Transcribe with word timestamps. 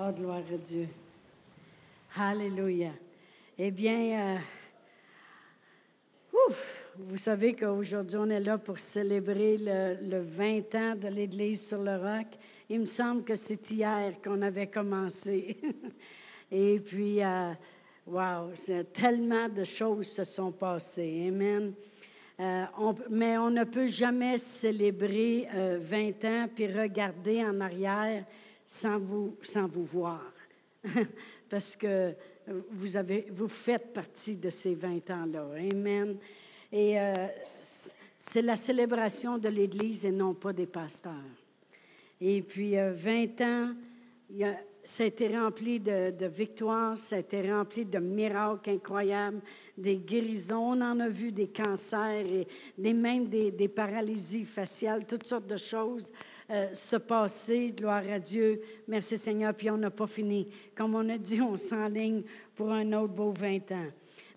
Oh, 0.00 0.12
gloire 0.12 0.42
à 0.54 0.56
Dieu. 0.56 0.86
Alléluia. 2.16 2.92
Eh 3.58 3.72
bien, 3.72 4.38
euh, 6.32 6.42
vous 6.98 7.16
savez 7.16 7.52
qu'aujourd'hui, 7.52 8.16
on 8.16 8.30
est 8.30 8.38
là 8.38 8.58
pour 8.58 8.78
célébrer 8.78 9.56
le, 9.58 10.20
20 10.20 10.74
ans 10.76 10.94
de 10.94 11.08
l'Église 11.08 11.66
sur 11.66 11.82
le 11.82 11.96
roc. 11.96 12.28
Il 12.70 12.78
me 12.78 12.86
semble 12.86 13.24
que 13.24 13.34
c'est 13.34 13.68
hier 13.72 14.14
qu'on 14.22 14.40
avait 14.42 14.68
commencé. 14.68 15.58
Et 16.52 16.78
puis, 16.78 17.20
euh, 17.20 17.52
wow, 18.06 18.52
tellement 18.92 19.48
de 19.48 19.64
choses 19.64 20.06
se 20.06 20.22
sont 20.22 20.52
passées. 20.52 21.24
Amen. 21.26 21.72
Euh, 22.38 22.64
mais 23.10 23.36
on 23.36 23.50
ne 23.50 23.64
peut 23.64 23.88
jamais 23.88 24.38
célébrer 24.38 25.48
20 25.52 26.24
ans 26.24 26.48
puis 26.54 26.68
regarder 26.68 27.44
en 27.44 27.60
arrière 27.60 28.24
sans 28.70 28.98
vous, 28.98 29.34
sans 29.42 29.66
vous 29.66 29.86
voir. 29.86 30.20
Parce 31.48 31.74
que 31.74 32.12
vous, 32.46 32.98
avez, 32.98 33.26
vous 33.30 33.48
faites 33.48 33.94
partie 33.94 34.36
de 34.36 34.50
ces 34.50 34.74
20 34.74 35.10
ans-là. 35.10 35.46
Amen. 35.72 36.18
Et 36.70 37.00
euh, 37.00 37.14
c'est 38.18 38.42
la 38.42 38.56
célébration 38.56 39.38
de 39.38 39.48
l'Église 39.48 40.04
et 40.04 40.10
non 40.10 40.34
pas 40.34 40.52
des 40.52 40.66
pasteurs. 40.66 41.14
Et 42.20 42.42
puis, 42.42 42.74
20 42.74 42.76
euh, 42.76 43.44
ans, 43.44 43.74
il 44.28 44.36
y 44.36 44.44
a, 44.44 44.54
ça 44.84 45.04
a 45.04 45.06
été 45.06 45.34
rempli 45.34 45.80
de, 45.80 46.26
victoires, 46.26 46.98
ça 46.98 47.16
a 47.16 47.20
été 47.20 47.50
rempli 47.50 47.86
de 47.86 47.98
miracles 47.98 48.68
incroyables, 48.68 49.40
des 49.78 49.96
guérisons. 49.96 50.72
On 50.72 50.80
en 50.80 51.00
a 51.00 51.08
vu 51.08 51.32
des 51.32 51.48
cancers 51.48 52.26
et 52.26 52.46
des, 52.76 52.92
même 52.92 53.28
des, 53.28 53.68
paralysies 53.68 54.44
faciales, 54.44 55.06
toutes 55.06 55.26
sortes 55.26 55.46
de 55.46 55.56
choses 55.56 56.12
euh, 56.50 56.72
se 56.74 56.96
passer. 56.96 57.72
Gloire 57.76 58.02
à 58.10 58.18
Dieu. 58.18 58.60
Merci 58.88 59.16
Seigneur. 59.16 59.54
Puis 59.54 59.70
on 59.70 59.76
n'a 59.76 59.90
pas 59.90 60.06
fini. 60.06 60.48
Comme 60.74 60.94
on 60.94 61.08
a 61.08 61.16
dit, 61.16 61.40
on 61.40 61.56
s'enligne 61.56 62.22
pour 62.54 62.72
un 62.72 62.92
autre 62.92 63.14
beau 63.14 63.32
20 63.32 63.72
ans. 63.72 63.86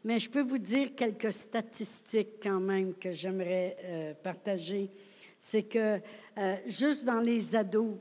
Mais 0.03 0.19
je 0.19 0.29
peux 0.29 0.41
vous 0.41 0.57
dire 0.57 0.95
quelques 0.95 1.33
statistiques 1.33 2.41
quand 2.41 2.59
même 2.59 2.93
que 2.93 3.11
j'aimerais 3.11 3.77
euh, 3.83 4.13
partager. 4.23 4.89
C'est 5.37 5.63
que 5.63 5.99
euh, 6.37 6.55
juste 6.67 7.05
dans 7.05 7.19
les 7.19 7.55
ados, 7.55 7.95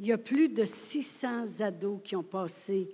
il 0.00 0.06
y 0.06 0.12
a 0.12 0.18
plus 0.18 0.48
de 0.48 0.64
600 0.64 1.60
ados 1.60 2.00
qui 2.04 2.16
ont 2.16 2.22
passé 2.22 2.88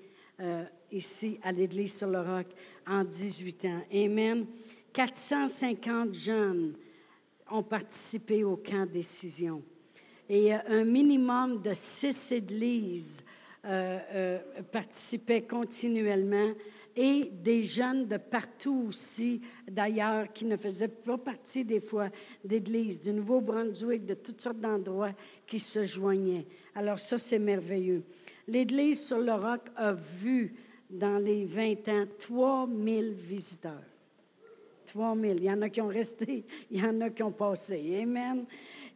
ici 0.91 1.39
à 1.43 1.53
l'Église 1.53 1.97
sur 1.97 2.09
le 2.09 2.21
Roc 2.21 2.47
en 2.87 3.05
18 3.05 3.65
ans. 3.67 3.83
Amen. 3.93 4.47
450 4.93 6.15
jeunes 6.15 6.75
ont 7.51 7.63
participé 7.63 8.45
au 8.45 8.57
camp 8.57 8.87
décision 8.87 9.63
et 10.29 10.53
un 10.53 10.85
minimum 10.85 11.61
de 11.61 11.73
six 11.75 12.33
églises 12.33 13.23
euh, 13.65 13.99
euh, 14.13 14.39
participaient 14.71 15.43
continuellement 15.43 16.53
et 16.97 17.31
des 17.33 17.65
jeunes 17.65 18.07
de 18.07 18.17
partout 18.17 18.87
aussi, 18.89 19.41
d'ailleurs, 19.69 20.33
qui 20.33 20.45
ne 20.45 20.57
faisaient 20.57 20.87
pas 20.87 21.19
partie 21.19 21.65
des 21.65 21.81
fois 21.81 22.09
d'églises, 22.45 23.01
du 23.01 23.13
Nouveau-Brunswick, 23.13 24.07
de 24.07 24.15
toutes 24.15 24.41
sortes 24.41 24.61
d'endroits 24.61 25.13
qui 25.47 25.59
se 25.59 25.85
joignaient. 25.85 26.47
Alors 26.75 27.01
ça, 27.01 27.19
c'est 27.19 27.41
merveilleux. 27.41 28.05
L'Église 28.47 29.05
sur 29.07 29.19
le 29.19 29.33
roc 29.33 29.63
a 29.75 29.93
vu 29.93 30.55
dans 30.91 31.19
les 31.19 31.45
20 31.45 31.89
ans 31.89 32.05
3000 32.19 33.13
visiteurs. 33.13 33.83
3000. 34.87 35.37
Il 35.39 35.45
y 35.45 35.51
en 35.51 35.63
a 35.63 35.69
qui 35.69 35.81
ont 35.81 35.89
resté, 35.89 36.45
il 36.71 36.81
y 36.81 36.87
en 36.87 37.01
a 37.01 37.11
qui 37.11 37.23
ont 37.23 37.33
passé. 37.33 38.01
Amen. 38.03 38.45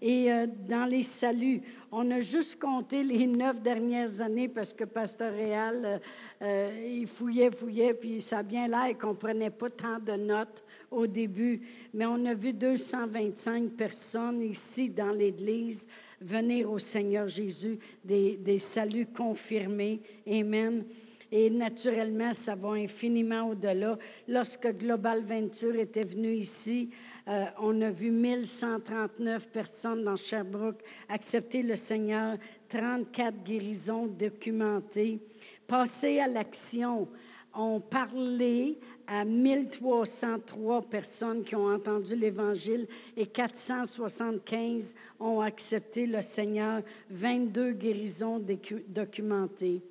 Et 0.01 0.31
euh, 0.33 0.47
dans 0.69 0.85
les 0.85 1.03
saluts, 1.03 1.61
on 1.91 2.09
a 2.13 2.21
juste 2.21 2.61
compté 2.61 3.03
les 3.03 3.27
neuf 3.27 3.61
dernières 3.61 4.21
années 4.21 4.49
parce 4.49 4.73
que 4.73 4.85
Pasteur 4.85 5.33
Réal, 5.33 5.85
euh, 5.85 5.99
euh, 6.43 6.87
il 7.01 7.09
fouillait, 7.09 7.51
fouillait, 7.51 7.95
puis 7.95 8.21
ça 8.21 8.39
a 8.39 8.43
bien 8.45 8.69
l'air 8.69 8.97
qu'on 8.97 9.09
ne 9.09 9.15
prenait 9.15 9.51
pas 9.51 9.71
tant 9.71 9.99
de 9.99 10.13
notes 10.13 10.63
au 10.91 11.07
début. 11.09 11.63
Mais 11.93 12.07
on 12.07 12.25
a 12.27 12.35
vu 12.35 12.53
225 12.53 13.71
personnes 13.71 14.43
ici 14.43 14.89
dans 14.89 15.11
l'Église 15.11 15.89
venir 16.21 16.71
au 16.71 16.79
Seigneur 16.79 17.27
Jésus, 17.27 17.79
des, 18.05 18.37
des 18.37 18.59
saluts 18.59 19.07
confirmés. 19.07 20.01
Amen. 20.31 20.85
Et 21.31 21.51
naturellement, 21.51 22.33
ça 22.33 22.55
va 22.55 22.71
infiniment 22.71 23.51
au-delà. 23.51 23.99
Lorsque 24.27 24.69
Global 24.79 25.23
Venture 25.23 25.77
était 25.77 26.05
venu 26.05 26.33
ici, 26.33 26.91
euh, 27.29 27.45
on 27.61 27.81
a 27.83 27.91
vu 27.91 28.11
1139 28.11 29.49
personnes 29.49 30.05
dans 30.05 30.17
Sherbrooke 30.17 30.83
accepter 31.09 31.63
le 31.63 31.77
Seigneur, 31.77 32.39
34 32.71 33.45
guérisons 33.45 34.07
documentées. 34.07 35.21
Passer 35.67 36.21
à 36.21 36.27
l'action, 36.27 37.07
on 37.55 37.81
parlait 37.81 38.79
à 39.07 39.27
1303 39.27 40.83
personnes 40.83 41.45
qui 41.45 41.55
ont 41.55 41.71
entendu 41.71 42.17
l'Évangile 42.17 42.87
et 43.17 43.27
475 43.27 44.95
ont 45.21 45.41
accepté 45.41 46.07
le 46.07 46.23
Seigneur, 46.23 46.83
22 47.11 47.73
guérisons 47.73 48.43
documentées. 48.89 49.83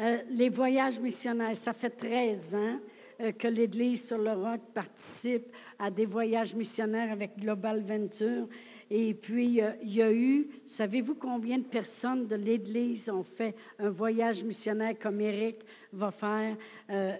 Euh, 0.00 0.18
les 0.30 0.48
voyages 0.48 0.98
missionnaires, 0.98 1.56
ça 1.56 1.72
fait 1.72 1.90
13 1.90 2.54
ans 2.54 2.80
euh, 3.20 3.32
que 3.32 3.48
l'Église 3.48 4.06
sur 4.06 4.18
le 4.18 4.32
roc 4.32 4.60
participe 4.72 5.46
à 5.78 5.90
des 5.90 6.06
voyages 6.06 6.54
missionnaires 6.54 7.12
avec 7.12 7.38
Global 7.38 7.82
Venture. 7.82 8.48
Et 8.90 9.14
puis, 9.14 9.60
il 9.82 9.92
y 9.92 10.02
a 10.02 10.10
eu, 10.10 10.48
savez-vous 10.66 11.14
combien 11.14 11.58
de 11.58 11.64
personnes 11.64 12.26
de 12.26 12.34
l'Église 12.34 13.08
ont 13.08 13.22
fait 13.22 13.54
un 13.78 13.90
voyage 13.90 14.42
missionnaire 14.42 14.94
comme 15.00 15.20
Eric 15.20 15.58
va 15.92 16.10
faire 16.10 16.56
euh, 16.90 17.12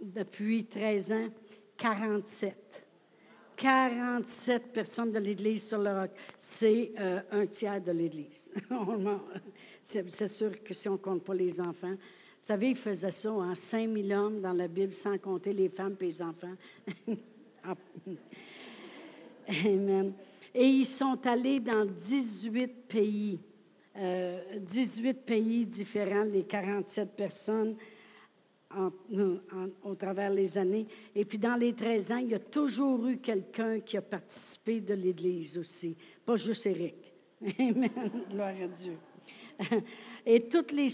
depuis 0.00 0.64
13 0.64 1.12
ans? 1.12 1.28
47. 1.78 2.86
47 3.56 4.72
personnes 4.72 5.10
de 5.10 5.18
l'Église 5.18 5.66
sur 5.66 5.78
le 5.78 5.90
roc. 5.90 6.10
C'est 6.36 6.92
euh, 7.00 7.20
un 7.32 7.46
tiers 7.46 7.80
de 7.80 7.92
l'Église. 7.92 8.50
C'est 9.82 10.28
sûr 10.28 10.62
que 10.62 10.74
si 10.74 10.88
on 10.88 10.98
compte 10.98 11.24
pas 11.24 11.34
les 11.34 11.60
enfants, 11.60 11.94
vous 12.40 12.46
savez, 12.46 12.70
il 12.70 12.76
faisait 12.76 13.10
ça 13.10 13.32
en 13.32 13.54
5000 13.54 14.12
hommes 14.12 14.40
dans 14.40 14.52
la 14.52 14.68
Bible, 14.68 14.94
sans 14.94 15.18
compter 15.18 15.52
les 15.52 15.68
femmes 15.68 15.96
et 16.00 16.04
les 16.04 16.22
enfants. 16.22 16.54
Amen. 19.64 20.12
Et 20.54 20.66
ils 20.66 20.86
sont 20.86 21.18
allés 21.26 21.60
dans 21.60 21.84
18 21.84 22.88
pays, 22.88 23.38
18 23.94 25.08
euh, 25.08 25.12
pays 25.24 25.66
différents, 25.66 26.24
les 26.24 26.44
47 26.44 27.14
personnes 27.14 27.76
au 29.82 29.94
travers 29.96 30.30
les 30.30 30.56
années. 30.56 30.86
Et 31.14 31.24
puis 31.24 31.38
dans 31.38 31.56
les 31.56 31.72
13 31.72 32.12
ans, 32.12 32.16
il 32.18 32.30
y 32.30 32.34
a 32.34 32.38
toujours 32.38 33.06
eu 33.06 33.18
quelqu'un 33.18 33.80
qui 33.80 33.96
a 33.96 34.02
participé 34.02 34.80
de 34.80 34.94
l'Église 34.94 35.58
aussi, 35.58 35.96
pas 36.24 36.36
juste 36.36 36.66
Eric. 36.66 37.12
Amen. 37.58 37.90
Gloire 38.30 38.54
à 38.62 38.68
Dieu. 38.68 38.96
Et 40.26 40.48
tous 40.48 40.72
les, 40.72 40.88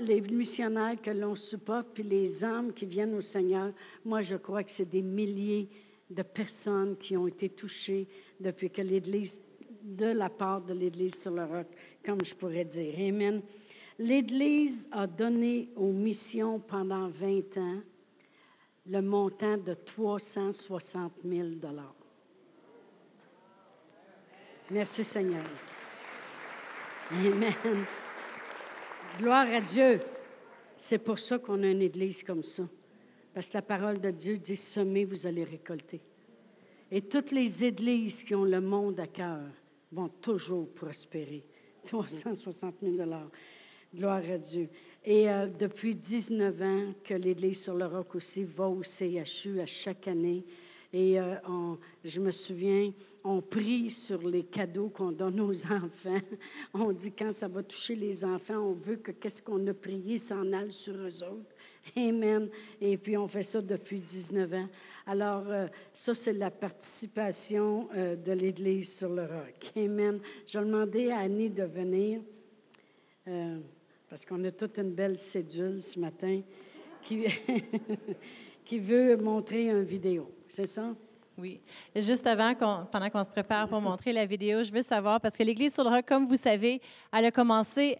les 0.00 0.20
missionnaires 0.20 1.00
que 1.00 1.10
l'on 1.10 1.34
supporte, 1.34 1.88
puis 1.94 2.02
les 2.02 2.44
âmes 2.44 2.72
qui 2.72 2.86
viennent 2.86 3.14
au 3.14 3.20
Seigneur, 3.20 3.72
moi, 4.04 4.22
je 4.22 4.36
crois 4.36 4.62
que 4.64 4.70
c'est 4.70 4.88
des 4.88 5.02
milliers 5.02 5.68
de 6.10 6.22
personnes 6.22 6.96
qui 6.96 7.16
ont 7.16 7.26
été 7.26 7.48
touchées 7.48 8.06
depuis 8.38 8.70
que 8.70 8.82
l'Église, 8.82 9.40
de 9.82 10.06
la 10.06 10.28
part 10.28 10.60
de 10.60 10.74
l'Église 10.74 11.20
sur 11.20 11.32
le 11.32 11.44
roc, 11.44 11.66
comme 12.04 12.24
je 12.24 12.34
pourrais 12.34 12.64
dire. 12.64 12.94
Amen. 12.98 13.42
L'Église 13.98 14.88
a 14.90 15.06
donné 15.06 15.68
aux 15.76 15.92
missions 15.92 16.58
pendant 16.58 17.08
20 17.08 17.56
ans 17.58 17.80
le 18.86 19.00
montant 19.00 19.56
de 19.56 19.72
360 19.72 21.12
000 21.24 21.48
Merci 24.70 25.04
Seigneur. 25.04 25.44
Amen. 27.10 27.86
Gloire 29.18 29.46
à 29.46 29.60
Dieu. 29.60 30.00
C'est 30.76 30.98
pour 30.98 31.20
ça 31.20 31.38
qu'on 31.38 31.62
a 31.62 31.68
une 31.68 31.82
église 31.82 32.24
comme 32.24 32.42
ça. 32.42 32.64
Parce 33.32 33.48
que 33.48 33.54
la 33.54 33.62
parole 33.62 34.00
de 34.00 34.10
Dieu 34.10 34.38
dit 34.38 34.56
semez, 34.56 35.04
vous 35.04 35.26
allez 35.26 35.44
récolter. 35.44 36.00
Et 36.90 37.00
toutes 37.02 37.30
les 37.30 37.64
églises 37.64 38.24
qui 38.24 38.34
ont 38.34 38.44
le 38.44 38.60
monde 38.60 38.98
à 38.98 39.06
cœur 39.06 39.42
vont 39.92 40.08
toujours 40.08 40.68
prospérer. 40.68 41.44
360 41.84 42.74
000 42.82 43.08
Gloire 43.94 44.22
à 44.28 44.38
Dieu. 44.38 44.68
Et 45.04 45.30
euh, 45.30 45.46
depuis 45.46 45.94
19 45.94 46.62
ans 46.62 46.92
que 47.04 47.14
l'Église 47.14 47.62
sur 47.62 47.74
le 47.74 47.86
roc 47.86 48.16
aussi 48.16 48.42
va 48.42 48.68
au 48.68 48.82
CHU 48.82 49.60
à 49.60 49.66
chaque 49.66 50.08
année. 50.08 50.44
Et 50.96 51.18
euh, 51.18 51.34
je 52.04 52.20
me 52.20 52.30
souviens, 52.30 52.92
on 53.24 53.40
prie 53.40 53.90
sur 53.90 54.22
les 54.28 54.44
cadeaux 54.44 54.90
qu'on 54.90 55.10
donne 55.10 55.40
aux 55.40 55.66
enfants. 55.72 56.20
On 56.72 56.92
dit 56.92 57.10
quand 57.10 57.32
ça 57.32 57.48
va 57.48 57.64
toucher 57.64 57.96
les 57.96 58.24
enfants, 58.24 58.58
on 58.58 58.74
veut 58.74 58.94
que 58.94 59.10
qu'est-ce 59.10 59.42
qu'on 59.42 59.66
a 59.66 59.74
prié 59.74 60.18
s'en 60.18 60.52
aille 60.52 60.70
sur 60.70 60.94
eux 60.94 61.24
autres. 61.24 61.50
Amen. 61.96 62.48
Et 62.80 62.96
puis 62.96 63.16
on 63.16 63.26
fait 63.26 63.42
ça 63.42 63.60
depuis 63.60 63.98
19 63.98 64.54
ans. 64.54 64.68
Alors, 65.04 65.42
euh, 65.48 65.66
ça, 65.92 66.14
c'est 66.14 66.32
la 66.32 66.52
participation 66.52 67.88
euh, 67.96 68.14
de 68.14 68.30
l'Église 68.30 68.96
sur 68.96 69.08
le 69.08 69.22
roc. 69.22 69.72
Amen. 69.76 70.20
Je 70.46 70.60
vais 70.60 70.64
demander 70.64 71.10
à 71.10 71.18
Annie 71.18 71.50
de 71.50 71.64
venir 71.64 72.20
parce 74.08 74.24
qu'on 74.26 74.44
a 74.44 74.50
toute 74.50 74.78
une 74.78 74.92
belle 74.92 75.16
cédule 75.16 75.80
ce 75.80 75.98
matin 75.98 76.42
qui, 77.02 77.24
qui 78.64 78.78
veut 78.78 79.16
montrer 79.16 79.70
une 79.70 79.82
vidéo. 79.82 80.28
C'est 80.48 80.66
ça? 80.66 80.94
Oui. 81.36 81.60
juste 81.96 82.26
avant, 82.26 82.54
pendant 82.92 83.10
qu'on 83.10 83.24
se 83.24 83.30
prépare 83.30 83.68
pour 83.68 83.80
montrer 83.80 84.12
la 84.12 84.24
vidéo, 84.24 84.62
je 84.62 84.70
veux 84.70 84.82
savoir, 84.82 85.20
parce 85.20 85.36
que 85.36 85.42
l'Église 85.42 85.74
sur 85.74 85.82
le 85.82 85.90
roc, 85.90 86.06
comme 86.06 86.28
vous 86.28 86.36
savez, 86.36 86.80
elle 87.12 87.24
a 87.24 87.30
commencé 87.32 87.98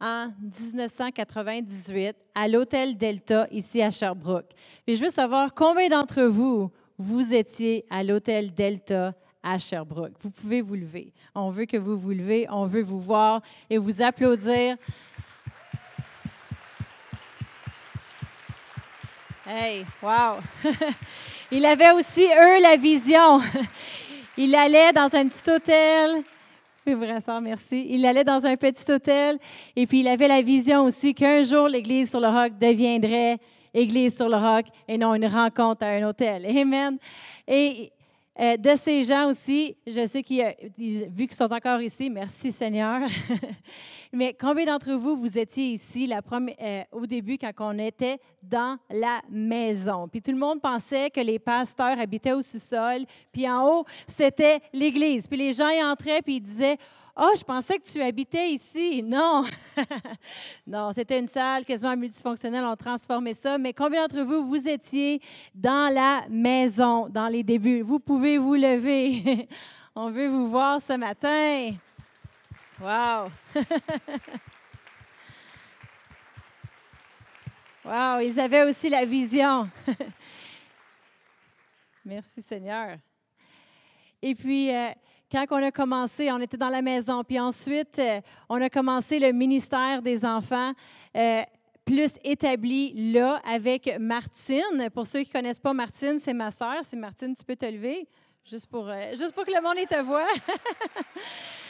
en 0.00 0.30
1998 0.60 2.16
à 2.34 2.48
l'Hôtel 2.48 2.96
Delta, 2.96 3.46
ici 3.52 3.80
à 3.80 3.90
Sherbrooke. 3.90 4.50
Et 4.88 4.96
je 4.96 5.04
veux 5.04 5.10
savoir 5.10 5.54
combien 5.54 5.88
d'entre 5.88 6.22
vous, 6.22 6.72
vous 6.98 7.32
étiez 7.32 7.84
à 7.88 8.02
l'Hôtel 8.02 8.52
Delta 8.52 9.14
à 9.44 9.58
Sherbrooke. 9.58 10.14
Vous 10.20 10.30
pouvez 10.30 10.60
vous 10.60 10.74
lever. 10.74 11.12
On 11.34 11.50
veut 11.50 11.66
que 11.66 11.76
vous 11.76 11.96
vous 11.96 12.10
levez, 12.10 12.46
on 12.50 12.66
veut 12.66 12.82
vous 12.82 13.00
voir 13.00 13.42
et 13.70 13.78
vous 13.78 14.02
applaudir. 14.02 14.76
Hey, 19.44 19.84
wow! 20.00 20.38
Il 21.50 21.66
avait 21.66 21.90
aussi, 21.90 22.22
eux, 22.22 22.62
la 22.62 22.76
vision. 22.76 23.40
Il 24.36 24.54
allait 24.54 24.92
dans 24.92 25.12
un 25.12 25.26
petit 25.26 25.50
hôtel. 25.50 26.22
Oui, 26.86 26.94
merci. 27.42 27.86
Il 27.90 28.06
allait 28.06 28.22
dans 28.22 28.46
un 28.46 28.56
petit 28.56 28.90
hôtel 28.90 29.38
et 29.74 29.86
puis 29.86 30.00
il 30.00 30.08
avait 30.08 30.26
la 30.26 30.42
vision 30.42 30.84
aussi 30.84 31.14
qu'un 31.14 31.42
jour, 31.42 31.68
l'Église 31.68 32.10
sur 32.10 32.18
le 32.18 32.28
roc 32.28 32.58
deviendrait 32.58 33.38
Église 33.72 34.16
sur 34.16 34.28
le 34.28 34.36
roc 34.36 34.66
et 34.88 34.98
non 34.98 35.14
une 35.14 35.26
rencontre 35.26 35.84
à 35.84 35.90
un 35.90 36.02
hôtel. 36.08 36.44
Amen. 36.46 36.98
Euh, 38.40 38.56
de 38.56 38.76
ces 38.76 39.02
gens 39.02 39.28
aussi, 39.28 39.76
je 39.86 40.06
sais 40.06 40.22
qu'ils, 40.22 40.54
vu 40.78 41.26
qu'ils 41.26 41.36
sont 41.36 41.52
encore 41.52 41.82
ici, 41.82 42.08
merci 42.08 42.50
Seigneur. 42.50 43.00
Mais 44.12 44.34
combien 44.38 44.66
d'entre 44.66 44.92
vous, 44.94 45.16
vous 45.16 45.38
étiez 45.38 45.72
ici 45.72 46.06
la 46.06 46.22
première, 46.22 46.56
euh, 46.60 46.82
au 46.92 47.06
début 47.06 47.36
quand 47.36 47.52
on 47.60 47.78
était 47.78 48.18
dans 48.42 48.78
la 48.90 49.20
maison? 49.30 50.08
Puis 50.08 50.22
tout 50.22 50.30
le 50.30 50.38
monde 50.38 50.62
pensait 50.62 51.10
que 51.10 51.20
les 51.20 51.38
pasteurs 51.38 51.98
habitaient 51.98 52.32
au 52.32 52.42
sous-sol, 52.42 53.04
puis 53.32 53.48
en 53.48 53.66
haut, 53.66 53.84
c'était 54.08 54.60
l'église. 54.72 55.26
Puis 55.26 55.38
les 55.38 55.52
gens 55.52 55.68
y 55.68 55.82
entraient, 55.82 56.22
puis 56.22 56.36
ils 56.36 56.42
disaient, 56.42 56.78
oh, 57.16 57.32
je 57.36 57.42
pensais 57.44 57.78
que 57.78 57.84
tu 57.84 58.02
habitais 58.02 58.50
ici. 58.50 59.02
Non. 59.02 59.44
non, 60.66 60.92
c'était 60.92 61.18
une 61.18 61.28
salle 61.28 61.64
quasiment 61.64 61.96
multifonctionnelle. 61.96 62.64
On 62.64 62.76
transformait 62.76 63.34
ça. 63.34 63.58
Mais 63.58 63.72
combien 63.72 64.02
d'entre 64.02 64.22
vous, 64.22 64.46
vous 64.46 64.68
étiez 64.68 65.20
dans 65.54 65.92
la 65.92 66.24
maison 66.28 67.08
dans 67.08 67.28
les 67.28 67.42
débuts? 67.42 67.82
Vous 67.82 67.98
pouvez 67.98 68.38
vous 68.38 68.54
lever. 68.54 69.48
On 69.94 70.10
veut 70.10 70.28
vous 70.28 70.48
voir 70.48 70.80
ce 70.80 70.94
matin. 70.94 71.72
Wow. 72.80 73.30
wow, 77.84 78.20
ils 78.20 78.40
avaient 78.40 78.62
aussi 78.64 78.88
la 78.88 79.04
vision. 79.04 79.68
Merci 82.04 82.42
Seigneur. 82.42 82.96
Et 84.22 84.34
puis, 84.34 84.74
euh, 84.74 84.90
quand 85.32 85.46
on 85.50 85.62
a 85.62 85.72
commencé, 85.72 86.30
on 86.30 86.38
était 86.40 86.58
dans 86.58 86.68
la 86.68 86.82
maison, 86.82 87.24
puis 87.24 87.40
ensuite, 87.40 87.98
euh, 87.98 88.20
on 88.50 88.60
a 88.60 88.68
commencé 88.68 89.18
le 89.18 89.32
ministère 89.32 90.02
des 90.02 90.24
enfants. 90.26 90.72
Euh, 91.16 91.42
plus 91.86 92.12
établi 92.22 93.12
là 93.12 93.40
avec 93.44 93.90
Martine. 93.98 94.88
Pour 94.94 95.06
ceux 95.06 95.22
qui 95.22 95.28
ne 95.28 95.32
connaissent 95.32 95.58
pas 95.58 95.72
Martine, 95.72 96.18
c'est 96.20 96.34
ma 96.34 96.50
sœur. 96.50 96.82
C'est 96.84 96.96
Martine, 96.96 97.34
tu 97.34 97.44
peux 97.44 97.56
te 97.56 97.66
lever, 97.66 98.06
juste 98.44 98.66
pour, 98.66 98.88
euh, 98.88 99.10
juste 99.12 99.32
pour 99.32 99.44
que 99.44 99.50
le 99.50 99.62
monde 99.62 99.88
te 99.88 100.00
voit. 100.02 100.28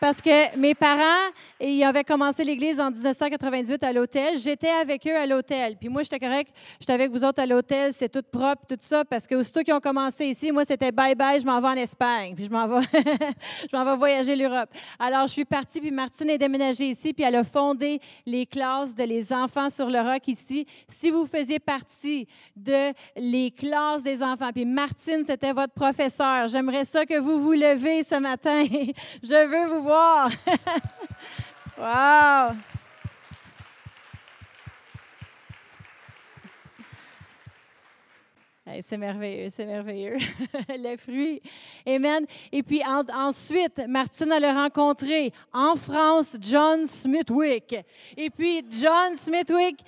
Parce 0.00 0.20
que 0.22 0.56
mes 0.56 0.74
parents, 0.74 1.30
ils 1.60 1.82
avaient 1.82 2.04
commencé 2.04 2.44
l'Église 2.44 2.78
en 2.78 2.90
1998 2.90 3.82
à 3.82 3.92
l'hôtel. 3.92 4.38
J'étais 4.38 4.68
avec 4.68 5.06
eux 5.06 5.16
à 5.16 5.26
l'hôtel. 5.26 5.76
Puis 5.76 5.88
moi, 5.88 6.04
j'étais 6.04 6.20
correct. 6.20 6.52
J'étais 6.78 6.92
avec 6.92 7.10
vous 7.10 7.24
autres 7.24 7.42
à 7.42 7.46
l'hôtel. 7.46 7.92
C'est 7.92 8.08
tout 8.08 8.22
propre, 8.22 8.62
tout 8.68 8.78
ça. 8.80 9.04
Parce 9.04 9.26
que 9.26 9.34
aussitôt 9.34 9.62
qu'ils 9.62 9.74
ont 9.74 9.80
commencé 9.80 10.26
ici, 10.26 10.52
moi, 10.52 10.64
c'était 10.64 10.92
bye-bye, 10.92 11.40
je 11.40 11.46
m'en 11.46 11.60
vais 11.60 11.68
en 11.68 11.76
Espagne. 11.76 12.34
Puis 12.36 12.44
je 12.44 12.50
m'en 12.50 12.68
vais, 12.68 12.86
je 12.92 13.76
m'en 13.76 13.84
vais 13.84 13.96
voyager 13.96 14.36
l'Europe. 14.36 14.70
Alors, 15.00 15.26
je 15.26 15.32
suis 15.32 15.44
partie. 15.44 15.80
Puis 15.80 15.90
Martine 15.90 16.30
est 16.30 16.38
déménagée 16.38 16.90
ici. 16.90 17.12
Puis 17.12 17.24
elle 17.24 17.36
a 17.36 17.44
fondé 17.44 18.00
les 18.24 18.46
classes 18.46 18.94
de 18.94 19.02
les 19.02 19.32
enfants 19.32 19.68
sur 19.70 19.90
le 19.90 20.00
roc 20.00 20.28
ici. 20.28 20.66
Si 20.88 21.10
vous 21.10 21.26
faisiez 21.26 21.58
partie 21.58 22.28
de 22.56 22.92
les 23.16 23.50
classes 23.50 24.02
des 24.04 24.22
enfants, 24.22 24.50
puis 24.52 24.64
Martine, 24.64 25.24
c'était 25.26 25.52
votre 25.52 25.74
professeur, 25.74 26.46
j'aimerais 26.48 26.84
ça 26.84 27.04
que 27.04 27.18
vous 27.18 27.40
vous 27.40 27.52
levez 27.52 28.04
ce 28.04 28.14
matin. 28.16 28.64
je 29.22 29.48
veux 29.48 29.74
vous 29.74 29.87
wow! 31.78 32.56
c'est 38.82 38.96
merveilleux, 38.96 39.48
c'est 39.50 39.64
merveilleux. 39.64 40.18
le 40.68 40.96
fruit. 40.96 41.40
Amen. 41.86 42.26
Et 42.52 42.62
puis 42.62 42.82
ensuite, 42.84 43.80
Martine, 43.88 44.32
a 44.32 44.62
rencontré 44.62 45.32
en 45.52 45.74
France 45.76 46.36
John 46.40 46.84
Smithwick. 46.86 47.76
Et 48.16 48.30
puis 48.30 48.64
John 48.70 49.16
Smithwick, 49.16 49.82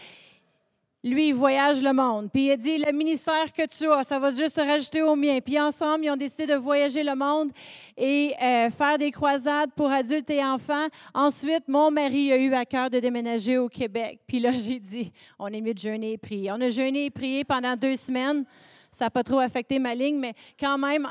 lui, 1.03 1.29
il 1.29 1.35
voyage 1.35 1.83
le 1.83 1.93
monde. 1.93 2.31
Puis 2.31 2.47
il 2.47 2.51
a 2.51 2.57
dit, 2.57 2.77
le 2.77 2.93
ministère 2.93 3.53
que 3.53 3.67
tu 3.67 3.91
as, 3.91 4.05
ça 4.05 4.19
va 4.19 4.31
juste 4.31 4.57
se 4.57 4.61
rajouter 4.61 5.01
au 5.01 5.17
mien. 5.17 5.39
Puis 5.41 5.59
ensemble, 5.59 6.05
ils 6.05 6.11
ont 6.11 6.17
décidé 6.17 6.47
de 6.47 6.55
voyager 6.55 7.03
le 7.03 7.15
monde 7.15 7.51
et 7.97 8.35
euh, 8.41 8.69
faire 8.71 8.99
des 8.99 9.11
croisades 9.11 9.71
pour 9.75 9.91
adultes 9.91 10.29
et 10.29 10.45
enfants. 10.45 10.89
Ensuite, 11.15 11.69
mon 11.69 11.91
mari 11.91 12.33
a 12.33 12.37
eu 12.37 12.53
à 12.53 12.67
cœur 12.67 12.91
de 12.91 13.01
déménager 13.01 13.57
au 13.57 13.69
Québec. 13.69 14.21
Puis 14.27 14.41
là, 14.41 14.53
j'ai 14.53 14.79
dit, 14.79 15.11
on 15.39 15.49
est 15.49 15.61
mieux 15.63 15.75
de 15.75 15.79
jeûner 15.79 16.13
et 16.13 16.19
prier. 16.19 16.53
On 16.53 16.61
a 16.61 16.69
jeûné 16.69 17.07
et 17.07 17.11
prié 17.11 17.45
pendant 17.45 17.77
deux 17.77 17.97
semaines. 17.97 18.45
Ça 18.93 19.07
n'a 19.07 19.11
pas 19.11 19.23
trop 19.23 19.39
affecté 19.39 19.79
ma 19.79 19.95
ligne, 19.95 20.19
mais 20.19 20.35
quand 20.59 20.77
même, 20.77 21.09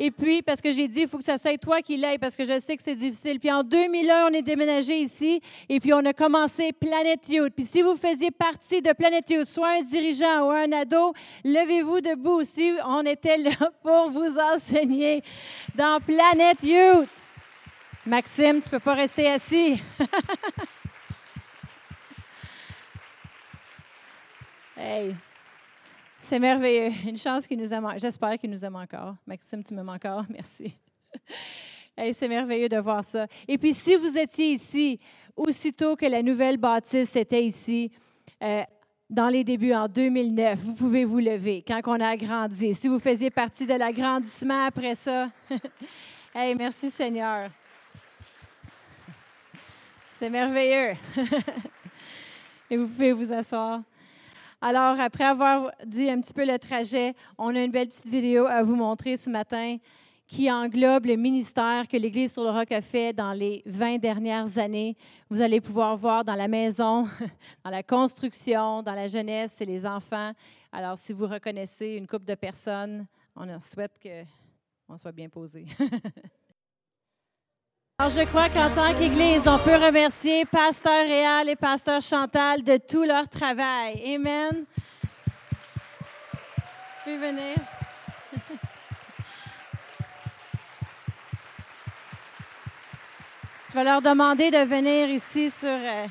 et 0.00 0.12
puis, 0.12 0.42
parce 0.42 0.60
que 0.60 0.70
j'ai 0.70 0.86
dit, 0.86 1.00
il 1.00 1.08
faut 1.08 1.18
que 1.18 1.24
ça 1.24 1.38
soit 1.38 1.58
toi 1.58 1.82
qui 1.82 1.96
l'aille, 1.96 2.18
parce 2.18 2.36
que 2.36 2.44
je 2.44 2.60
sais 2.60 2.76
que 2.76 2.84
c'est 2.84 2.94
difficile. 2.94 3.40
Puis 3.40 3.50
en 3.50 3.64
2001, 3.64 4.26
on 4.26 4.32
est 4.32 4.42
déménagé 4.42 5.00
ici, 5.00 5.42
et 5.68 5.80
puis 5.80 5.92
on 5.92 6.04
a 6.04 6.12
commencé 6.12 6.72
Planet 6.72 7.28
Youth. 7.28 7.52
Puis 7.54 7.64
si 7.64 7.82
vous 7.82 7.96
faisiez 7.96 8.30
partie 8.30 8.80
de 8.80 8.92
Planet 8.92 9.28
Youth, 9.28 9.46
soit 9.46 9.78
un 9.78 9.82
dirigeant 9.82 10.46
ou 10.46 10.50
un 10.50 10.70
ado, 10.70 11.14
levez-vous 11.44 12.00
debout 12.00 12.38
aussi. 12.40 12.74
On 12.86 13.04
était 13.04 13.38
là 13.38 13.56
pour 13.82 14.10
vous 14.10 14.38
enseigner 14.38 15.24
dans 15.74 15.98
Planet 16.00 16.62
Youth. 16.62 17.08
Maxime, 18.06 18.62
tu 18.62 18.70
peux 18.70 18.78
pas 18.78 18.94
rester 18.94 19.28
assis. 19.28 19.82
hey. 24.76 25.16
C'est 26.28 26.38
merveilleux. 26.38 26.90
Une 27.08 27.16
chance 27.16 27.46
qu'il 27.46 27.58
nous 27.58 27.72
aime. 27.72 27.88
J'espère 27.96 28.36
qu'il 28.38 28.50
nous 28.50 28.62
aime 28.62 28.76
encore. 28.76 29.14
Maxime, 29.26 29.64
tu 29.64 29.72
m'aimes 29.72 29.88
encore? 29.88 30.24
Merci. 30.28 30.74
c'est 31.96 32.28
merveilleux 32.28 32.68
de 32.68 32.76
voir 32.76 33.02
ça. 33.02 33.26
Et 33.46 33.56
puis, 33.56 33.72
si 33.72 33.96
vous 33.96 34.16
étiez 34.18 34.52
ici, 34.52 35.00
aussitôt 35.34 35.96
que 35.96 36.04
la 36.04 36.22
nouvelle 36.22 36.58
bâtisse 36.58 37.16
était 37.16 37.42
ici, 37.42 37.90
euh, 38.42 38.62
dans 39.08 39.28
les 39.28 39.42
débuts, 39.42 39.72
en 39.72 39.88
2009, 39.88 40.58
vous 40.58 40.74
pouvez 40.74 41.06
vous 41.06 41.18
lever 41.18 41.64
quand 41.66 41.80
on 41.86 41.98
a 41.98 42.08
agrandi. 42.08 42.74
Si 42.74 42.88
vous 42.88 42.98
faisiez 42.98 43.30
partie 43.30 43.64
de 43.64 43.72
l'agrandissement 43.72 44.66
après 44.66 44.96
ça, 44.96 45.30
hey, 46.34 46.54
merci 46.54 46.90
Seigneur. 46.90 47.48
C'est 50.18 50.28
merveilleux. 50.28 50.94
Et 52.70 52.76
vous 52.76 52.86
pouvez 52.86 53.12
vous 53.14 53.32
asseoir. 53.32 53.80
Alors, 54.60 54.98
après 54.98 55.24
avoir 55.24 55.70
dit 55.86 56.10
un 56.10 56.20
petit 56.20 56.34
peu 56.34 56.44
le 56.44 56.58
trajet, 56.58 57.14
on 57.38 57.54
a 57.54 57.62
une 57.62 57.70
belle 57.70 57.88
petite 57.88 58.08
vidéo 58.08 58.46
à 58.46 58.64
vous 58.64 58.74
montrer 58.74 59.16
ce 59.16 59.30
matin 59.30 59.76
qui 60.26 60.50
englobe 60.50 61.06
le 61.06 61.14
ministère 61.14 61.86
que 61.86 61.96
l'Église 61.96 62.32
sur 62.32 62.42
le 62.42 62.50
Roc 62.50 62.72
a 62.72 62.82
fait 62.82 63.12
dans 63.12 63.32
les 63.32 63.62
20 63.66 63.98
dernières 63.98 64.58
années. 64.58 64.96
Vous 65.30 65.40
allez 65.40 65.60
pouvoir 65.60 65.96
voir 65.96 66.24
dans 66.24 66.34
la 66.34 66.48
maison, 66.48 67.08
dans 67.64 67.70
la 67.70 67.84
construction, 67.84 68.82
dans 68.82 68.94
la 68.94 69.06
jeunesse 69.06 69.54
et 69.60 69.64
les 69.64 69.86
enfants. 69.86 70.32
Alors, 70.72 70.98
si 70.98 71.12
vous 71.12 71.28
reconnaissez 71.28 71.92
une 71.92 72.08
couple 72.08 72.26
de 72.26 72.34
personnes, 72.34 73.06
on 73.36 73.60
souhaite 73.60 73.98
qu'on 74.02 74.98
soit 74.98 75.12
bien 75.12 75.28
posé. 75.28 75.66
Alors, 78.00 78.12
je 78.12 78.22
crois 78.26 78.48
qu'en 78.48 78.70
tant 78.70 78.94
qu'Église, 78.94 79.48
on 79.48 79.58
peut 79.58 79.74
remercier 79.74 80.44
Pasteur 80.44 81.04
Réal 81.04 81.48
et 81.48 81.56
Pasteur 81.56 82.00
Chantal 82.00 82.62
de 82.62 82.76
tout 82.76 83.02
leur 83.02 83.28
travail. 83.28 84.14
Amen. 84.14 84.66
Peux 87.04 87.16
venir? 87.16 87.56
Je 93.70 93.74
vais 93.74 93.82
leur 93.82 94.00
demander 94.00 94.52
de 94.52 94.58
venir 94.58 95.10
ici 95.10 95.50
sur... 95.58 95.68
Euh, 95.68 96.06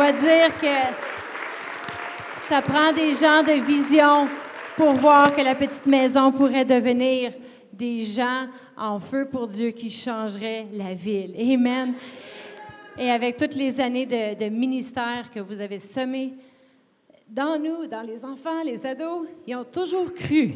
Dois 0.00 0.12
dire 0.12 0.58
que 0.58 0.96
ça 2.48 2.62
prend 2.62 2.90
des 2.90 3.12
gens 3.12 3.42
de 3.42 3.62
vision 3.62 4.28
pour 4.74 4.94
voir 4.94 5.36
que 5.36 5.42
la 5.42 5.54
petite 5.54 5.84
maison 5.84 6.32
pourrait 6.32 6.64
devenir 6.64 7.34
des 7.70 8.06
gens 8.06 8.46
en 8.78 8.98
feu 8.98 9.28
pour 9.30 9.46
Dieu 9.46 9.72
qui 9.72 9.90
changeraient 9.90 10.64
la 10.72 10.94
ville. 10.94 11.34
Amen. 11.38 11.92
Et 12.96 13.10
avec 13.10 13.36
toutes 13.36 13.54
les 13.54 13.78
années 13.78 14.06
de, 14.06 14.42
de 14.42 14.48
ministère 14.48 15.30
que 15.30 15.40
vous 15.40 15.60
avez 15.60 15.78
semé 15.78 16.32
dans 17.28 17.58
nous, 17.58 17.86
dans 17.86 18.00
les 18.00 18.24
enfants, 18.24 18.62
les 18.64 18.86
ados, 18.86 19.28
ils 19.46 19.54
ont 19.54 19.64
toujours 19.64 20.14
cru 20.14 20.54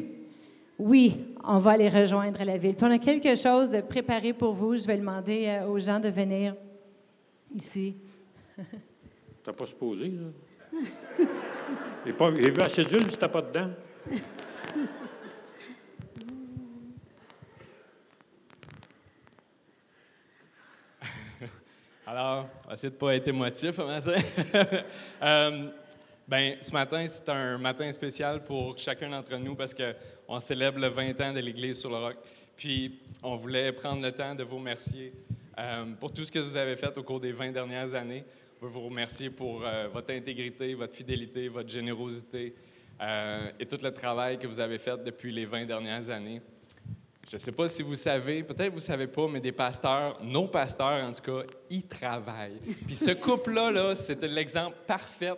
oui, 0.79 1.19
on 1.45 1.59
va 1.59 1.73
aller 1.73 1.91
rejoindre 1.91 2.43
la 2.43 2.57
ville. 2.57 2.77
Puis 2.77 2.87
on 2.87 2.91
a 2.91 2.99
quelque 2.99 3.35
chose 3.35 3.71
de 3.71 3.83
préparé 3.83 4.33
pour 4.33 4.55
vous. 4.55 4.79
Je 4.79 4.87
vais 4.87 4.97
demander 4.97 5.49
euh, 5.49 5.69
aux 5.69 5.79
gens 5.79 6.01
de 6.01 6.09
venir 6.09 6.55
ici. 7.55 7.95
T'as 9.45 9.53
pas 9.53 9.67
supposé, 9.67 10.11
il 12.07 12.11
est 12.11 12.51
vu 12.51 12.61
assez 12.63 12.83
dur 12.83 13.01
si 13.11 13.17
t'as 13.19 13.29
pas 13.29 13.43
dedans. 13.43 13.69
Alors, 22.07 22.49
on 22.65 22.69
va 22.69 22.75
essayer 22.75 22.89
de 22.89 22.95
ne 22.95 22.99
pas 23.01 23.15
être 23.17 23.29
émotif 23.29 23.77
ce 23.77 23.83
matin. 23.83 24.17
euh, 25.23 25.69
ben, 26.27 26.57
ce 26.63 26.73
matin, 26.73 27.05
c'est 27.07 27.29
un 27.29 27.59
matin 27.59 27.93
spécial 27.93 28.43
pour 28.45 28.79
chacun 28.79 29.11
d'entre 29.11 29.37
nous 29.37 29.55
parce 29.55 29.75
qu'on 29.75 30.41
célèbre 30.41 30.79
le 30.79 30.89
20 30.89 31.21
ans 31.21 31.35
de 31.35 31.41
l'Église 31.41 31.81
sur 31.81 31.91
le 31.91 31.97
roc. 31.97 32.17
Puis, 32.57 32.99
on 33.23 33.37
voulait 33.37 33.73
prendre 33.73 34.01
le 34.01 34.13
temps 34.13 34.35
de 34.35 34.43
vous 34.43 34.57
remercier 34.57 35.13
euh, 35.59 35.85
pour 36.01 36.13
tout 36.15 36.25
ce 36.25 36.33
que 36.33 36.39
vous 36.39 36.57
avez 36.57 36.77
fait 36.77 36.97
au 36.97 37.03
cours 37.03 37.21
des 37.21 37.33
20 37.33 37.53
dernières 37.53 37.93
années. 37.95 38.25
On 38.61 38.67
veut 38.67 38.73
vous 38.73 38.87
remercier 38.89 39.31
pour 39.31 39.63
euh, 39.65 39.89
votre 39.93 40.13
intégrité, 40.13 40.75
votre 40.75 40.95
fidélité, 40.95 41.49
votre 41.49 41.69
générosité 41.69 42.55
euh, 43.01 43.51
et 43.59 43.67
tout 43.67 43.79
le 43.83 43.93
travail 43.93 44.39
que 44.39 44.47
vous 44.47 44.61
avez 44.61 44.79
fait 44.79 45.03
depuis 45.03 45.33
les 45.33 45.45
20 45.45 45.67
dernières 45.67 46.09
années. 46.09 46.41
Je 47.29 47.37
ne 47.37 47.41
sais 47.41 47.53
pas 47.53 47.69
si 47.69 47.83
vous 47.83 47.97
savez, 47.97 48.43
peut-être 48.43 48.71
vous 48.71 48.79
ne 48.79 48.83
savez 48.83 49.07
pas, 49.07 49.27
mais 49.29 49.41
des 49.41 49.53
pasteurs, 49.53 50.23
nos 50.23 50.47
pasteurs 50.47 51.09
en 51.09 51.13
tout 51.13 51.23
cas, 51.23 51.47
ils 51.69 51.83
travaillent. 51.83 52.61
Puis 52.87 52.97
ce 52.97 53.11
couple-là, 53.11 53.73
-là, 53.73 53.97
c'était 53.97 54.29
l'exemple 54.29 54.77
parfait 54.87 55.33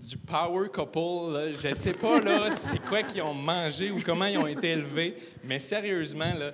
du 0.00 0.16
power 0.16 0.68
couple. 0.68 1.52
Je 1.56 1.68
ne 1.68 1.74
sais 1.74 1.92
pas 1.92 2.20
là, 2.20 2.50
c'est 2.52 2.78
quoi 2.78 3.02
qu'ils 3.02 3.22
ont 3.22 3.34
mangé 3.34 3.90
ou 3.90 4.00
comment 4.04 4.26
ils 4.26 4.38
ont 4.38 4.46
été 4.46 4.70
élevés, 4.70 5.16
mais 5.44 5.58
sérieusement, 5.58 6.32
là, 6.34 6.52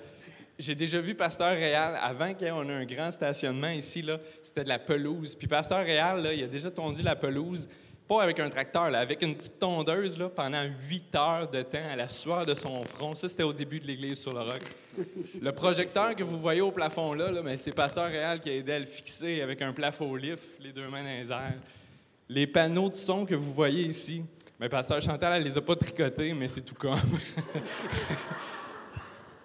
j'ai 0.62 0.76
déjà 0.76 1.00
vu 1.00 1.14
Pasteur 1.16 1.50
Réal, 1.50 1.98
avant 2.00 2.32
qu'on 2.34 2.68
ait 2.68 2.72
un 2.72 2.84
grand 2.84 3.10
stationnement 3.10 3.70
ici, 3.70 4.04
c'était 4.44 4.62
de 4.62 4.68
la 4.68 4.78
pelouse. 4.78 5.34
Puis 5.34 5.48
Pasteur 5.48 5.84
Réal, 5.84 6.30
il 6.34 6.44
a 6.44 6.46
déjà 6.46 6.70
tondu 6.70 7.02
la 7.02 7.16
pelouse, 7.16 7.68
pas 8.06 8.22
avec 8.22 8.38
un 8.38 8.48
tracteur, 8.48 8.88
là, 8.88 9.00
avec 9.00 9.22
une 9.22 9.34
petite 9.34 9.58
tondeuse 9.58 10.16
là, 10.16 10.28
pendant 10.28 10.62
huit 10.88 11.12
heures 11.16 11.50
de 11.50 11.62
temps 11.62 11.90
à 11.90 11.96
la 11.96 12.08
sueur 12.08 12.46
de 12.46 12.54
son 12.54 12.84
front. 12.84 13.16
Ça, 13.16 13.28
c'était 13.28 13.42
au 13.42 13.52
début 13.52 13.80
de 13.80 13.88
l'église 13.88 14.20
sur 14.20 14.32
le 14.32 14.40
roc. 14.40 14.60
Le 15.40 15.50
projecteur 15.50 16.14
que 16.14 16.22
vous 16.22 16.38
voyez 16.38 16.60
au 16.60 16.70
plafond 16.70 17.12
là, 17.12 17.32
là 17.32 17.42
c'est 17.56 17.74
Pasteur 17.74 18.06
Réal 18.06 18.38
qui 18.38 18.50
a 18.50 18.54
aidé 18.54 18.72
à 18.72 18.78
le 18.78 18.86
fixer 18.86 19.40
avec 19.40 19.62
un 19.62 19.72
plafond 19.72 20.14
lift, 20.14 20.44
les 20.60 20.70
deux 20.70 20.88
mains 20.88 21.02
dans 21.02 21.22
les 21.22 21.32
airs. 21.32 21.58
Les 22.28 22.46
panneaux 22.46 22.88
de 22.88 22.94
son 22.94 23.26
que 23.26 23.34
vous 23.34 23.52
voyez 23.52 23.88
ici, 23.88 24.22
mais 24.60 24.68
Pasteur 24.68 25.02
Chantal, 25.02 25.32
elle 25.34 25.42
les 25.42 25.58
a 25.58 25.60
pas 25.60 25.74
tricotés, 25.74 26.32
mais 26.34 26.46
c'est 26.46 26.60
tout 26.60 26.76
comme. 26.76 27.00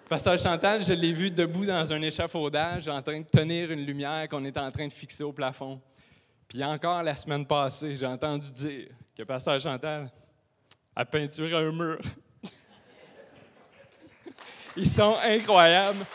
Pasteur 0.08 0.38
Chantal, 0.38 0.82
je 0.82 0.94
l'ai 0.94 1.12
vu 1.12 1.30
debout 1.30 1.66
dans 1.66 1.92
un 1.92 2.00
échafaudage 2.00 2.88
en 2.88 3.02
train 3.02 3.20
de 3.20 3.26
tenir 3.26 3.70
une 3.70 3.84
lumière 3.84 4.26
qu'on 4.30 4.42
est 4.46 4.56
en 4.56 4.70
train 4.70 4.88
de 4.88 4.92
fixer 4.92 5.22
au 5.22 5.34
plafond. 5.34 5.78
Puis 6.48 6.64
encore 6.64 7.02
la 7.02 7.14
semaine 7.14 7.44
passée, 7.44 7.94
j'ai 7.94 8.06
entendu 8.06 8.50
dire 8.50 8.88
que 9.14 9.22
Pasteur 9.24 9.60
Chantal 9.60 10.10
a 10.96 11.04
peinturé 11.04 11.52
un 11.52 11.70
mur. 11.70 12.00
Ils 14.78 14.88
sont 14.88 15.14
incroyables. 15.22 16.06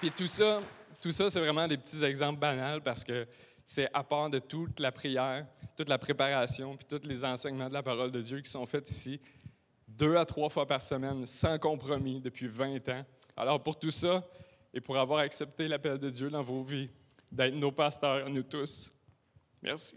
Puis 0.00 0.10
tout 0.10 0.26
ça, 0.26 0.60
tout 1.00 1.12
ça, 1.12 1.30
c'est 1.30 1.38
vraiment 1.38 1.68
des 1.68 1.76
petits 1.76 2.02
exemples 2.02 2.40
banals 2.40 2.80
parce 2.80 3.04
que 3.04 3.28
c'est 3.66 3.90
à 3.92 4.04
part 4.04 4.30
de 4.30 4.38
toute 4.38 4.78
la 4.80 4.92
prière, 4.92 5.46
toute 5.76 5.88
la 5.88 5.98
préparation, 5.98 6.76
puis 6.76 6.86
tous 6.88 7.06
les 7.06 7.24
enseignements 7.24 7.68
de 7.68 7.74
la 7.74 7.82
parole 7.82 8.12
de 8.12 8.22
Dieu 8.22 8.40
qui 8.40 8.50
sont 8.50 8.64
faits 8.64 8.88
ici, 8.90 9.20
deux 9.88 10.16
à 10.16 10.24
trois 10.24 10.48
fois 10.48 10.66
par 10.66 10.82
semaine, 10.82 11.26
sans 11.26 11.58
compromis, 11.58 12.20
depuis 12.20 12.46
20 12.46 12.88
ans. 12.88 13.04
Alors 13.36 13.62
pour 13.62 13.78
tout 13.78 13.90
ça, 13.90 14.24
et 14.72 14.80
pour 14.80 14.96
avoir 14.98 15.20
accepté 15.20 15.68
l'appel 15.68 15.98
de 15.98 16.10
Dieu 16.10 16.30
dans 16.30 16.42
vos 16.42 16.62
vies, 16.62 16.90
d'être 17.32 17.54
nos 17.54 17.72
pasteurs, 17.72 18.28
nous 18.30 18.42
tous, 18.42 18.92
merci. 19.62 19.96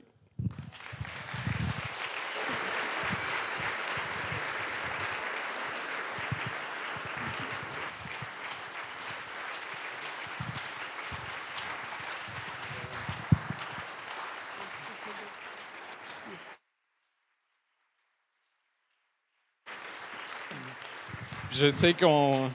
Je 21.59 21.71
sais 21.71 21.93
qu'on, 21.93 22.49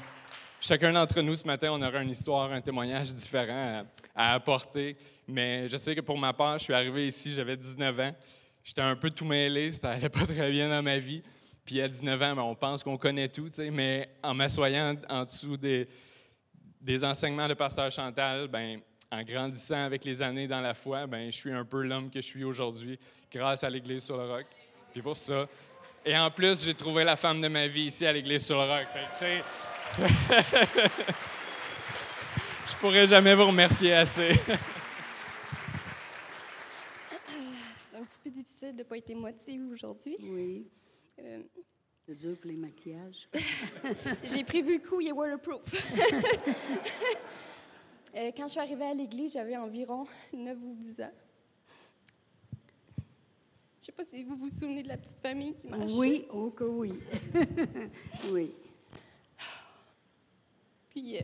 chacun 0.62 0.90
d'entre 0.90 1.20
nous 1.20 1.36
ce 1.36 1.46
matin, 1.46 1.68
on 1.72 1.82
aura 1.82 2.02
une 2.02 2.08
histoire, 2.08 2.50
un 2.50 2.62
témoignage 2.62 3.12
différent 3.12 3.84
à, 4.14 4.32
apporter. 4.32 4.96
Mais 5.28 5.68
je 5.68 5.76
sais 5.76 5.94
que 5.94 6.00
pour 6.00 6.16
ma 6.16 6.32
part, 6.32 6.58
je 6.58 6.64
suis 6.64 6.72
arrivé 6.72 7.08
ici, 7.08 7.34
j'avais 7.34 7.54
19 7.54 8.00
ans. 8.00 8.14
J'étais 8.64 8.80
un 8.80 8.96
peu 8.96 9.10
tout 9.10 9.26
mêlé, 9.26 9.72
ça 9.72 9.90
n'allait 9.90 10.08
pas 10.08 10.24
très 10.24 10.50
bien 10.50 10.70
dans 10.70 10.82
ma 10.82 10.96
vie. 10.96 11.22
Puis 11.66 11.82
à 11.82 11.88
19 11.88 12.22
ans, 12.22 12.34
ben, 12.34 12.42
on 12.44 12.54
pense 12.54 12.82
qu'on 12.82 12.96
connaît 12.96 13.28
tout, 13.28 13.50
mais 13.70 14.08
en 14.22 14.32
m'assoyant 14.32 14.94
en 15.10 15.24
dessous 15.24 15.58
des, 15.58 15.86
des 16.80 17.04
enseignements 17.04 17.46
de 17.46 17.52
Pasteur 17.52 17.92
Chantal, 17.92 18.48
ben, 18.48 18.80
en 19.12 19.22
grandissant 19.22 19.84
avec 19.84 20.02
les 20.06 20.22
années 20.22 20.48
dans 20.48 20.62
la 20.62 20.72
foi, 20.72 21.06
ben, 21.06 21.30
je 21.30 21.36
suis 21.36 21.52
un 21.52 21.66
peu 21.66 21.82
l'homme 21.82 22.08
que 22.08 22.22
je 22.22 22.26
suis 22.26 22.44
aujourd'hui 22.44 22.98
grâce 23.30 23.64
à 23.64 23.68
l'Église 23.68 24.04
sur 24.04 24.16
le 24.16 24.24
roc. 24.30 24.46
Puis 24.92 25.02
pour 25.02 25.14
ça, 25.14 25.46
et 26.04 26.16
en 26.16 26.30
plus, 26.30 26.64
j'ai 26.64 26.74
trouvé 26.74 27.04
la 27.04 27.16
femme 27.16 27.40
de 27.40 27.48
ma 27.48 27.66
vie 27.66 27.86
ici 27.86 28.04
à 28.06 28.12
l'église 28.12 28.44
sur 28.44 28.58
le 28.58 28.64
roc. 28.64 28.86
Fait 29.18 29.42
je 32.66 32.76
pourrais 32.80 33.06
jamais 33.06 33.34
vous 33.34 33.46
remercier 33.46 33.94
assez. 33.94 34.32
C'est 37.90 37.96
un 37.96 38.04
petit 38.04 38.20
peu 38.24 38.30
difficile 38.30 38.72
de 38.72 38.78
ne 38.78 38.82
pas 38.82 38.98
être 38.98 39.10
émotive 39.10 39.68
aujourd'hui. 39.72 40.16
Oui. 40.20 40.66
Euh, 41.20 41.42
c'est 42.06 42.16
dur 42.18 42.36
pour 42.36 42.50
les 42.50 42.56
maquillages. 42.56 43.28
j'ai 44.24 44.44
prévu 44.44 44.78
le 44.78 44.88
coup, 44.88 45.00
il 45.00 45.08
est 45.08 45.12
waterproof. 45.12 45.62
Euh, 48.16 48.30
quand 48.36 48.44
je 48.44 48.52
suis 48.52 48.60
arrivée 48.60 48.84
à 48.84 48.94
l'église, 48.94 49.32
j'avais 49.32 49.56
environ 49.56 50.06
9 50.32 50.56
ou 50.62 50.74
10 50.76 51.02
ans. 51.02 51.10
Je 53.84 53.90
ne 53.90 53.96
sais 53.96 54.02
pas 54.02 54.16
si 54.16 54.24
vous 54.24 54.36
vous 54.36 54.48
souvenez 54.48 54.82
de 54.82 54.88
la 54.88 54.96
petite 54.96 55.20
famille 55.20 55.52
qui 55.56 55.66
marchait. 55.66 55.92
Oui, 55.92 56.24
oh 56.32 56.48
que 56.48 56.64
oui. 56.64 56.94
oui. 58.32 58.50
Puis, 60.88 61.18
euh, 61.18 61.20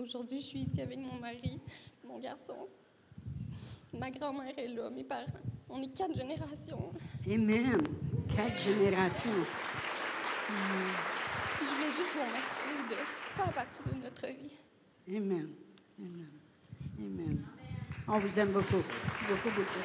aujourd'hui, 0.00 0.40
je 0.40 0.46
suis 0.46 0.58
ici 0.62 0.80
avec 0.82 0.98
mon 0.98 1.14
mari, 1.20 1.60
mon 2.04 2.18
garçon. 2.18 2.66
Ma 3.96 4.10
grand-mère 4.10 4.58
est 4.58 4.66
là, 4.66 4.90
mes 4.90 5.04
parents. 5.04 5.28
On 5.70 5.80
est 5.80 5.94
quatre 5.94 6.16
générations. 6.16 6.92
Amen. 7.30 7.80
Quatre 8.34 8.60
générations. 8.60 9.30
je 10.48 11.72
voulais 11.72 11.92
juste 11.96 12.10
vous 12.16 12.20
remercier 12.20 12.82
de 12.90 12.96
faire 13.36 13.52
partie 13.52 13.82
de 13.90 14.02
notre 14.02 14.26
vie. 14.26 15.16
Amen. 15.16 15.48
Amen. 16.00 16.30
Amen. 16.98 17.44
On 18.06 18.18
vous 18.18 18.38
aime 18.38 18.50
beaucoup. 18.50 18.82
Beaucoup, 19.28 19.50
beaucoup. 19.56 19.78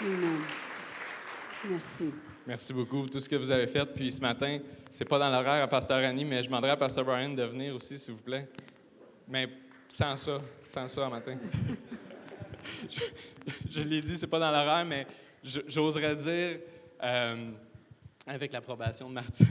Merci. 1.68 2.10
Merci 2.46 2.72
beaucoup 2.72 3.06
tout 3.06 3.20
ce 3.20 3.28
que 3.28 3.36
vous 3.36 3.50
avez 3.50 3.66
fait. 3.66 3.84
Puis 3.84 4.10
ce 4.10 4.20
matin, 4.20 4.58
c'est 4.90 5.04
pas 5.04 5.18
dans 5.18 5.28
l'horaire 5.28 5.62
à 5.62 5.68
Pasteur 5.68 5.98
Annie, 5.98 6.24
mais 6.24 6.42
je 6.42 6.48
demanderai 6.48 6.70
à 6.72 6.76
Pasteur 6.76 7.04
Brian 7.04 7.28
de 7.28 7.42
venir 7.42 7.74
aussi, 7.74 7.98
s'il 7.98 8.14
vous 8.14 8.22
plaît. 8.22 8.48
Mais 9.28 9.48
sans 9.88 10.16
ça, 10.16 10.38
sans 10.64 10.88
ça, 10.88 11.08
matin. 11.08 11.36
je, 13.70 13.82
l'ai 13.82 14.00
dit, 14.00 14.16
c'est 14.16 14.26
pas 14.26 14.38
dans 14.38 14.50
l'horaire, 14.50 14.86
mais 14.86 15.06
j'oserais 15.44 16.16
dire. 16.16 16.58
Euh, 17.02 17.50
avec 18.26 18.52
l'approbation 18.52 19.08
de 19.08 19.14
Martin. 19.14 19.44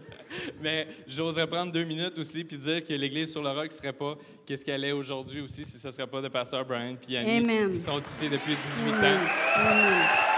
Mais 0.60 0.88
j'oserais 1.06 1.46
prendre 1.46 1.72
deux 1.72 1.84
minutes 1.84 2.18
aussi 2.18 2.42
puis 2.44 2.58
dire 2.58 2.84
que 2.84 2.92
l'Église 2.92 3.30
sur 3.30 3.42
le 3.42 3.50
roc 3.50 3.70
ne 3.70 3.76
serait 3.76 3.92
pas 3.92 4.16
qu'est-ce 4.48 4.64
qu'elle 4.64 4.82
est 4.82 4.92
aujourd'hui 4.92 5.42
aussi 5.42 5.62
si 5.66 5.78
ce 5.78 5.88
ne 5.88 5.92
serait 5.92 6.06
pas 6.06 6.22
de 6.22 6.28
Pasteur 6.28 6.64
Brian 6.64 6.96
et 7.06 7.18
Annie 7.18 7.70
qui 7.70 7.80
sont 7.80 8.00
ici 8.00 8.30
depuis 8.30 8.56
18 8.56 8.92
ans. 8.94 8.96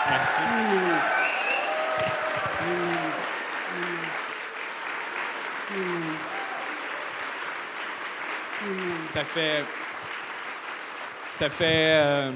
Merci. 0.09 0.41
Amen. 0.41 0.99
Amen. 5.71 6.17
Ça 9.13 9.25
fait, 9.25 9.65
ça 11.35 11.49
fait, 11.49 12.01
euh, 12.03 12.33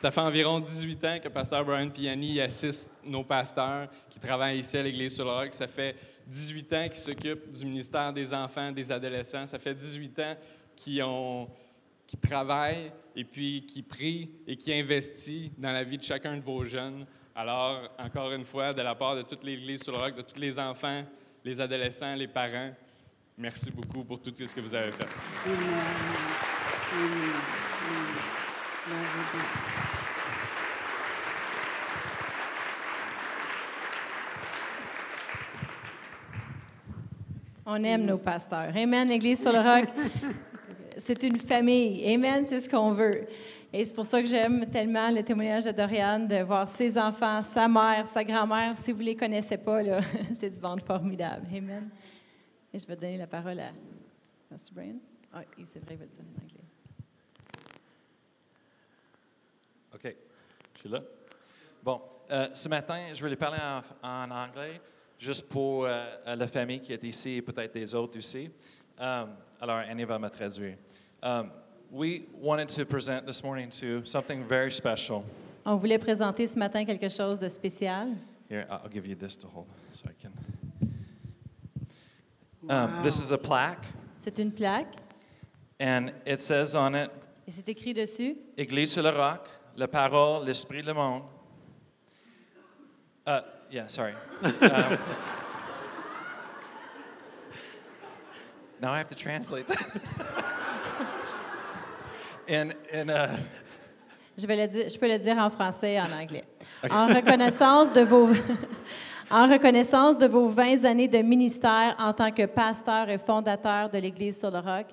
ça 0.00 0.10
fait 0.10 0.20
environ 0.20 0.58
18 0.58 1.04
ans 1.04 1.18
que 1.22 1.28
Pasteur 1.28 1.64
Brian 1.64 1.88
Piani 1.88 2.40
assiste 2.40 2.90
nos 3.04 3.22
pasteurs 3.22 3.86
qui 4.10 4.18
travaillent 4.18 4.58
ici 4.58 4.76
à 4.76 4.82
l'Église 4.82 5.14
sur 5.14 5.24
le 5.24 5.30
Roc. 5.30 5.54
Ça 5.54 5.68
fait 5.68 5.94
18 6.26 6.72
ans 6.72 6.88
qu'il 6.88 6.96
s'occupe 6.96 7.52
du 7.52 7.64
ministère 7.64 8.12
des 8.12 8.34
enfants, 8.34 8.72
des 8.72 8.90
adolescents. 8.90 9.46
Ça 9.46 9.60
fait 9.60 9.72
18 9.74 10.18
ans 10.18 10.36
qu'ils 10.82 11.02
ont 11.02 11.48
qui 12.06 12.16
travaillent 12.16 12.92
et 13.16 13.24
puis 13.24 13.64
qui 13.66 13.82
prient 13.82 14.28
et 14.46 14.56
qui 14.56 14.72
investit 14.72 15.50
dans 15.56 15.72
la 15.72 15.82
vie 15.82 15.96
de 15.96 16.02
chacun 16.02 16.36
de 16.36 16.42
vos 16.42 16.64
jeunes. 16.64 17.06
Alors, 17.34 17.88
encore 17.98 18.32
une 18.32 18.44
fois, 18.44 18.74
de 18.74 18.82
la 18.82 18.94
part 18.94 19.16
de 19.16 19.22
toute 19.22 19.42
l'Église 19.42 19.82
sur 19.82 19.92
le 19.92 19.98
roc, 19.98 20.14
de 20.14 20.20
tous 20.22 20.38
les 20.38 20.58
enfants, 20.58 21.02
les 21.42 21.58
adolescents, 21.58 22.14
les 22.14 22.28
parents, 22.28 22.70
merci 23.38 23.70
beaucoup 23.70 24.04
pour 24.04 24.20
tout 24.20 24.32
ce 24.36 24.54
que 24.54 24.60
vous 24.60 24.74
avez 24.74 24.92
fait. 24.92 25.08
Amen. 25.46 25.58
Amen. 26.92 27.32
Amen. 28.86 29.42
On 37.64 37.84
aime 37.84 38.04
nos 38.04 38.18
pasteurs. 38.18 38.76
Amen, 38.76 39.08
l'Église 39.08 39.40
sur 39.40 39.52
le 39.52 39.60
roc. 39.60 39.88
C'est 41.04 41.22
une 41.24 41.38
famille. 41.40 42.06
Amen, 42.14 42.46
c'est 42.48 42.60
ce 42.60 42.68
qu'on 42.68 42.92
veut. 42.92 43.26
Et 43.72 43.84
c'est 43.84 43.94
pour 43.94 44.06
ça 44.06 44.22
que 44.22 44.28
j'aime 44.28 44.66
tellement 44.70 45.10
le 45.10 45.24
témoignage 45.24 45.64
de 45.64 45.72
Dorian, 45.72 46.20
de 46.20 46.42
voir 46.42 46.68
ses 46.68 46.96
enfants, 46.96 47.42
sa 47.42 47.66
mère, 47.66 48.06
sa 48.06 48.22
grand-mère. 48.22 48.76
Si 48.84 48.92
vous 48.92 49.00
ne 49.00 49.04
les 49.06 49.16
connaissez 49.16 49.56
pas, 49.56 49.80
c'est 50.38 50.50
du 50.50 50.60
monde 50.60 50.82
formidable. 50.82 51.46
Amen. 51.56 51.88
Et 52.72 52.78
je 52.78 52.86
vais 52.86 52.94
donner 52.94 53.18
la 53.18 53.26
parole 53.26 53.58
à 53.58 53.70
Pastor 54.48 54.74
Brian. 54.74 54.94
Ah, 55.32 55.40
c'est 55.56 55.82
vrai, 55.82 55.94
il 55.94 55.96
va 55.96 56.04
le 56.04 56.10
dire 56.10 56.24
en 56.24 56.42
anglais. 56.44 56.60
OK. 59.94 60.14
Je 60.74 60.80
suis 60.80 60.88
là. 60.88 61.02
Bon, 61.82 62.00
euh, 62.30 62.48
ce 62.54 62.68
matin, 62.68 63.06
je 63.12 63.22
vais 63.22 63.30
lui 63.30 63.36
parler 63.36 63.58
en, 63.60 63.82
en 64.08 64.30
anglais, 64.30 64.80
juste 65.18 65.48
pour 65.48 65.84
euh, 65.84 66.04
la 66.26 66.46
famille 66.46 66.80
qui 66.80 66.92
est 66.92 67.02
ici 67.02 67.30
et 67.30 67.42
peut-être 67.42 67.74
des 67.74 67.92
autres 67.94 68.18
aussi. 68.18 68.50
Um, 69.00 69.30
alors, 69.60 69.78
Annie 69.78 70.04
va 70.04 70.18
me 70.18 70.28
traduire. 70.28 70.76
Um, 71.22 71.52
we 71.92 72.24
wanted 72.40 72.68
to 72.70 72.84
present 72.84 73.26
this 73.26 73.44
morning 73.44 73.70
to 73.78 74.04
something 74.04 74.42
very 74.42 74.72
special. 74.72 75.24
On 75.64 75.76
voulait 75.76 76.00
présenter 76.00 76.48
ce 76.48 76.58
matin 76.58 76.84
quelque 76.84 77.08
chose 77.08 77.38
de 77.38 77.48
spécial. 77.48 78.08
Here, 78.48 78.66
I'll 78.68 78.88
give 78.88 79.06
you 79.06 79.14
this 79.14 79.36
to 79.36 79.46
hold 79.46 79.66
so 79.94 80.08
I 80.08 80.12
can. 80.20 80.32
Um, 82.68 83.02
this 83.04 83.20
is 83.20 83.30
a 83.30 83.38
plaque, 83.38 83.84
C'est 84.24 84.38
une 84.40 84.50
plaque 84.50 84.96
and 85.78 86.10
it 86.26 86.40
says 86.40 86.74
on 86.74 86.94
it 86.96 87.10
et 87.46 87.52
c'est 87.52 87.68
écrit 87.68 87.94
dessus 87.94 88.36
Église 88.56 88.92
sur 88.92 89.02
le 89.04 89.10
roc, 89.10 89.48
la 89.76 89.86
parole, 89.86 90.44
l'esprit, 90.44 90.82
le 90.82 90.94
monde. 90.94 91.22
Uh, 93.26 93.42
yeah, 93.70 93.86
sorry. 93.86 94.14
Um, 94.42 94.52
now 98.80 98.92
I 98.92 98.98
have 98.98 99.08
to 99.08 99.14
translate 99.14 99.68
that. 99.68 100.00
and 102.48 102.74
and 102.92 103.10
uh, 103.10 103.38
Je, 104.38 104.46
vais 104.46 104.56
le 104.56 104.68
dire, 104.68 104.88
je 104.88 104.98
peux 104.98 105.08
le 105.08 105.18
dire 105.18 105.36
en 105.36 105.50
français 105.50 105.92
et 105.92 106.00
en 106.00 106.10
anglais. 106.10 106.44
En, 106.90 107.06
reconnaissance 107.06 107.92
de 107.92 108.00
vos, 108.00 108.28
en 109.30 109.46
reconnaissance 109.46 110.16
de 110.16 110.26
vos 110.26 110.48
20 110.48 110.84
années 110.84 111.08
de 111.08 111.18
ministère 111.18 111.94
en 111.98 112.12
tant 112.12 112.32
que 112.32 112.46
pasteur 112.46 113.10
et 113.10 113.18
fondateur 113.18 113.90
de 113.90 113.98
l'Église 113.98 114.38
sur 114.38 114.50
le 114.50 114.58
roc, 114.58 114.86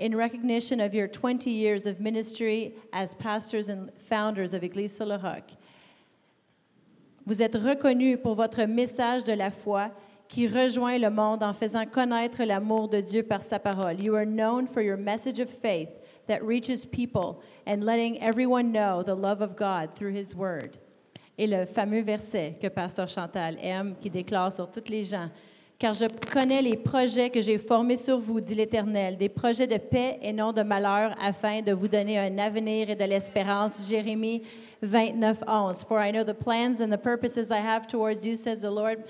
in 0.00 0.16
recognition 0.16 0.80
of 0.80 0.94
your 0.94 1.08
20 1.08 1.46
years 1.46 1.86
of 1.86 1.98
ministry 2.00 2.72
as 2.92 3.14
pastors 3.14 3.68
and 3.68 3.90
founders 4.08 4.54
of 4.54 4.62
Église 4.62 4.94
sur 4.94 5.06
le 5.06 5.16
roc, 5.16 5.42
vous 7.26 7.42
êtes 7.42 7.56
reconnus 7.56 8.18
pour 8.22 8.36
votre 8.36 8.64
message 8.64 9.24
de 9.24 9.32
la 9.32 9.50
foi 9.50 9.90
qui 10.28 10.46
rejoint 10.46 10.98
le 10.98 11.10
monde 11.10 11.42
en 11.42 11.52
faisant 11.52 11.84
connaître 11.84 12.44
l'amour 12.44 12.88
de 12.88 13.00
Dieu 13.00 13.22
par 13.22 13.42
sa 13.42 13.58
parole. 13.58 14.00
You 14.00 14.14
are 14.14 14.26
known 14.26 14.66
for 14.66 14.82
your 14.82 14.96
message 14.96 15.40
of 15.40 15.48
faith 15.48 15.88
that 16.26 16.42
reaches 16.42 16.84
people 16.84 17.42
and 17.66 17.84
letting 17.84 18.20
everyone 18.20 18.72
know 18.72 19.02
the 19.02 19.14
love 19.14 19.40
of 19.40 19.56
God 19.56 19.94
through 19.96 20.12
his 20.12 20.34
word. 20.34 20.76
Et 21.36 21.48
le 21.48 21.66
fameux 21.66 22.02
verset 22.02 22.56
que 22.60 22.68
Pasteur 22.68 23.08
Chantal 23.08 23.56
aime, 23.60 23.96
qui 24.00 24.08
déclare 24.08 24.52
sur 24.52 24.70
toutes 24.70 24.88
les 24.88 25.04
gens, 25.04 25.28
Car 25.78 25.92
je 25.92 26.06
connais 26.32 26.62
les 26.62 26.76
projets 26.76 27.30
que 27.30 27.40
j'ai 27.40 27.58
formés 27.58 27.96
sur 27.96 28.18
vous, 28.18 28.40
dit 28.40 28.54
l'Éternel, 28.54 29.16
des 29.16 29.28
projets 29.28 29.66
de 29.66 29.76
paix 29.76 30.18
et 30.22 30.32
non 30.32 30.52
de 30.52 30.62
malheur, 30.62 31.16
afin 31.20 31.62
de 31.62 31.72
vous 31.72 31.88
donner 31.88 32.18
un 32.18 32.38
avenir 32.38 32.90
et 32.90 32.94
de 32.94 33.04
l'espérance. 33.04 33.76
Jérémie 33.88 34.42
29, 34.82 35.42
11. 35.46 35.84
For 35.84 36.00
I 36.00 36.12
know 36.12 36.24
the 36.24 36.32
plans 36.32 36.80
and 36.80 36.90
the 36.90 36.96
purposes 36.96 37.50
I 37.50 37.58
have 37.58 37.88
towards 37.88 38.24
you, 38.24 38.36
says 38.36 38.60
the 38.60 38.70
Lord, 38.70 39.02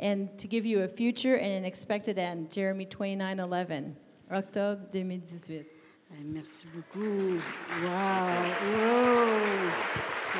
and 0.00 0.26
to 0.38 0.48
give 0.48 0.66
you 0.66 0.82
a 0.82 0.88
future 0.88 1.36
and 1.36 1.50
an 1.50 1.64
expected 1.64 2.18
end. 2.18 2.50
Jeremy 2.50 2.86
29, 2.86 3.38
11. 3.38 3.96
Octobre 4.30 4.84
2018. 4.92 5.71
Eh, 6.12 6.22
Merci 6.24 6.66
beaucoup. 6.74 7.40
Wow. 7.82 8.26
Wow. 8.74 9.70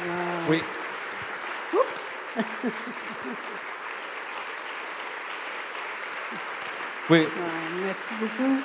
Wow. 0.06 0.48
we 0.48 0.60
Oups. 1.72 2.16
we 7.08 7.20
Wow, 7.20 7.28
Merci 7.84 8.14
beaucoup. 8.20 8.64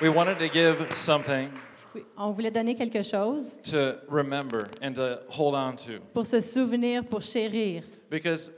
we 0.00 0.08
wanted 0.08 0.38
to 0.38 0.48
give 0.48 0.92
something 0.94 1.50
Oui, 1.94 2.04
on 2.16 2.32
voulait 2.34 2.52
donner 2.52 2.74
quelque 2.74 3.02
chose 3.02 3.44
to 3.64 3.98
remember 4.08 4.68
and 4.82 4.94
to 4.96 5.20
hold 5.28 5.54
on 5.54 5.74
to 5.76 5.98
pour 6.12 6.26
se 6.26 6.40
souvenir, 6.40 7.02
pour 7.02 7.20
chérir. 7.22 7.82
because 8.10 8.50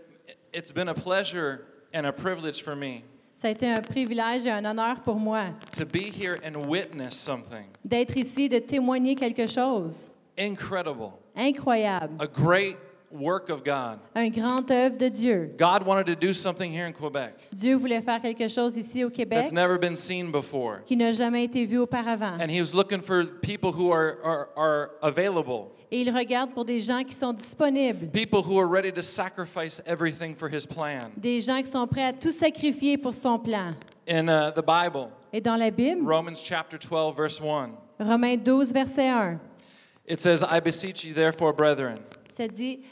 it's 0.52 0.72
been 0.72 0.88
a 0.88 0.94
pleasure 0.94 1.64
and 1.92 2.06
a 2.06 2.12
privilege 2.12 2.62
for 2.62 2.74
me 2.74 3.04
Ça 3.40 3.48
a 3.48 3.50
été 3.52 3.66
un 3.68 3.80
privilège 3.80 4.44
et 4.44 4.50
un 4.50 4.64
honneur 4.64 5.00
pour 5.00 5.14
moi 5.16 5.46
to 5.72 5.86
be 5.86 6.10
here 6.14 6.36
and 6.44 6.68
witness 6.68 7.14
something 7.14 7.64
d'être 7.84 8.16
ici, 8.16 8.48
de 8.48 8.58
témoigner 8.58 9.14
quelque 9.14 9.46
chose 9.46 10.10
incredible, 10.38 11.12
incroyable, 11.34 12.14
a 12.20 12.26
great 12.26 12.76
work 13.10 13.48
of 13.50 13.64
God. 13.64 13.98
un 14.14 14.28
grand 14.28 14.70
œuvre 14.70 14.96
de 14.96 15.08
Dieu. 15.08 15.54
God 15.58 15.84
wanted 15.84 16.06
to 16.06 16.14
do 16.14 16.32
something 16.32 16.70
here 16.70 16.84
in 16.86 16.92
Quebec 16.92 17.34
Dieu 17.52 17.76
voulait 17.76 18.02
faire 18.02 18.20
quelque 18.20 18.46
chose 18.46 18.76
ici 18.76 19.02
au 19.04 19.10
Québec 19.10 19.38
that's 19.40 19.52
never 19.52 19.78
been 19.78 19.96
seen 19.96 20.30
before. 20.30 20.84
qui 20.86 20.96
n'a 20.96 21.10
jamais 21.12 21.44
été 21.44 21.64
vu 21.66 21.78
auparavant. 21.78 22.38
And 22.40 22.50
he 22.50 22.60
was 22.60 22.74
looking 22.74 23.00
for 23.00 23.24
people 23.24 23.72
who 23.72 23.90
are, 23.90 24.18
are, 24.22 24.48
are 24.56 24.90
available, 25.02 25.72
Et 25.92 26.02
il 26.02 26.10
regarde 26.16 26.52
pour 26.52 26.64
des 26.64 26.78
gens 26.78 27.02
qui 27.02 27.14
sont 27.14 27.32
disponibles, 27.32 28.10
people 28.12 28.40
who 28.40 28.58
are 28.60 28.68
ready 28.68 28.92
to 28.92 29.02
sacrifice 29.02 29.82
everything 29.86 30.36
for 30.36 30.48
his 30.48 30.64
plan. 30.64 31.10
des 31.16 31.40
gens 31.40 31.60
qui 31.62 31.70
sont 31.70 31.86
prêts 31.88 32.04
à 32.04 32.12
tout 32.12 32.30
sacrifier 32.30 32.96
pour 32.96 33.12
son 33.12 33.38
plan. 33.38 33.72
In 34.08 34.28
uh, 34.28 34.52
the 34.52 34.62
Bible, 34.64 35.08
Et 35.32 35.40
dans 35.40 35.56
la 35.56 35.70
Bible, 35.70 36.06
Romans 36.06 36.40
chapter 36.40 36.78
12, 36.78 37.16
verse 37.16 37.40
1, 37.40 37.70
Romains 37.98 38.36
12, 38.36 38.72
verset 38.72 39.08
1, 39.08 39.40
it 40.06 40.20
says, 40.20 40.44
I 40.44 40.60
beseech 40.60 41.04
you, 41.04 41.12
therefore, 41.12 41.52
brethren, 41.52 41.96
ça 42.30 42.46
dit, 42.46 42.84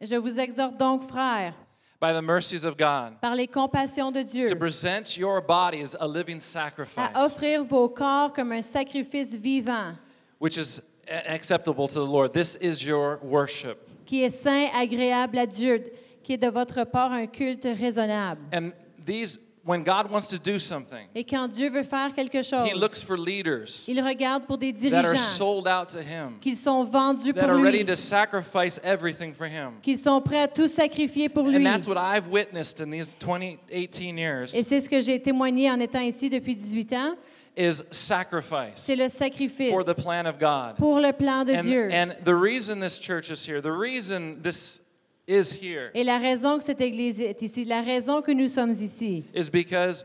Je 0.00 0.16
vous 0.16 0.36
exhorte 0.40 0.76
donc, 0.76 1.08
frères, 1.08 1.54
by 2.00 2.12
the 2.12 2.22
mercies 2.22 2.64
of 2.64 2.76
God, 2.76 3.20
par 3.20 3.36
les 3.36 3.46
compassions 3.46 4.10
de 4.10 4.24
Dieu, 4.24 4.46
to 4.46 4.56
present 4.56 5.16
your 5.16 5.40
bodies 5.40 5.94
a 6.00 6.08
living 6.08 6.40
à 6.96 7.24
offrir 7.24 7.62
vos 7.62 7.88
corps 7.88 8.32
comme 8.32 8.50
un 8.50 8.62
sacrifice 8.62 9.32
vivant, 9.32 9.94
which 10.40 10.56
is 10.56 10.80
acceptable 11.08 11.88
to 11.88 11.94
the 11.94 12.10
Lord. 12.10 12.32
This 12.32 12.58
is 12.60 12.84
your 12.84 13.18
worship. 13.22 13.78
qui 14.06 14.22
est 14.22 14.30
saint, 14.30 14.68
agréable 14.74 15.38
à 15.38 15.46
Dieu, 15.46 15.82
qui 16.22 16.34
est 16.34 16.38
de 16.38 16.48
votre 16.48 16.84
part 16.84 17.12
un 17.12 17.26
culte 17.26 17.64
raisonnable. 17.78 18.40
And 18.52 18.72
these, 19.04 19.38
when 19.64 19.82
God 19.84 20.10
wants 20.10 20.28
to 20.28 20.38
do 20.38 20.58
something, 20.58 21.06
Et 21.14 21.24
quand 21.24 21.48
Dieu 21.48 21.70
veut 21.70 21.82
faire 21.84 22.12
quelque 22.14 22.42
chose, 22.42 22.68
He 22.68 22.74
looks 22.74 23.00
for 23.02 23.16
leaders 23.16 23.86
il 23.88 24.00
regarde 24.00 24.44
pour 24.46 24.58
des 24.58 24.72
that 24.72 24.86
are 24.98 25.02
dirigeants 25.02 25.36
sold 25.36 25.66
out 25.66 25.88
to 25.88 26.00
Him, 26.00 26.38
qui 26.40 26.54
sont 26.56 26.84
vendus 26.84 27.32
that 27.32 27.40
pour 27.40 27.50
are 27.50 27.56
lui, 27.56 27.64
ready 27.64 27.84
to 27.84 27.94
sacrifice 27.96 28.78
everything 28.84 29.32
for 29.32 29.46
Him. 29.46 29.74
qui 29.82 29.96
sont 29.96 30.20
prêts 30.20 30.42
à 30.42 30.48
tout 30.48 30.68
sacrifier 30.68 31.28
pour 31.28 31.44
And 31.46 31.50
lui. 31.52 31.64
that's 31.64 31.86
what 31.88 31.96
I've 31.96 32.28
witnessed 32.28 32.80
in 32.80 32.90
these 32.90 33.16
20, 33.18 33.58
18 33.70 34.18
years 34.18 34.54
Et 34.54 34.62
c'est 34.64 34.80
ce 34.80 34.88
que 34.88 35.00
j'ai 35.00 35.20
témoigné 35.20 35.70
en 35.70 35.80
étant 35.80 36.00
ici 36.00 36.28
depuis 36.28 36.54
18 36.56 36.92
ans, 36.94 37.14
is 37.56 37.82
sacrifice 37.90 38.76
c'est 38.76 38.96
le 38.96 39.08
sacrifice 39.08 39.70
for 39.70 39.84
the 39.84 39.94
plan 39.94 40.26
of 40.26 40.38
God. 40.38 40.76
pour 40.76 40.98
le 41.00 41.12
plan 41.12 41.44
de 41.44 41.52
And, 41.54 41.62
Dieu. 41.62 41.88
and 41.90 42.16
the 42.24 42.34
reason 42.34 42.80
this 42.80 42.98
church 42.98 43.30
is 43.30 43.44
here, 43.46 43.60
the 43.60 43.72
reason 43.72 44.40
this 44.42 44.80
is 45.26 45.52
here, 45.52 45.90
Et 45.94 46.04
la 46.04 46.18
raison 46.18 46.58
que 46.58 46.64
cette 46.64 46.80
Église 46.80 47.20
est 47.20 47.42
ici, 47.42 47.64
la 47.64 47.82
raison 47.82 48.22
que 48.22 48.32
nous 48.32 48.48
sommes 48.48 48.72
ici, 48.80 49.24
is 49.34 49.50
because 49.50 50.04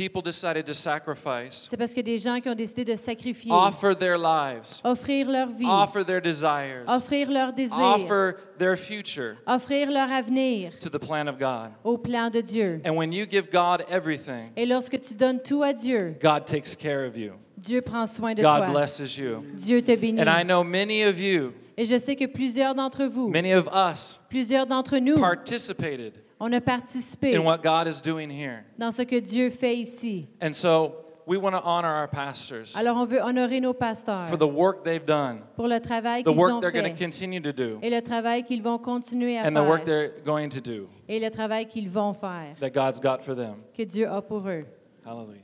people 0.00 0.22
decided 0.22 0.64
to 0.64 0.72
sacrifice, 0.72 1.68
C'est 1.70 1.76
parce 1.76 1.92
que 1.92 2.00
des 2.00 2.18
gens 2.18 2.40
qui 2.40 2.48
ont 2.48 2.54
décidé 2.54 2.84
de 2.84 2.96
sacrifier, 2.96 3.52
offer 3.52 3.94
their 3.94 4.16
lives, 4.16 4.80
offrir 4.82 5.28
leur 5.28 5.48
vie, 5.48 5.66
offer 5.66 6.04
their 6.04 6.22
desires, 6.22 6.84
offrir 6.88 7.30
leurs 7.30 7.52
désirs, 7.52 7.76
offer 7.78 8.34
their 8.58 8.76
future 8.76 9.36
offrir 9.46 9.90
leur 9.90 10.10
avenir 10.10 10.72
to 10.78 10.88
the 10.88 10.98
plan 10.98 11.26
of 11.28 11.38
God. 11.38 11.72
au 11.84 11.98
plan 11.98 12.30
de 12.30 12.40
Dieu. 12.40 12.80
And 12.86 12.96
when 12.96 13.12
you 13.12 13.26
give 13.26 13.50
God 13.50 13.84
everything, 13.90 14.52
Et 14.56 14.64
lorsque 14.64 14.98
tu 15.00 15.14
donnes 15.14 15.40
tout 15.42 15.62
à 15.62 15.74
Dieu, 15.74 16.16
God 16.22 16.46
takes 16.46 16.74
care 16.74 17.06
of 17.06 17.16
you. 17.18 17.32
Dieu 17.58 17.82
prend 17.82 18.06
soin 18.06 18.34
de 18.34 18.40
God 18.42 18.64
toi. 18.64 18.66
blesses 18.70 19.18
you. 19.18 19.44
Dieu 19.54 19.82
te 19.82 19.94
bénit. 19.94 20.18
And 20.20 20.30
I 20.30 20.44
know 20.44 20.64
many 20.64 21.02
of 21.04 21.20
you, 21.20 21.52
Et 21.76 21.84
je 21.84 21.98
sais 21.98 22.16
que 22.16 22.26
plusieurs 22.26 22.74
d'entre 22.74 23.04
vous, 23.04 23.28
many 23.28 23.52
of 23.52 23.68
us, 23.74 24.18
plusieurs 24.30 24.66
d'entre 24.66 24.96
nous, 24.98 25.16
participated 25.16 26.14
on 26.40 26.52
a 26.52 26.60
participé 26.60 27.34
in 27.34 27.44
what 27.44 27.62
God 27.62 27.86
is 27.86 28.00
doing 28.00 28.30
here. 28.30 28.64
dans 28.78 28.94
ce 28.94 29.02
que 29.02 29.20
Dieu 29.20 29.50
fait 29.50 29.76
ici. 29.76 30.28
And 30.40 30.52
so 30.54 30.94
we 31.26 31.36
want 31.38 31.54
to 31.54 31.62
honor 31.62 31.88
our 31.88 32.08
pastors 32.08 32.74
Alors 32.76 32.96
on 32.96 33.04
veut 33.06 33.20
honorer 33.20 33.60
nos 33.60 33.74
pasteurs 33.74 34.26
for 34.28 34.36
the 34.38 34.46
work 34.46 34.82
they've 34.82 35.04
done, 35.04 35.44
pour 35.54 35.68
le 35.68 35.78
travail 35.80 36.22
the 36.22 36.30
qu'ils 36.30 36.38
work 36.38 36.52
ont 36.54 36.60
they're 36.60 36.72
going 36.72 36.84
to 36.84 36.96
fait 36.96 37.04
continue 37.04 37.40
to 37.40 37.52
do, 37.52 37.78
et 37.82 37.90
le 37.90 38.00
travail 38.02 38.42
qu'ils 38.42 38.62
vont 38.62 38.78
continuer 38.78 39.38
à 39.38 39.46
and 39.46 39.54
the 39.54 39.62
work 39.62 39.84
faire 39.84 40.10
they're 40.10 40.22
going 40.24 40.48
to 40.48 40.60
do 40.60 40.88
et 41.08 41.20
le 41.20 41.30
travail 41.30 41.66
qu'ils 41.66 41.90
vont 41.90 42.14
faire 42.14 42.56
that 42.58 42.70
God's 42.70 43.00
got 43.00 43.22
for 43.22 43.34
them. 43.36 43.62
que 43.76 43.84
Dieu 43.84 44.08
a 44.08 44.20
pour 44.22 44.48
eux. 44.48 44.64
Hallelujah. 45.04 45.42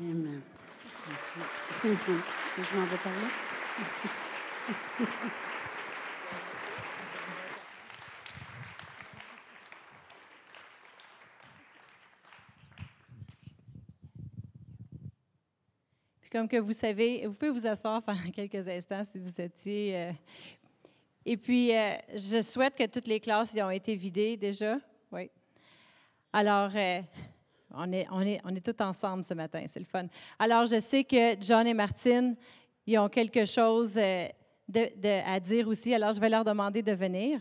Amen. 0.00 0.42
Merci. 1.08 1.40
Je 2.58 2.76
m'en 2.76 2.86
vais 2.86 2.96
parler. 2.98 3.28
Comme 16.30 16.46
que 16.46 16.58
vous 16.58 16.74
savez, 16.74 17.26
vous 17.26 17.32
pouvez 17.32 17.50
vous 17.50 17.66
asseoir 17.66 18.02
pendant 18.02 18.30
quelques 18.34 18.66
instants 18.68 19.02
si 19.10 19.18
vous 19.18 19.32
étiez. 19.40 19.96
euh, 19.96 20.12
Et 21.24 21.36
puis, 21.38 21.74
euh, 21.74 21.94
je 22.14 22.42
souhaite 22.42 22.74
que 22.74 22.86
toutes 22.86 23.06
les 23.06 23.18
classes 23.18 23.54
y 23.54 23.62
ont 23.62 23.70
été 23.70 23.94
vidées 23.94 24.36
déjà. 24.36 24.76
Oui. 25.10 25.30
Alors, 26.30 26.70
euh, 26.74 27.00
on 27.74 27.90
est, 27.92 28.06
on 28.10 28.20
est, 28.20 28.40
on 28.44 28.54
est 28.54 28.60
tous 28.60 28.82
ensemble 28.84 29.24
ce 29.24 29.32
matin, 29.32 29.64
c'est 29.70 29.80
le 29.80 29.86
fun. 29.86 30.06
Alors, 30.38 30.66
je 30.66 30.80
sais 30.80 31.02
que 31.04 31.40
John 31.40 31.66
et 31.66 31.72
Martine, 31.72 32.36
ils 32.86 32.98
ont 32.98 33.08
quelque 33.08 33.46
chose 33.46 33.96
à 33.96 35.40
dire 35.40 35.66
aussi. 35.66 35.94
Alors, 35.94 36.12
je 36.12 36.20
vais 36.20 36.28
leur 36.28 36.44
demander 36.44 36.82
de 36.82 36.92
venir. 36.92 37.40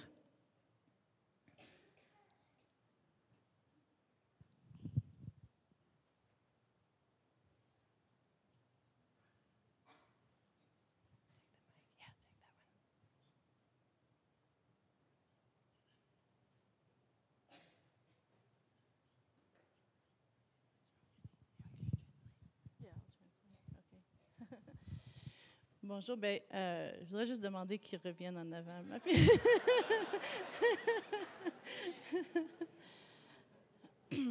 Bonjour, 26.00 26.16
ben, 26.16 26.40
euh, 26.54 26.92
je 27.02 27.10
voudrais 27.10 27.26
juste 27.26 27.42
demander 27.42 27.80
qu'ils 27.80 28.00
reviennent 28.06 28.38
en 28.38 28.52
avant. 28.52 28.84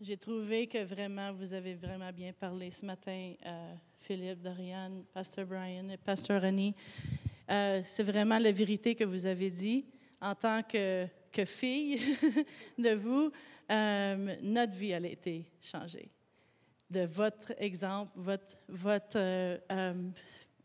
J'ai 0.00 0.16
trouvé 0.16 0.66
que 0.66 0.82
vraiment, 0.82 1.34
vous 1.34 1.52
avez 1.52 1.74
vraiment 1.74 2.10
bien 2.10 2.32
parlé 2.32 2.70
ce 2.70 2.86
matin, 2.86 3.34
euh, 3.44 3.74
Philippe, 4.00 4.40
Doriane, 4.40 5.04
Pasteur 5.12 5.44
Brian 5.44 5.90
et 5.90 5.98
Pasteur 5.98 6.42
Annie. 6.42 6.74
Euh, 7.50 7.82
C'est 7.84 8.04
vraiment 8.04 8.38
la 8.38 8.52
vérité 8.52 8.94
que 8.94 9.04
vous 9.04 9.26
avez 9.26 9.50
dit. 9.50 9.84
En 10.22 10.34
tant 10.34 10.62
que, 10.62 11.06
que 11.30 11.44
fille 11.44 11.98
de 12.78 12.94
vous, 12.94 13.30
notre 13.68 14.72
vie 14.72 14.94
a 14.94 15.06
été 15.06 15.44
changée 15.60 16.08
de 16.90 17.00
votre 17.06 17.52
exemple, 17.58 18.10
votre, 18.16 18.56
votre 18.68 19.16
euh, 19.16 19.58
euh, 19.70 19.94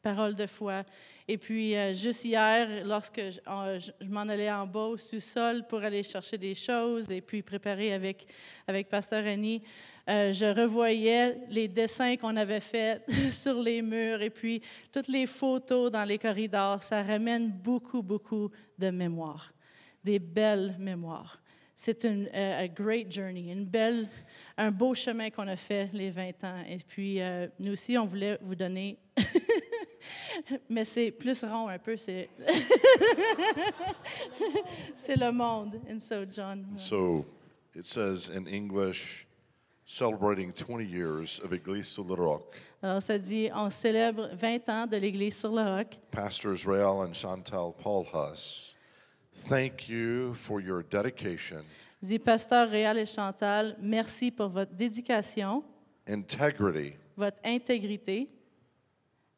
parole 0.02 0.36
de 0.36 0.46
foi. 0.46 0.84
Et 1.28 1.38
puis, 1.38 1.76
euh, 1.76 1.94
juste 1.94 2.26
hier, 2.26 2.86
lorsque 2.86 3.20
je, 3.30 3.40
en- 3.46 3.80
je- 3.80 3.92
je 4.02 4.08
m'en 4.10 4.22
allais 4.22 4.52
en 4.52 4.66
bas 4.68 4.88
au 4.88 4.98
sous-sol 4.98 5.66
pour 5.68 5.80
aller 5.82 6.04
chercher 6.04 6.38
des 6.38 6.56
choses 6.56 7.10
et 7.12 7.22
puis 7.22 7.42
préparer 7.42 7.94
avec, 7.94 8.26
avec 8.68 8.90
Pasteur 8.90 9.26
Annie, 9.26 9.62
je 10.06 10.54
revoyais 10.54 11.38
les 11.50 11.70
dessins 11.70 12.18
qu'on 12.18 12.36
avait 12.36 12.60
faits 12.60 13.06
sur 13.32 13.54
les 13.62 13.82
murs 13.82 14.22
et 14.22 14.30
puis 14.30 14.62
toutes 14.92 15.08
les 15.08 15.26
photos 15.26 15.90
dans 15.90 16.04
les 16.04 16.18
corridors. 16.20 16.84
Ça 16.84 17.02
ramène 17.02 17.50
beaucoup, 17.50 18.02
beaucoup 18.02 18.52
de 18.78 18.90
mémoires, 18.90 19.54
des 20.04 20.20
belles 20.20 20.76
mémoires. 20.78 21.42
C'est 21.76 22.04
une 22.04 22.30
euh, 22.34 22.64
a 22.64 22.68
great 22.68 23.12
journey, 23.12 23.52
une 23.52 23.66
belle, 23.66 24.08
un 24.58 24.72
beau 24.72 24.94
chemin 24.94 25.30
qu'on 25.30 25.48
a 25.48 25.56
fait 25.56 25.90
les 25.94 26.12
20 26.12 26.44
ans. 26.44 26.64
Et 26.68 26.78
puis, 26.78 27.22
euh, 27.22 27.48
nous 27.60 27.74
aussi, 27.74 27.98
on 27.98 28.06
voulait 28.06 28.38
vous 28.42 28.56
donner, 28.56 28.98
mais 30.70 30.86
c'est 30.86 31.12
plus 31.12 31.44
rond 31.44 31.68
un 31.68 31.80
peu, 31.80 31.98
c'est 31.98 32.30
c'est 34.98 35.16
le 35.16 35.32
monde. 35.32 35.80
And 35.90 36.00
so, 36.00 36.26
John. 36.32 36.66
So 36.76 37.26
it 37.76 37.86
says 37.86 38.30
in 38.30 38.46
English, 38.48 39.26
celebrating 39.86 40.54
20 40.54 40.88
years 40.88 41.40
of 41.44 41.54
Église 41.54 41.88
sur 41.88 42.04
le 42.04 42.14
Roc. 42.14 42.44
Alors, 42.84 43.02
ça 43.02 43.18
dit, 43.18 43.50
on 43.56 43.70
célèbre 43.70 44.30
20 44.34 44.68
ans 44.68 44.86
de 44.86 44.98
l'Église 44.98 45.38
sur 45.38 45.54
le 45.54 45.62
roc. 45.62 45.98
Pastors 46.12 46.66
Rael 46.66 47.08
and 47.08 47.14
Chantal 47.14 47.72
Paul 47.82 48.06
Huss, 48.14 48.76
thank 49.34 49.88
you 49.90 50.34
for 50.36 50.60
your 50.62 50.84
dedication, 50.84 51.64
Dit 52.02 52.20
Pasteur 52.20 52.70
Réal 52.70 52.98
et 52.98 53.06
Chantal, 53.06 53.76
merci 53.80 54.30
pour 54.32 54.50
votre 54.50 54.74
dédication, 54.74 55.64
integrity, 56.08 56.94
votre 57.18 57.38
intégrité, 57.46 58.28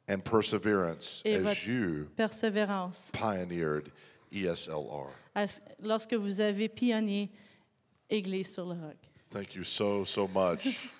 and 0.09 0.19
perseverance 0.23 1.21
Et 1.25 1.35
as 1.35 1.39
votre- 1.41 1.67
you 1.67 2.05
persévérance. 2.15 3.11
pioneered 3.13 3.89
ESLR. 4.31 5.09
à- 5.35 5.45
lorsque 5.81 6.13
vous 6.13 6.39
avez 6.39 6.67
pionnier 6.69 7.29
Église 8.09 8.51
sur 8.53 8.65
le 8.65 8.73
roc. 8.73 8.95
Thank 9.31 9.55
you 9.55 9.63
so, 9.63 10.03
so 10.05 10.27
much. 10.27 10.89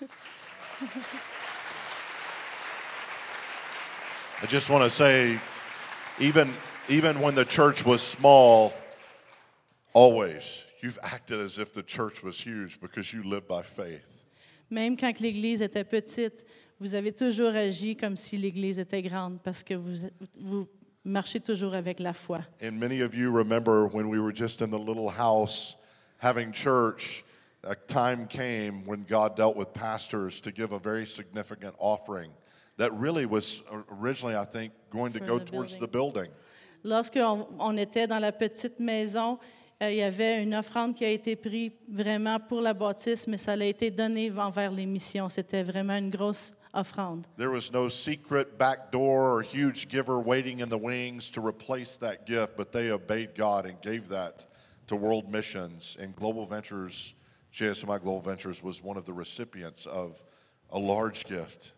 I 4.42 4.46
just 4.46 4.68
want 4.68 4.82
to 4.84 4.90
say, 4.90 5.38
even, 6.18 6.52
even 6.88 7.20
when 7.20 7.34
the 7.34 7.44
church 7.44 7.84
was 7.84 8.02
small, 8.02 8.72
always, 9.96 10.64
you've 10.82 10.98
acted 11.02 11.40
as 11.40 11.58
if 11.58 11.72
the 11.72 11.82
church 11.82 12.22
was 12.22 12.38
huge 12.38 12.78
because 12.80 13.14
you 13.14 13.22
live 13.22 13.48
by 13.48 13.62
faith. 13.62 14.26
Même 14.70 14.96
quand 14.96 15.18
l'Église 15.20 15.62
était 15.62 15.84
petite, 15.84 16.44
vous 16.78 16.94
avez 16.94 17.12
toujours 17.12 17.54
agi 17.54 17.96
comme 17.96 18.16
si 18.16 18.36
l'Église 18.36 18.78
était 18.78 19.02
grande 19.02 19.38
parce 19.42 19.62
que 19.62 19.74
vous, 19.74 19.96
vous 20.38 20.68
marchez 21.04 21.40
toujours 21.40 21.74
avec 21.74 21.98
la 21.98 22.12
foi. 22.12 22.40
And 22.60 22.72
many 22.78 23.00
of 23.00 23.14
you 23.14 23.30
remember 23.30 23.86
when 23.86 24.08
we 24.10 24.18
were 24.18 24.32
just 24.34 24.60
in 24.60 24.70
the 24.70 24.78
little 24.78 25.08
house 25.08 25.76
having 26.18 26.52
church, 26.52 27.24
a 27.64 27.74
time 27.74 28.26
came 28.26 28.84
when 28.84 29.04
God 29.08 29.34
dealt 29.34 29.56
with 29.56 29.72
pastors 29.72 30.40
to 30.42 30.52
give 30.52 30.72
a 30.72 30.78
very 30.78 31.06
significant 31.06 31.74
offering 31.78 32.30
that 32.76 32.92
really 32.92 33.24
was 33.24 33.62
originally, 33.90 34.36
I 34.36 34.44
think, 34.44 34.72
going 34.90 35.14
to 35.14 35.20
For 35.20 35.26
go 35.26 35.38
the 35.38 35.44
towards 35.46 35.78
building. 35.78 35.80
the 35.80 35.88
building. 35.88 36.30
Lorsque 36.84 37.16
on, 37.16 37.46
on 37.58 37.76
était 37.78 38.06
dans 38.06 38.20
la 38.20 38.32
petite 38.32 38.78
maison, 38.78 39.38
Euh, 39.82 39.90
il 39.90 39.98
y 39.98 40.02
avait 40.02 40.42
une 40.42 40.54
offrande 40.54 40.94
qui 40.94 41.04
a 41.04 41.10
été 41.10 41.36
prise 41.36 41.72
vraiment 41.86 42.40
pour 42.40 42.62
la 42.62 42.72
bâtisse, 42.72 43.26
mais 43.26 43.36
ça 43.36 43.52
a 43.52 43.64
été 43.64 43.90
donné 43.90 44.32
envers 44.32 44.70
les 44.70 44.86
missions. 44.86 45.28
C'était 45.28 45.62
vraiment 45.62 45.98
une 45.98 46.08
grosse 46.08 46.54
offrande. 46.72 47.26
There 47.36 47.50
was 47.50 47.70
no 47.70 47.90
secret 47.90 48.56
back 48.58 48.90
door 48.90 49.36
or 49.36 49.42
huge 49.42 49.88
giver 49.88 50.18
waiting 50.18 50.60
in 50.60 50.70
the 50.70 50.78
wings 50.78 51.30
to 51.30 51.46
replace 51.46 51.98
that 51.98 52.26
gift, 52.26 52.56
but 52.56 52.72
they 52.72 52.90
obeyed 52.90 53.34
God 53.36 53.66
and 53.66 53.78
gave 53.82 54.08
that 54.08 54.46
to 54.86 54.96
World 54.96 55.30
Missions. 55.30 55.96
And 56.00 56.16
Global 56.16 56.46
Ventures, 56.46 57.14
JSMI 57.52 58.00
Global 58.00 58.22
Ventures, 58.22 58.62
was 58.62 58.82
one 58.82 58.96
of 58.96 59.04
the 59.04 59.12
recipients 59.12 59.84
of 59.84 60.22
a 60.70 60.78
large 60.78 61.26
gift. 61.26 61.74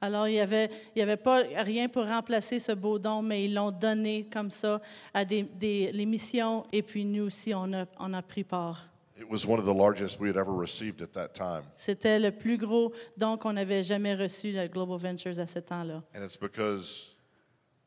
Alors, 0.00 0.28
il 0.28 0.32
n'y 0.32 0.40
avait, 0.40 0.70
il 0.94 0.98
y 0.98 1.02
avait 1.02 1.16
pas 1.16 1.42
rien 1.56 1.88
pour 1.88 2.04
remplacer 2.06 2.58
ce 2.58 2.72
beau 2.72 2.98
don, 2.98 3.22
mais 3.22 3.44
ils 3.46 3.54
l'ont 3.54 3.70
donné 3.70 4.28
comme 4.30 4.50
ça 4.50 4.80
à 5.14 5.24
des, 5.24 5.42
des- 5.42 5.90
les 5.92 6.04
missions, 6.06 6.66
et 6.72 6.82
puis 6.82 7.04
nous 7.04 7.24
aussi, 7.24 7.54
on 7.54 7.72
a, 7.72 7.86
on 7.98 8.12
a 8.12 8.22
pris 8.22 8.44
part. 8.44 8.88
It 9.18 9.26
was 9.30 9.46
one 9.46 9.58
of 9.58 9.64
the 9.64 9.72
largest 9.74 10.20
we 10.20 10.28
had 10.28 10.36
ever 10.36 10.52
received 10.52 11.00
at 11.00 11.14
that 11.14 11.28
time. 11.32 11.62
C'était 11.78 12.18
le 12.18 12.30
plus 12.32 12.58
gros 12.58 12.92
don 13.16 13.38
qu'on 13.38 13.56
avait 13.56 13.82
jamais 13.82 14.14
reçu 14.14 14.52
de 14.52 14.66
Global 14.66 14.98
Ventures 14.98 15.38
à 15.40 15.46
ce 15.46 15.58
temps-là. 15.60 16.02
And 16.14 16.22
it's 16.22 16.36
because 16.36 17.16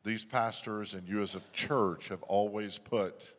these 0.02 0.24
pastors 0.24 0.92
and 0.94 1.06
you 1.06 1.22
as 1.22 1.36
a 1.36 1.40
church 1.52 2.08
have 2.10 2.24
always 2.28 2.80
put 2.80 3.36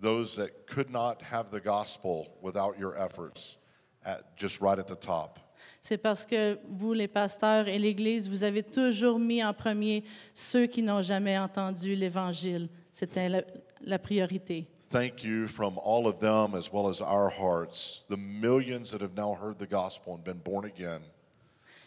those 0.00 0.34
that 0.36 0.66
could 0.66 0.88
not 0.88 1.20
have 1.20 1.50
the 1.50 1.60
gospel 1.60 2.28
without 2.40 2.78
your 2.78 2.96
efforts 2.96 3.58
at, 4.02 4.34
just 4.38 4.62
right 4.62 4.78
at 4.78 4.86
the 4.86 4.96
top. 4.96 5.38
C'est 5.82 5.98
parce 5.98 6.26
que 6.26 6.58
vous, 6.68 6.92
les 6.92 7.08
pasteurs 7.08 7.66
et 7.66 7.78
l'Église, 7.78 8.28
vous 8.28 8.44
avez 8.44 8.62
toujours 8.62 9.18
mis 9.18 9.42
en 9.42 9.54
premier 9.54 10.04
ceux 10.34 10.66
qui 10.66 10.82
n'ont 10.82 11.02
jamais 11.02 11.38
entendu 11.38 11.94
l'Évangile. 11.94 12.68
C'était 12.92 13.28
la, 13.28 13.42
la 13.82 13.98
priorité. 13.98 14.66
Thank 14.90 15.24
you 15.24 15.46
from 15.46 15.78
all 15.78 16.06
of 16.06 16.18
them 16.18 16.54
as 16.54 16.70
well 16.72 16.88
as 16.88 17.00
our 17.00 17.30
hearts, 17.30 18.04
the 18.08 18.16
millions 18.16 18.90
that 18.90 19.00
have 19.00 19.14
now 19.16 19.34
heard 19.34 19.58
the 19.58 19.68
gospel 19.70 20.14
and 20.14 20.24
been 20.24 20.40
born 20.44 20.64
again. 20.66 21.00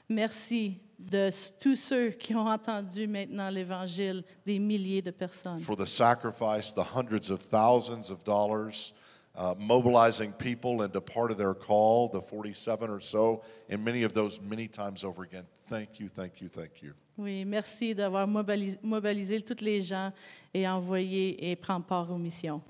Merci 0.09 0.79
de 0.99 1.29
tous 1.59 1.75
ceux 1.75 2.09
qui 2.11 2.33
ont 2.35 2.47
entendu 2.47 3.07
maintenant 3.07 3.49
l'Évangile, 3.49 4.23
des 4.45 4.57
milliers 4.59 5.01
de 5.01 5.11
personnes. 5.11 5.59
for 5.59 5.75
the 5.75 5.85
sacrifice, 5.85 6.73
the 6.73 6.83
hundreds 6.95 7.29
of 7.29 7.39
thousands 7.41 8.09
of 8.09 8.23
dollars, 8.23 8.93
uh, 9.35 9.55
mobilizing 9.57 10.31
people 10.33 10.81
into 10.83 11.01
part 11.01 11.31
of 11.31 11.37
their 11.37 11.53
call, 11.53 12.07
the 12.07 12.21
47 12.21 12.89
or 12.89 12.99
so, 13.01 13.43
and 13.69 13.83
many 13.83 14.03
of 14.03 14.13
those 14.13 14.39
many 14.41 14.67
times 14.67 15.03
over 15.03 15.23
again. 15.23 15.45
Thank 15.67 15.99
you, 15.99 16.07
thank 16.07 16.41
you, 16.41 16.47
thank 16.49 16.81
you. 16.81 16.93
Oui, 17.17 17.45
merci 17.45 17.93
d'avoir 17.93 18.27
mobilis- 18.27 18.77
mobilisé 18.83 19.41
tous 19.41 19.61
les 19.61 19.81
gens 19.81 20.11
et 20.53 20.67
envoyé 20.67 21.51
et 21.51 21.55
prendre 21.55 21.85
part 21.85 22.09
aux 22.11 22.17
missions. 22.17 22.61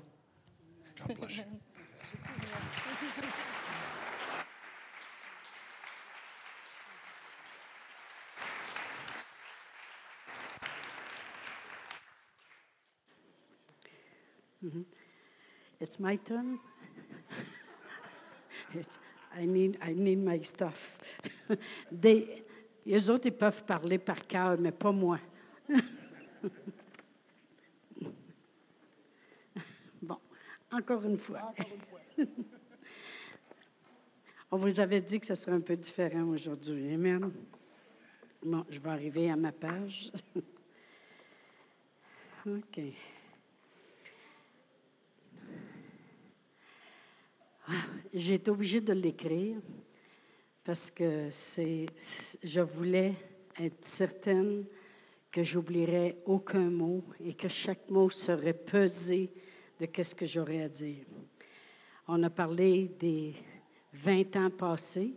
God 1.07 1.17
bless 1.19 1.37
you. 1.37 1.43
It's 15.83 15.99
my 15.99 16.15
turn. 16.15 16.59
It's- 18.73 18.99
I 19.35 19.45
need, 19.45 19.77
I 19.81 19.93
need 19.93 20.19
my 20.19 20.41
stuff. 20.41 20.97
Des, 21.91 22.45
les 22.85 23.09
autres, 23.09 23.25
ils 23.27 23.33
peuvent 23.33 23.65
parler 23.65 23.97
par 23.97 24.25
cœur, 24.25 24.57
mais 24.57 24.71
pas 24.71 24.93
moi. 24.93 25.19
bon, 30.01 30.17
encore 30.71 31.03
une 31.03 31.17
fois. 31.17 31.53
On 34.51 34.57
vous 34.57 34.79
avait 34.79 35.01
dit 35.01 35.19
que 35.19 35.25
ce 35.25 35.35
serait 35.35 35.57
un 35.57 35.61
peu 35.61 35.75
différent 35.75 36.29
aujourd'hui. 36.29 36.93
Amen. 36.93 37.29
Bon, 38.41 38.63
je 38.69 38.79
vais 38.79 38.89
arriver 38.89 39.29
à 39.29 39.35
ma 39.35 39.51
page. 39.51 40.13
OK. 42.45 42.79
J'ai 48.13 48.35
été 48.35 48.51
obligée 48.51 48.81
de 48.81 48.93
l'écrire 48.93 49.57
parce 50.63 50.91
que 50.91 51.27
c'est, 51.31 51.85
je 52.43 52.61
voulais 52.61 53.13
être 53.59 53.83
certaine 53.83 54.65
que 55.31 55.43
j'oublierais 55.43 56.17
aucun 56.25 56.69
mot 56.69 57.03
et 57.23 57.33
que 57.33 57.47
chaque 57.47 57.89
mot 57.89 58.09
serait 58.09 58.53
pesé 58.53 59.31
de 59.79 59.85
qu'est-ce 59.85 60.15
que 60.15 60.25
j'aurais 60.25 60.61
à 60.61 60.69
dire. 60.69 61.05
On 62.07 62.21
a 62.23 62.29
parlé 62.29 62.91
des 62.99 63.33
20 63.93 64.35
ans 64.35 64.49
passés. 64.49 65.13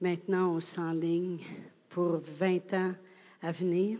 Maintenant, 0.00 0.54
on 0.54 0.60
s'enligne 0.60 1.40
pour 1.88 2.18
20 2.18 2.74
ans 2.74 2.94
à 3.42 3.50
venir. 3.50 3.98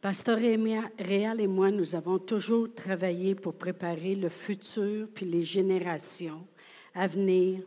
Pasteur 0.00 0.38
Réal 0.38 1.40
et 1.40 1.46
moi, 1.46 1.70
nous 1.70 1.94
avons 1.94 2.18
toujours 2.18 2.74
travaillé 2.74 3.36
pour 3.36 3.54
préparer 3.54 4.16
le 4.16 4.28
futur 4.28 5.06
puis 5.14 5.26
les 5.26 5.44
générations 5.44 6.44
à 6.94 7.06
venir 7.06 7.62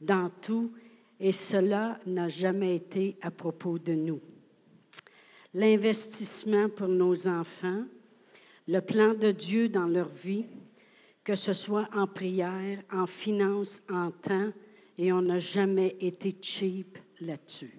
dans 0.00 0.30
tout, 0.40 0.72
et 1.20 1.32
cela 1.32 1.98
n'a 2.06 2.28
jamais 2.28 2.76
été 2.76 3.16
à 3.22 3.30
propos 3.30 3.78
de 3.78 3.92
nous. 3.92 4.20
L'investissement 5.54 6.68
pour 6.68 6.88
nos 6.88 7.26
enfants, 7.26 7.84
le 8.68 8.80
plan 8.80 9.14
de 9.14 9.32
Dieu 9.32 9.68
dans 9.68 9.86
leur 9.86 10.08
vie, 10.08 10.46
que 11.24 11.34
ce 11.34 11.52
soit 11.52 11.88
en 11.94 12.06
prière, 12.06 12.82
en 12.92 13.06
finance, 13.06 13.82
en 13.90 14.10
temps, 14.10 14.52
et 14.96 15.12
on 15.12 15.22
n'a 15.22 15.38
jamais 15.38 15.96
été 16.00 16.34
cheap 16.40 16.98
là-dessus. 17.20 17.78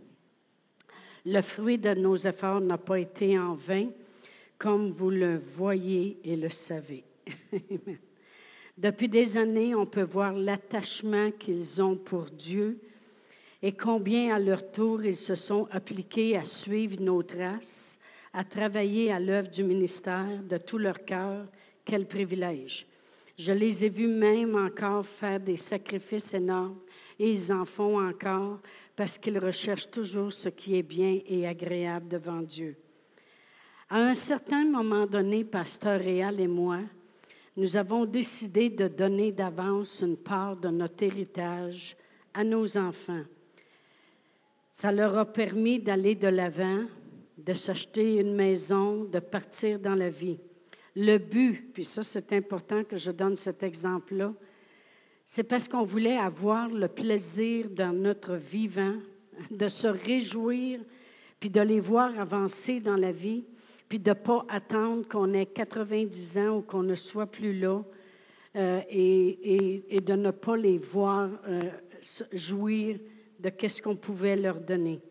Le 1.26 1.42
fruit 1.42 1.78
de 1.78 1.94
nos 1.94 2.16
efforts 2.16 2.62
n'a 2.62 2.78
pas 2.78 3.00
été 3.00 3.38
en 3.38 3.54
vain, 3.54 3.90
comme 4.58 4.92
vous 4.92 5.10
le 5.10 5.38
voyez 5.38 6.20
et 6.24 6.36
le 6.36 6.50
savez. 6.50 7.04
Depuis 8.80 9.10
des 9.10 9.36
années, 9.36 9.76
on 9.76 9.86
peut 9.86 10.08
voir 10.10 10.32
l'attachement 10.32 11.32
qu'ils 11.32 11.84
ont 11.84 11.98
pour 11.98 12.28
Dieu 12.28 12.80
et 13.62 13.74
combien 13.74 14.34
à 14.34 14.40
leur 14.40 14.72
tour 14.72 15.04
ils 15.04 15.18
se 15.18 15.36
sont 15.36 15.68
appliqués 15.70 16.38
à 16.38 16.46
suivre 16.46 17.02
nos 17.02 17.22
traces, 17.22 18.00
à 18.32 18.46
travailler 18.46 19.12
à 19.12 19.20
l'œuvre 19.20 19.50
du 19.50 19.66
ministère 19.66 20.42
de 20.48 20.56
tout 20.56 20.78
leur 20.78 21.04
cœur. 21.04 21.46
Quel 21.84 22.08
privilège. 22.08 22.88
Je 23.38 23.52
les 23.52 23.84
ai 23.84 23.90
vus 23.90 24.08
même 24.08 24.56
encore 24.56 25.06
faire 25.06 25.42
des 25.42 25.58
sacrifices 25.58 26.34
énormes 26.34 26.80
et 27.20 27.32
ils 27.32 27.52
en 27.52 27.66
font 27.66 28.00
encore 28.00 28.60
parce 28.96 29.18
qu'ils 29.18 29.40
recherchent 29.40 29.92
toujours 29.92 30.32
ce 30.32 30.48
qui 30.48 30.78
est 30.78 30.84
bien 30.84 31.20
et 31.28 31.46
agréable 31.46 32.08
devant 32.08 32.42
Dieu. 32.42 32.78
À 33.90 33.98
un 33.98 34.14
certain 34.14 34.64
moment 34.64 35.06
donné, 35.06 35.44
Pasteur 35.44 36.00
Réal 36.00 36.40
et 36.40 36.48
moi, 36.48 36.80
nous 37.58 37.78
avons 37.78 38.06
décidé 38.06 38.70
de 38.70 38.88
donner 38.88 39.32
d'avance 39.32 40.02
une 40.02 40.18
part 40.18 40.56
de 40.56 40.70
notre 40.70 41.04
héritage 41.04 41.98
à 42.34 42.44
nos 42.44 42.78
enfants. 42.78 43.24
Ça 44.72 44.92
leur 44.92 45.18
a 45.18 45.26
permis 45.26 45.80
d'aller 45.80 46.16
de 46.16 46.28
l'avant, 46.28 46.84
de 47.38 47.54
s'acheter 47.54 48.16
une 48.16 48.36
maison, 48.36 49.04
de 49.04 49.20
partir 49.20 49.80
dans 49.80 49.96
la 49.96 50.10
vie. 50.10 50.40
Le 50.96 51.18
but, 51.18 51.72
puis 51.74 51.84
ça 51.84 52.04
c'est 52.04 52.34
important 52.34 52.84
que 52.84 52.98
je 52.98 53.12
donne 53.12 53.36
cet 53.36 53.64
exemple-là, 53.64 54.34
c'est 55.26 55.44
parce 55.44 55.68
qu'on 55.68 55.84
voulait 55.84 56.18
avoir 56.18 56.70
le 56.70 56.88
plaisir 56.88 57.70
dans 57.70 57.94
notre 57.94 58.36
vivant, 58.36 58.96
de 59.52 59.68
se 59.68 59.88
réjouir, 59.88 60.82
puis 61.40 61.50
de 61.50 61.62
les 61.62 61.80
voir 61.80 62.20
avancer 62.20 62.80
dans 62.80 62.96
la 62.96 63.12
vie, 63.12 63.46
puis 63.90 64.00
de 64.00 64.12
ne 64.12 64.14
pas 64.14 64.46
attendre 64.48 65.08
qu'on 65.08 65.34
ait 65.34 65.48
90 65.48 66.38
ans 66.38 66.58
ou 66.58 66.62
qu'on 66.62 66.84
ne 66.84 66.96
soit 66.96 67.26
plus 67.26 67.60
là, 67.60 67.84
euh, 68.56 68.82
et, 68.90 70.00
de 70.02 70.14
ne 70.14 70.32
pas 70.32 70.56
les 70.56 70.78
voir 70.78 71.30
euh, 71.48 71.70
jouir 72.32 73.00
de 73.40 73.50
qu'est-ce 73.50 73.82
qu'on 73.82 73.96
pouvait 73.96 74.36
leur 74.36 74.62
donner. 74.62 75.02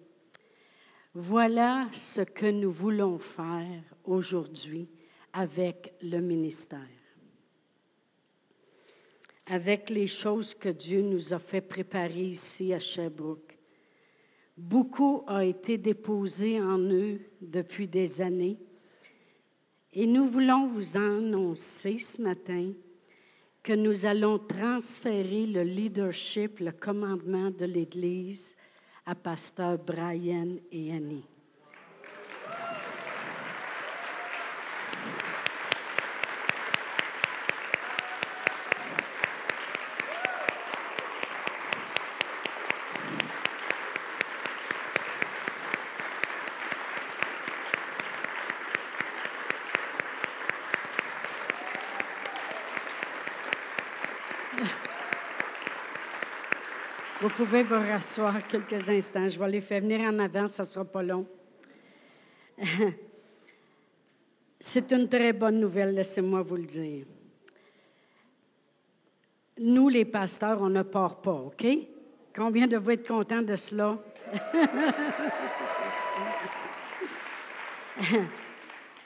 Voilà 1.15 1.89
ce 1.93 2.21
que 2.23 2.47
nous 2.47 2.71
voulons 2.71 3.19
faire 3.19 3.83
aujourd'hui 4.05 4.89
avec 5.33 5.95
le 6.03 6.21
ministère 6.21 6.79
avec 9.51 9.89
les 9.91 10.07
choses 10.07 10.55
que 10.55 10.69
Dieu 10.69 11.01
nous 11.01 11.33
a 11.33 11.39
fait 11.39 11.61
préparer 11.61 12.25
ici 12.25 12.73
à 12.75 12.79
Sherbrooke. 12.79 13.59
Beaucoup 14.57 15.23
a 15.27 15.45
été 15.45 15.79
déposé 15.79 16.61
en 16.61 16.79
eux 16.79 17.21
depuis 17.41 17.89
des 17.89 18.21
années 18.21 18.59
et 20.01 20.07
nous 20.07 20.29
voulons 20.29 20.69
vous 20.69 20.97
annoncer 20.97 21.99
ce 21.99 22.23
matin 22.23 22.71
que 23.65 23.73
nous 23.73 24.07
allons 24.07 24.39
transférer 24.39 25.45
le 25.45 25.65
leadership, 25.65 26.61
le 26.61 26.71
commandement 26.71 27.51
de 27.51 27.65
l'Église 27.65 28.55
à 29.05 29.17
Pasteur 29.17 29.77
Brian 29.77 30.51
et 30.71 30.93
Annie. 30.93 31.25
Pouvez 57.45 57.63
vous 57.63 57.77
rasseoir 57.77 58.45
quelques 58.49 58.91
instants. 58.91 59.29
Je 59.29 59.39
vais 59.39 59.49
les 59.49 59.61
faire 59.61 59.81
venir 59.81 60.01
en 60.01 60.19
avant, 60.19 60.49
ça 60.49 60.65
ne 60.65 60.69
sera 60.69 60.85
pas 60.85 61.05
long. 61.05 61.25
C'est 64.59 64.91
une 64.91 65.09
très 65.09 65.33
bonne 65.33 65.61
nouvelle, 65.61 65.95
laissez-moi 65.95 66.43
vous 66.43 66.57
le 66.57 66.65
dire. 66.65 67.07
Nous, 69.57 69.89
les 69.89 70.05
pasteurs, 70.05 70.61
on 70.61 70.69
ne 70.69 70.83
part 70.83 71.21
pas, 71.21 71.35
OK? 71.35 71.65
Combien 72.35 72.67
de 72.67 72.77
vous 72.77 72.91
êtes 72.91 73.07
contents 73.07 73.43
de 73.43 73.55
cela? 73.55 73.97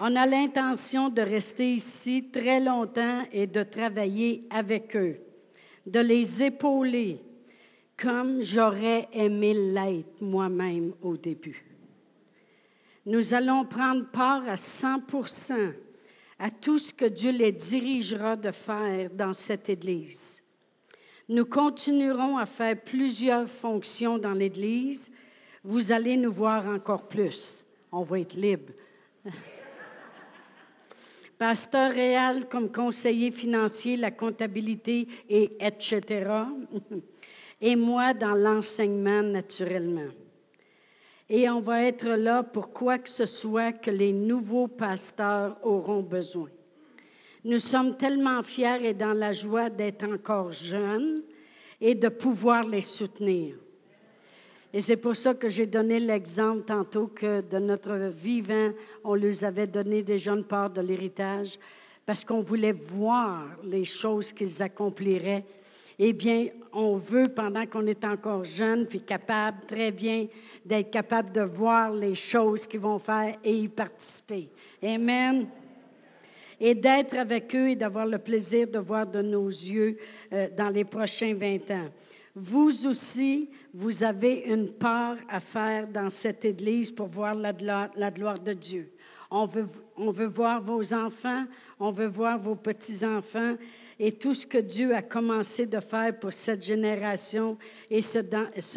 on 0.00 0.16
a 0.16 0.24
l'intention 0.24 1.10
de 1.10 1.20
rester 1.20 1.74
ici 1.74 2.30
très 2.32 2.60
longtemps 2.60 3.24
et 3.30 3.46
de 3.46 3.62
travailler 3.62 4.46
avec 4.48 4.96
eux, 4.96 5.18
de 5.84 6.00
les 6.00 6.44
épauler, 6.44 7.20
comme 8.02 8.42
j'aurais 8.42 9.08
aimé 9.12 9.54
l'être 9.54 10.20
moi-même 10.20 10.92
au 11.02 11.16
début. 11.16 11.64
Nous 13.06 13.32
allons 13.32 13.64
prendre 13.64 14.10
part 14.10 14.48
à 14.48 14.56
100% 14.56 15.72
à 16.40 16.50
tout 16.50 16.80
ce 16.80 16.92
que 16.92 17.04
Dieu 17.04 17.30
les 17.30 17.52
dirigera 17.52 18.34
de 18.34 18.50
faire 18.50 19.08
dans 19.10 19.32
cette 19.32 19.68
Église. 19.68 20.42
Nous 21.28 21.44
continuerons 21.44 22.38
à 22.38 22.46
faire 22.46 22.80
plusieurs 22.80 23.46
fonctions 23.48 24.18
dans 24.18 24.32
l'Église. 24.32 25.08
Vous 25.62 25.92
allez 25.92 26.16
nous 26.16 26.32
voir 26.32 26.66
encore 26.66 27.08
plus. 27.08 27.64
On 27.92 28.02
va 28.02 28.18
être 28.18 28.34
libre. 28.34 28.72
Pasteur 31.38 31.92
réel 31.92 32.48
comme 32.48 32.72
conseiller 32.72 33.30
financier, 33.30 33.96
la 33.96 34.10
comptabilité 34.10 35.06
et 35.28 35.56
etc. 35.64 36.26
Et 37.62 37.76
moi 37.76 38.12
dans 38.12 38.34
l'enseignement 38.34 39.22
naturellement. 39.22 40.10
Et 41.30 41.48
on 41.48 41.60
va 41.60 41.84
être 41.84 42.08
là 42.08 42.42
pour 42.42 42.74
quoi 42.74 42.98
que 42.98 43.08
ce 43.08 43.24
soit 43.24 43.72
que 43.72 43.90
les 43.90 44.12
nouveaux 44.12 44.68
pasteurs 44.68 45.56
auront 45.62 46.02
besoin. 46.02 46.50
Nous 47.44 47.58
sommes 47.58 47.96
tellement 47.96 48.42
fiers 48.42 48.84
et 48.84 48.94
dans 48.94 49.14
la 49.14 49.32
joie 49.32 49.70
d'être 49.70 50.04
encore 50.04 50.52
jeunes 50.52 51.22
et 51.80 51.94
de 51.94 52.08
pouvoir 52.08 52.64
les 52.64 52.82
soutenir. 52.82 53.56
Et 54.72 54.80
c'est 54.80 54.96
pour 54.96 55.16
ça 55.16 55.34
que 55.34 55.48
j'ai 55.48 55.66
donné 55.66 56.00
l'exemple 56.00 56.62
tantôt 56.62 57.08
que 57.08 57.42
de 57.42 57.58
notre 57.58 57.94
vivant, 58.08 58.70
on 59.04 59.14
leur 59.14 59.44
avait 59.44 59.66
donné 59.66 60.02
des 60.02 60.18
jeunes 60.18 60.44
parts 60.44 60.70
de 60.70 60.80
l'héritage 60.80 61.58
parce 62.06 62.24
qu'on 62.24 62.42
voulait 62.42 62.72
voir 62.72 63.48
les 63.64 63.84
choses 63.84 64.32
qu'ils 64.32 64.62
accompliraient. 64.62 65.44
Eh 65.98 66.12
bien, 66.12 66.46
on 66.72 66.96
veut, 66.96 67.28
pendant 67.28 67.66
qu'on 67.66 67.86
est 67.86 68.04
encore 68.04 68.44
jeune, 68.44 68.86
puis 68.86 69.00
capable 69.00 69.66
très 69.66 69.92
bien 69.92 70.26
d'être 70.64 70.90
capable 70.90 71.32
de 71.32 71.42
voir 71.42 71.90
les 71.90 72.14
choses 72.14 72.66
qu'ils 72.66 72.80
vont 72.80 72.98
faire 72.98 73.36
et 73.44 73.54
y 73.54 73.68
participer. 73.68 74.48
Amen 74.82 75.46
et 76.64 76.76
d'être 76.76 77.16
avec 77.16 77.52
eux 77.56 77.70
et 77.70 77.74
d'avoir 77.74 78.06
le 78.06 78.18
plaisir 78.18 78.68
de 78.68 78.78
voir 78.78 79.04
de 79.04 79.20
nos 79.20 79.48
yeux 79.48 79.98
euh, 80.32 80.46
dans 80.56 80.68
les 80.68 80.84
prochains 80.84 81.34
20 81.34 81.70
ans. 81.72 81.88
Vous 82.36 82.86
aussi, 82.86 83.50
vous 83.74 84.04
avez 84.04 84.44
une 84.46 84.68
part 84.68 85.16
à 85.28 85.40
faire 85.40 85.88
dans 85.88 86.08
cette 86.08 86.44
Église 86.44 86.92
pour 86.92 87.08
voir 87.08 87.34
la 87.34 87.52
gloire, 87.52 87.90
la 87.96 88.12
gloire 88.12 88.38
de 88.38 88.52
Dieu. 88.52 88.92
On 89.28 89.46
veut, 89.46 89.66
on 89.96 90.12
veut 90.12 90.28
voir 90.28 90.62
vos 90.62 90.94
enfants, 90.94 91.46
on 91.80 91.90
veut 91.90 92.06
voir 92.06 92.38
vos 92.38 92.54
petits-enfants 92.54 93.56
et 93.98 94.12
tout 94.12 94.34
ce 94.34 94.46
que 94.46 94.58
Dieu 94.58 94.94
a 94.94 95.02
commencé 95.02 95.66
de 95.66 95.80
faire 95.80 96.18
pour 96.18 96.32
cette 96.32 96.62
génération 96.62 97.58
et 97.90 98.02
ce, 98.02 98.18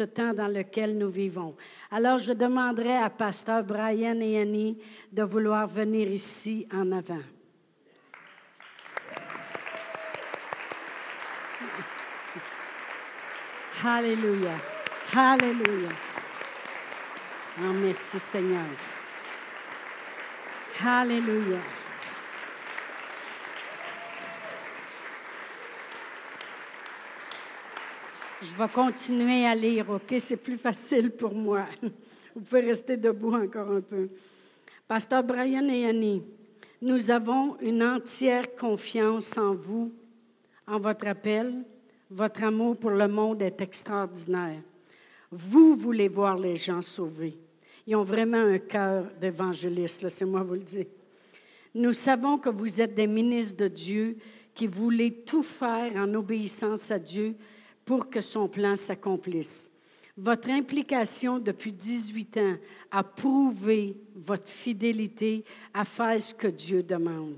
temps 0.04 0.34
dans 0.34 0.48
lequel 0.48 0.96
nous 0.96 1.10
vivons. 1.10 1.54
Alors, 1.90 2.18
je 2.18 2.32
demanderai 2.32 2.96
à 2.96 3.10
Pasteur 3.10 3.64
Brian 3.64 4.20
et 4.20 4.40
Annie 4.40 4.78
de 5.12 5.22
vouloir 5.22 5.68
venir 5.68 6.10
ici 6.10 6.66
en 6.72 6.92
avant. 6.92 7.22
Alléluia. 13.84 14.54
Alléluia. 15.14 15.88
Oh, 17.58 17.72
merci 17.72 18.18
Seigneur. 18.18 18.66
Alléluia. 20.84 21.60
Je 28.48 28.54
vais 28.62 28.68
continuer 28.68 29.44
à 29.44 29.54
lire, 29.56 29.90
OK? 29.90 30.14
C'est 30.20 30.36
plus 30.36 30.56
facile 30.56 31.10
pour 31.10 31.34
moi. 31.34 31.66
Vous 32.34 32.40
pouvez 32.42 32.60
rester 32.60 32.96
debout 32.96 33.34
encore 33.34 33.70
un 33.70 33.80
peu. 33.80 34.08
Pasteur 34.86 35.24
Brian 35.24 35.66
et 35.68 35.86
Annie, 35.86 36.22
nous 36.80 37.10
avons 37.10 37.56
une 37.60 37.82
entière 37.82 38.54
confiance 38.54 39.36
en 39.36 39.52
vous, 39.52 39.92
en 40.66 40.78
votre 40.78 41.08
appel, 41.08 41.64
votre 42.08 42.44
amour 42.44 42.76
pour 42.76 42.90
le 42.90 43.08
monde 43.08 43.42
est 43.42 43.60
extraordinaire. 43.60 44.62
Vous 45.32 45.74
voulez 45.74 46.08
voir 46.08 46.38
les 46.38 46.54
gens 46.54 46.82
sauvés. 46.82 47.36
Ils 47.84 47.96
ont 47.96 48.04
vraiment 48.04 48.38
un 48.38 48.58
cœur 48.58 49.06
d'évangéliste, 49.20 50.02
laissez-moi 50.02 50.42
vous 50.42 50.54
le 50.54 50.60
dire. 50.60 50.86
Nous 51.74 51.92
savons 51.92 52.38
que 52.38 52.50
vous 52.50 52.80
êtes 52.80 52.94
des 52.94 53.08
ministres 53.08 53.56
de 53.56 53.68
Dieu 53.68 54.18
qui 54.54 54.68
voulez 54.68 55.24
tout 55.24 55.42
faire 55.42 55.96
en 55.96 56.14
obéissance 56.14 56.92
à 56.92 56.98
Dieu 56.98 57.34
pour 57.86 58.10
que 58.10 58.20
son 58.20 58.48
plan 58.48 58.76
s'accomplisse. 58.76 59.70
Votre 60.18 60.50
implication 60.50 61.38
depuis 61.38 61.72
18 61.72 62.36
ans 62.38 62.56
a 62.90 63.04
prouvé 63.04 63.96
votre 64.14 64.48
fidélité 64.48 65.44
à 65.72 65.84
faire 65.84 66.20
ce 66.20 66.34
que 66.34 66.48
Dieu 66.48 66.82
demande, 66.82 67.36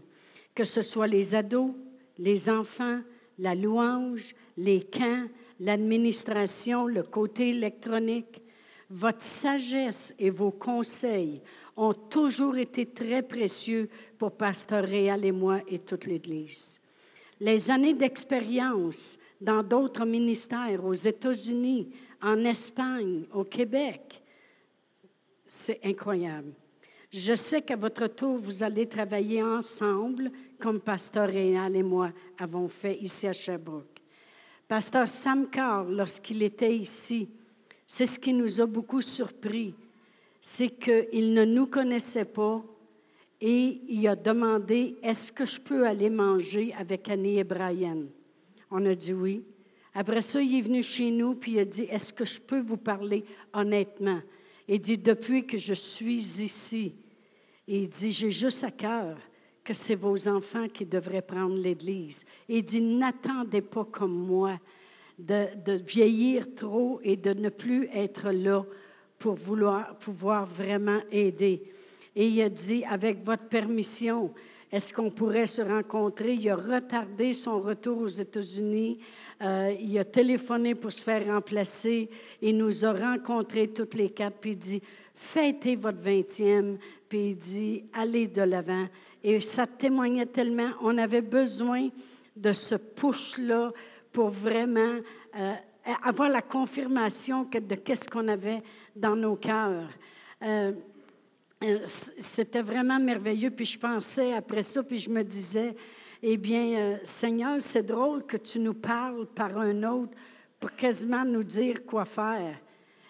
que 0.54 0.64
ce 0.64 0.80
soit 0.82 1.06
les 1.06 1.34
ados, 1.34 1.72
les 2.18 2.48
enfants, 2.48 3.00
la 3.38 3.54
louange, 3.54 4.34
les 4.56 4.80
camps, 4.80 5.26
l'administration, 5.60 6.86
le 6.86 7.02
côté 7.02 7.50
électronique. 7.50 8.42
Votre 8.90 9.22
sagesse 9.22 10.14
et 10.18 10.30
vos 10.30 10.50
conseils 10.50 11.42
ont 11.76 11.94
toujours 11.94 12.56
été 12.56 12.86
très 12.86 13.22
précieux 13.22 13.88
pour 14.16 14.32
Pasteur 14.32 14.84
Réal 14.84 15.24
et 15.24 15.32
moi 15.32 15.60
et 15.68 15.78
toute 15.78 16.06
l'Église. 16.06 16.80
Les 17.40 17.70
années 17.70 17.94
d'expérience 17.94 19.18
dans 19.40 19.62
d'autres 19.62 20.04
ministères, 20.04 20.84
aux 20.84 20.94
États-Unis, 20.94 21.90
en 22.22 22.44
Espagne, 22.44 23.24
au 23.32 23.44
Québec, 23.44 24.22
c'est 25.46 25.80
incroyable. 25.84 26.52
Je 27.10 27.34
sais 27.34 27.62
qu'à 27.62 27.76
votre 27.76 28.06
tour, 28.08 28.36
vous 28.36 28.62
allez 28.62 28.86
travailler 28.86 29.42
ensemble, 29.42 30.30
comme 30.60 30.80
Pasteur 30.80 31.28
Réal 31.28 31.76
et 31.76 31.82
moi 31.82 32.12
avons 32.38 32.68
fait 32.68 32.98
ici 33.00 33.26
à 33.26 33.32
Sherbrooke. 33.32 34.02
Pasteur 34.66 35.08
Sam 35.08 35.48
Carr, 35.48 35.84
lorsqu'il 35.84 36.42
était 36.42 36.76
ici, 36.76 37.30
c'est 37.86 38.04
ce 38.04 38.18
qui 38.18 38.34
nous 38.34 38.60
a 38.60 38.66
beaucoup 38.66 39.00
surpris, 39.00 39.74
c'est 40.40 40.68
qu'il 40.68 41.32
ne 41.32 41.44
nous 41.46 41.66
connaissait 41.66 42.26
pas 42.26 42.62
et 43.40 43.80
il 43.88 44.06
a 44.06 44.14
demandé 44.14 44.96
Est-ce 45.02 45.32
que 45.32 45.46
je 45.46 45.60
peux 45.60 45.86
aller 45.86 46.10
manger 46.10 46.74
avec 46.78 47.08
Annie 47.08 47.38
et 47.38 47.44
Brian? 47.44 48.02
On 48.70 48.84
a 48.86 48.94
dit 48.94 49.12
oui. 49.12 49.42
Après 49.94 50.20
ça, 50.20 50.40
il 50.40 50.58
est 50.58 50.62
venu 50.62 50.82
chez 50.82 51.10
nous 51.10 51.34
puis 51.34 51.52
il 51.52 51.58
a 51.60 51.64
dit 51.64 51.86
Est-ce 51.90 52.12
que 52.12 52.24
je 52.24 52.40
peux 52.40 52.60
vous 52.60 52.76
parler 52.76 53.24
honnêtement? 53.52 54.20
Il 54.66 54.80
dit 54.80 54.98
Depuis 54.98 55.46
que 55.46 55.58
je 55.58 55.74
suis 55.74 56.42
ici, 56.42 56.94
il 57.66 57.88
dit 57.88 58.12
J'ai 58.12 58.30
juste 58.30 58.64
à 58.64 58.70
cœur 58.70 59.16
que 59.68 59.74
c'est 59.74 59.94
vos 59.94 60.28
enfants 60.28 60.66
qui 60.66 60.86
devraient 60.86 61.20
prendre 61.20 61.54
l'Église. 61.54 62.24
Il 62.48 62.64
dit, 62.64 62.80
n'attendez 62.80 63.60
pas 63.60 63.84
comme 63.84 64.14
moi 64.14 64.58
de, 65.18 65.44
de, 65.62 65.72
vieillir 65.74 66.54
trop 66.54 67.00
et 67.02 67.16
de 67.16 67.34
ne 67.34 67.50
plus 67.50 67.86
être 67.92 68.30
là 68.30 68.64
pour 69.18 69.34
vouloir, 69.34 69.98
pouvoir 69.98 70.46
vraiment 70.46 71.02
aider. 71.10 71.62
Et 72.16 72.28
il 72.28 72.40
a 72.40 72.48
dit, 72.48 72.82
avec 72.86 73.22
votre 73.22 73.46
permission, 73.46 74.32
est-ce 74.70 74.92
qu'on 74.92 75.10
pourrait 75.10 75.46
se 75.46 75.62
rencontrer? 75.62 76.34
Il 76.34 76.50
a 76.50 76.56
retardé 76.56 77.32
son 77.32 77.58
retour 77.58 77.98
aux 77.98 78.06
États-Unis. 78.06 78.98
Euh, 79.40 79.72
il 79.80 79.98
a 79.98 80.04
téléphoné 80.04 80.74
pour 80.74 80.92
se 80.92 81.02
faire 81.02 81.26
remplacer. 81.26 82.10
Il 82.42 82.58
nous 82.58 82.84
a 82.84 82.92
rencontrés 82.92 83.68
toutes 83.68 83.94
les 83.94 84.10
quatre, 84.10 84.36
puis 84.36 84.50
il 84.50 84.58
dit, 84.58 84.82
fêtez 85.14 85.76
votre 85.76 86.00
vingtième, 86.00 86.76
puis 87.08 87.30
il 87.30 87.36
dit, 87.36 87.84
allez 87.94 88.28
de 88.28 88.42
l'avant. 88.42 88.86
Et 89.24 89.40
ça 89.40 89.66
témoignait 89.66 90.26
tellement. 90.26 90.70
On 90.82 90.98
avait 90.98 91.22
besoin 91.22 91.88
de 92.36 92.52
ce 92.52 92.74
push-là 92.74 93.72
pour 94.12 94.28
vraiment 94.28 94.98
euh, 95.36 95.54
avoir 96.02 96.28
la 96.28 96.42
confirmation 96.42 97.44
de 97.44 97.74
qu'est-ce 97.74 98.08
qu'on 98.08 98.28
avait 98.28 98.62
dans 98.94 99.16
nos 99.16 99.36
cœurs. 99.36 99.88
Euh, 100.42 100.72
c'était 101.82 102.62
vraiment 102.62 102.98
merveilleux. 102.98 103.50
Puis 103.50 103.66
je 103.66 103.78
pensais 103.78 104.32
après 104.32 104.62
ça, 104.62 104.82
puis 104.82 104.98
je 104.98 105.10
me 105.10 105.22
disais, 105.22 105.74
eh 106.22 106.36
bien, 106.36 106.98
Seigneur, 107.04 107.56
c'est 107.60 107.82
drôle 107.82 108.24
que 108.24 108.36
tu 108.36 108.60
nous 108.60 108.74
parles 108.74 109.26
par 109.26 109.58
un 109.58 109.82
autre 109.82 110.12
pour 110.60 110.72
quasiment 110.72 111.24
nous 111.24 111.44
dire 111.44 111.84
quoi 111.84 112.04
faire. 112.04 112.58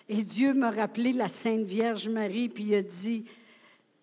Et 0.08 0.22
Dieu 0.22 0.54
m'a 0.54 0.70
rappelé 0.70 1.12
la 1.12 1.28
Sainte 1.28 1.64
Vierge 1.64 2.08
Marie, 2.08 2.48
puis 2.48 2.64
il 2.64 2.74
a 2.74 2.82
dit, 2.82 3.24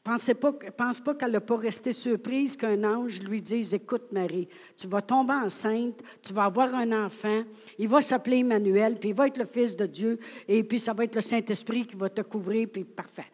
Pensez 0.05 0.36
pense 0.36 0.99
pas 0.99 1.15
qu'elle 1.15 1.32
n'a 1.32 1.41
pas 1.41 1.57
resté 1.57 1.91
surprise 1.91 2.55
qu'un 2.55 2.84
ange 2.84 3.24
lui 3.24 3.41
dise 3.41 3.74
Écoute, 3.74 4.11
Marie, 4.11 4.47
tu 4.78 4.86
vas 4.86 5.01
tomber 5.01 5.34
enceinte, 5.34 5.99
tu 6.22 6.32
vas 6.32 6.43
avoir 6.43 6.76
un 6.76 7.05
enfant, 7.05 7.41
il 7.80 7.88
va 7.88 8.03
s'appeler 8.03 8.38
Emmanuel, 8.38 8.99
puis 8.99 9.09
il 9.09 9.15
va 9.15 9.26
être 9.26 9.39
le 9.39 9.45
Fils 9.45 9.76
de 9.76 9.88
Dieu, 9.88 10.19
et 10.47 10.63
puis 10.63 10.78
ça 10.78 10.93
va 10.93 11.05
être 11.05 11.15
le 11.15 11.22
Saint-Esprit 11.22 11.88
qui 11.88 11.95
va 11.95 12.07
te 12.07 12.22
couvrir, 12.22 12.67
puis 12.72 12.84
parfait. 12.84 13.26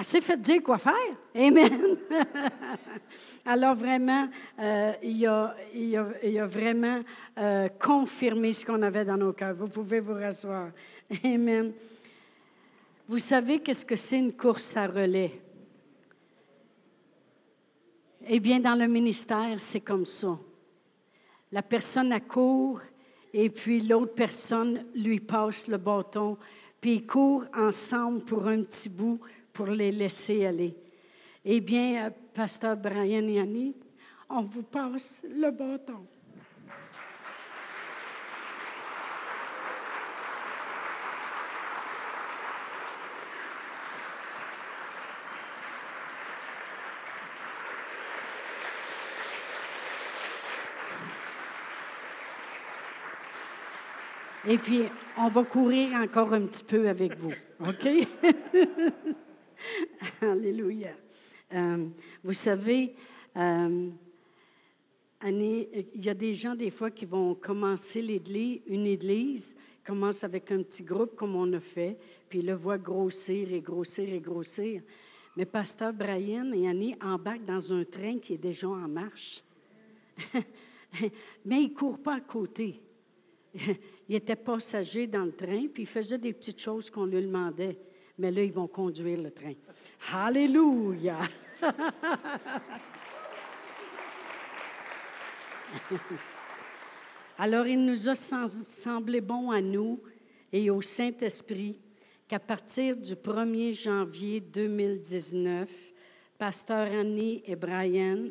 Elle 0.00 0.06
s'est 0.06 0.22
fait 0.22 0.40
dire 0.40 0.62
quoi 0.62 0.78
faire. 0.78 0.94
Amen. 1.34 1.98
Alors 3.44 3.74
vraiment, 3.74 4.30
euh, 4.58 4.92
il, 5.02 5.26
a, 5.26 5.54
a, 6.42 6.46
vraiment 6.46 7.02
euh, 7.36 7.68
confirmé 7.78 8.50
ce 8.52 8.64
qu'on 8.64 8.80
avait 8.80 9.04
dans 9.04 9.18
nos 9.18 9.34
cœurs. 9.34 9.54
Vous 9.54 9.68
pouvez 9.68 10.00
vous 10.00 10.14
rasseoir. 10.14 10.70
Amen. 11.22 11.74
Vous 13.06 13.18
savez 13.18 13.58
qu'est-ce 13.58 13.84
que 13.84 13.94
c'est 13.94 14.18
une 14.18 14.32
course 14.32 14.74
à 14.74 14.86
relais? 14.86 15.38
Eh 18.26 18.40
bien, 18.40 18.58
dans 18.58 18.76
le 18.76 18.86
ministère, 18.86 19.60
c'est 19.60 19.80
comme 19.80 20.06
ça. 20.06 20.38
La 21.52 21.62
personne 21.62 22.10
accourt 22.12 22.80
et 23.34 23.50
puis 23.50 23.82
l'autre 23.82 24.14
personne 24.14 24.86
lui 24.94 25.20
passe 25.20 25.68
le 25.68 25.76
bâton, 25.76 26.38
puis 26.80 26.94
ils 26.94 27.06
courent 27.06 27.44
ensemble 27.54 28.24
pour 28.24 28.46
un 28.46 28.62
petit 28.62 28.88
bout 28.88 29.20
pour 29.60 29.68
les 29.68 29.92
laisser 29.92 30.46
aller. 30.46 30.74
Eh 31.44 31.60
bien, 31.60 32.06
euh, 32.06 32.10
Pasteur 32.32 32.78
Brian 32.78 33.28
et 33.28 33.40
Annie, 33.40 33.76
on 34.30 34.40
vous 34.40 34.62
passe 34.62 35.22
le 35.28 35.50
bâton. 35.50 36.06
Et 54.48 54.56
puis, 54.56 54.84
on 55.18 55.28
va 55.28 55.44
courir 55.44 56.00
encore 56.00 56.32
un 56.32 56.46
petit 56.46 56.64
peu 56.64 56.88
avec 56.88 57.14
vous. 57.18 57.34
OK? 57.60 57.86
Alléluia. 60.20 60.94
Euh, 61.52 61.86
vous 62.22 62.32
savez, 62.32 62.94
euh, 63.36 63.90
Annie, 65.20 65.68
il 65.94 66.04
y 66.04 66.08
a 66.08 66.14
des 66.14 66.34
gens, 66.34 66.54
des 66.54 66.70
fois, 66.70 66.90
qui 66.90 67.04
vont 67.04 67.34
commencer 67.34 68.00
l'église, 68.00 68.60
une 68.66 68.86
église, 68.86 69.56
commence 69.84 70.24
avec 70.24 70.50
un 70.52 70.62
petit 70.62 70.82
groupe 70.82 71.16
comme 71.16 71.34
on 71.34 71.52
a 71.52 71.60
fait, 71.60 71.98
puis 72.28 72.42
le 72.42 72.54
voit 72.54 72.78
grossir 72.78 73.52
et 73.52 73.60
grossir 73.60 74.08
et 74.12 74.20
grossir. 74.20 74.82
Mais 75.36 75.44
Pasteur 75.44 75.92
Brian 75.92 76.52
et 76.52 76.68
Annie 76.68 76.96
embarquent 77.00 77.44
dans 77.44 77.72
un 77.72 77.84
train 77.84 78.18
qui 78.18 78.34
est 78.34 78.38
déjà 78.38 78.68
en 78.68 78.88
marche. 78.88 79.42
Mais 81.44 81.62
ils 81.62 81.70
ne 81.70 81.74
courent 81.74 82.02
pas 82.02 82.16
à 82.16 82.20
côté. 82.20 82.80
il 84.08 84.14
était 84.14 84.36
passager 84.36 85.06
dans 85.06 85.24
le 85.24 85.32
train, 85.32 85.66
puis 85.72 85.84
il 85.84 85.88
faisait 85.88 86.18
des 86.18 86.32
petites 86.32 86.60
choses 86.60 86.90
qu'on 86.90 87.06
lui 87.06 87.22
demandait. 87.22 87.78
Mais 88.20 88.30
là, 88.30 88.42
ils 88.42 88.52
vont 88.52 88.68
conduire 88.68 89.22
le 89.22 89.30
train. 89.30 89.54
Alléluia! 90.12 91.20
Alors, 97.38 97.66
il 97.66 97.82
nous 97.82 98.10
a 98.10 98.14
semblé 98.14 99.22
bon 99.22 99.50
à 99.50 99.62
nous 99.62 100.02
et 100.52 100.68
au 100.68 100.82
Saint-Esprit 100.82 101.80
qu'à 102.28 102.38
partir 102.38 102.94
du 102.94 103.14
1er 103.14 103.72
janvier 103.72 104.40
2019, 104.40 105.70
Pasteur 106.36 106.92
Annie 106.92 107.42
et 107.46 107.56
Brian 107.56 108.26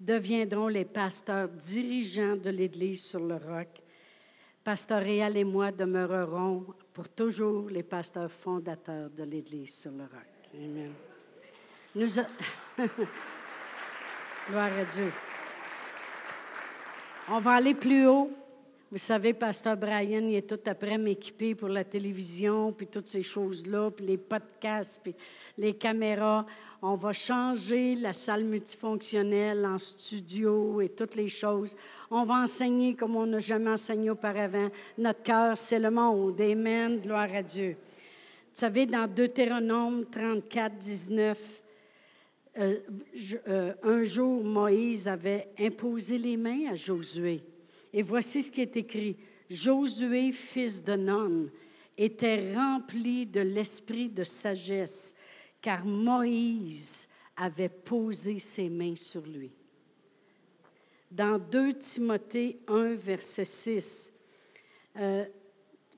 deviendront 0.00 0.68
les 0.68 0.86
pasteurs 0.86 1.50
dirigeants 1.50 2.36
de 2.36 2.48
l'Église 2.48 3.04
sur 3.04 3.20
le 3.20 3.34
roc 3.36 3.68
Pasteur 4.64 5.02
Réal 5.02 5.36
et 5.36 5.44
moi 5.44 5.70
demeurerons 5.72 6.64
pour 6.94 7.08
toujours 7.08 7.68
les 7.68 7.82
pasteurs 7.82 8.30
fondateurs 8.30 9.10
de 9.10 9.24
l'Église 9.24 9.74
sur 9.74 9.90
le 9.90 10.04
roc. 10.04 10.54
Amen. 10.54 10.92
Nous 11.96 12.06
Gloire 14.48 14.78
à 14.78 14.84
Dieu. 14.84 15.12
On 17.28 17.40
va 17.40 17.52
aller 17.54 17.74
plus 17.74 18.06
haut. 18.06 18.30
Vous 18.92 18.98
savez, 18.98 19.34
Pasteur 19.34 19.76
Brian, 19.76 20.28
il 20.28 20.36
est 20.36 20.48
tout 20.48 20.60
après 20.70 20.96
m'équiper 20.96 21.56
pour 21.56 21.68
la 21.68 21.82
télévision, 21.82 22.72
puis 22.72 22.86
toutes 22.86 23.08
ces 23.08 23.22
choses-là, 23.22 23.90
puis 23.90 24.06
les 24.06 24.18
podcasts, 24.18 25.00
puis 25.02 25.16
les 25.58 25.74
caméras. 25.74 26.46
On 26.86 26.96
va 26.96 27.14
changer 27.14 27.94
la 27.94 28.12
salle 28.12 28.44
multifonctionnelle 28.44 29.64
en 29.64 29.78
studio 29.78 30.82
et 30.82 30.90
toutes 30.90 31.14
les 31.14 31.30
choses. 31.30 31.74
On 32.10 32.24
va 32.24 32.42
enseigner 32.42 32.94
comme 32.94 33.16
on 33.16 33.24
n'a 33.24 33.38
jamais 33.38 33.70
enseigné 33.70 34.10
auparavant. 34.10 34.68
Notre 34.98 35.22
cœur, 35.22 35.56
c'est 35.56 35.78
le 35.78 35.90
monde. 35.90 36.38
Amen. 36.42 37.00
Gloire 37.00 37.34
à 37.34 37.42
Dieu. 37.42 37.70
Vous 37.70 38.60
savez, 38.60 38.84
dans 38.84 39.10
Deutéronome 39.10 40.04
34, 40.10 40.76
19, 40.76 41.38
euh, 42.58 42.76
euh, 43.48 43.72
un 43.82 44.02
jour, 44.02 44.44
Moïse 44.44 45.08
avait 45.08 45.48
imposé 45.58 46.18
les 46.18 46.36
mains 46.36 46.70
à 46.70 46.74
Josué. 46.74 47.40
Et 47.94 48.02
voici 48.02 48.42
ce 48.42 48.50
qui 48.50 48.60
est 48.60 48.76
écrit. 48.76 49.16
Josué, 49.48 50.32
fils 50.32 50.84
de 50.84 50.96
Non, 50.96 51.48
était 51.96 52.52
rempli 52.54 53.24
de 53.24 53.40
l'esprit 53.40 54.10
de 54.10 54.22
sagesse 54.22 55.14
car 55.64 55.82
Moïse 55.86 57.08
avait 57.34 57.70
posé 57.70 58.38
ses 58.38 58.68
mains 58.68 58.96
sur 58.96 59.22
lui. 59.22 59.50
Dans 61.10 61.38
2 61.38 61.78
Timothée 61.78 62.58
1, 62.68 62.92
verset 62.96 63.46
6, 63.46 64.12
euh, 64.98 65.24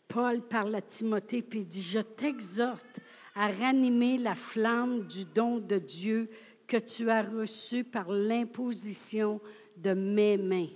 Paul 0.07 0.43
parle 0.43 0.77
à 0.77 0.83
Timothée 0.83 1.45
et 1.51 1.65
dit, 1.65 1.83
je 1.83 1.99
t'exhorte 1.99 3.01
à 3.35 3.49
ranimer 3.49 4.19
la 4.19 4.37
flamme 4.37 5.05
du 5.05 5.25
don 5.25 5.59
de 5.59 5.79
Dieu 5.79 6.31
que 6.69 6.77
tu 6.77 7.11
as 7.11 7.23
reçu 7.23 7.83
par 7.83 8.09
l'imposition 8.09 9.41
de 9.77 9.95
mes 9.95 10.37
mains. 10.37 10.71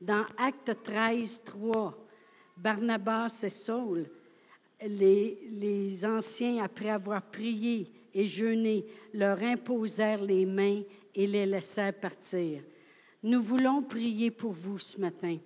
Dans 0.00 0.26
Acte 0.36 0.82
13, 0.82 1.42
3, 1.44 1.96
Barnabas 2.56 3.44
et 3.44 3.48
Saul 3.48 4.10
les, 4.88 6.04
anciens, 6.04 6.62
après 6.62 6.90
avoir 6.90 7.22
prié 7.22 7.90
et 8.12 8.26
jeûné, 8.26 8.84
leur 9.12 9.42
imposèrent 9.42 10.22
les 10.22 10.46
mains 10.46 10.82
et 11.14 11.26
les 11.26 11.46
laissèrent 11.46 11.98
partir. 11.98 12.62
Nous 13.22 13.42
voulons 13.42 13.82
prier 13.82 14.30
pour 14.30 14.52
vous 14.52 14.78
ce 14.78 15.00
matin. 15.00 15.38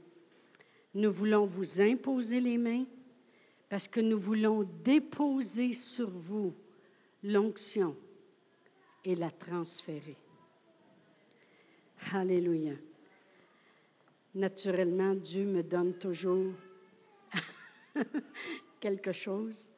Nous 0.95 1.13
voulons 1.13 1.47
vous 1.47 1.81
imposer 1.81 2.41
les 2.41 2.59
mains 2.59 2.85
parce 3.69 3.87
que 3.87 4.01
nous 4.01 4.19
voulons 4.19 4.65
déposer 4.83 5.73
sur 5.73 6.11
vous 6.11 6.55
l'onction 7.23 7.95
et 9.05 9.15
la 9.15 9.31
transférer. 9.31 10.17
Alléluia. 12.13 12.73
Naturellement, 14.35 15.15
Dieu 15.15 15.45
me 15.45 15.63
donne 15.63 15.95
toujours 15.95 16.53
quelque 18.81 19.13
chose? 19.13 19.71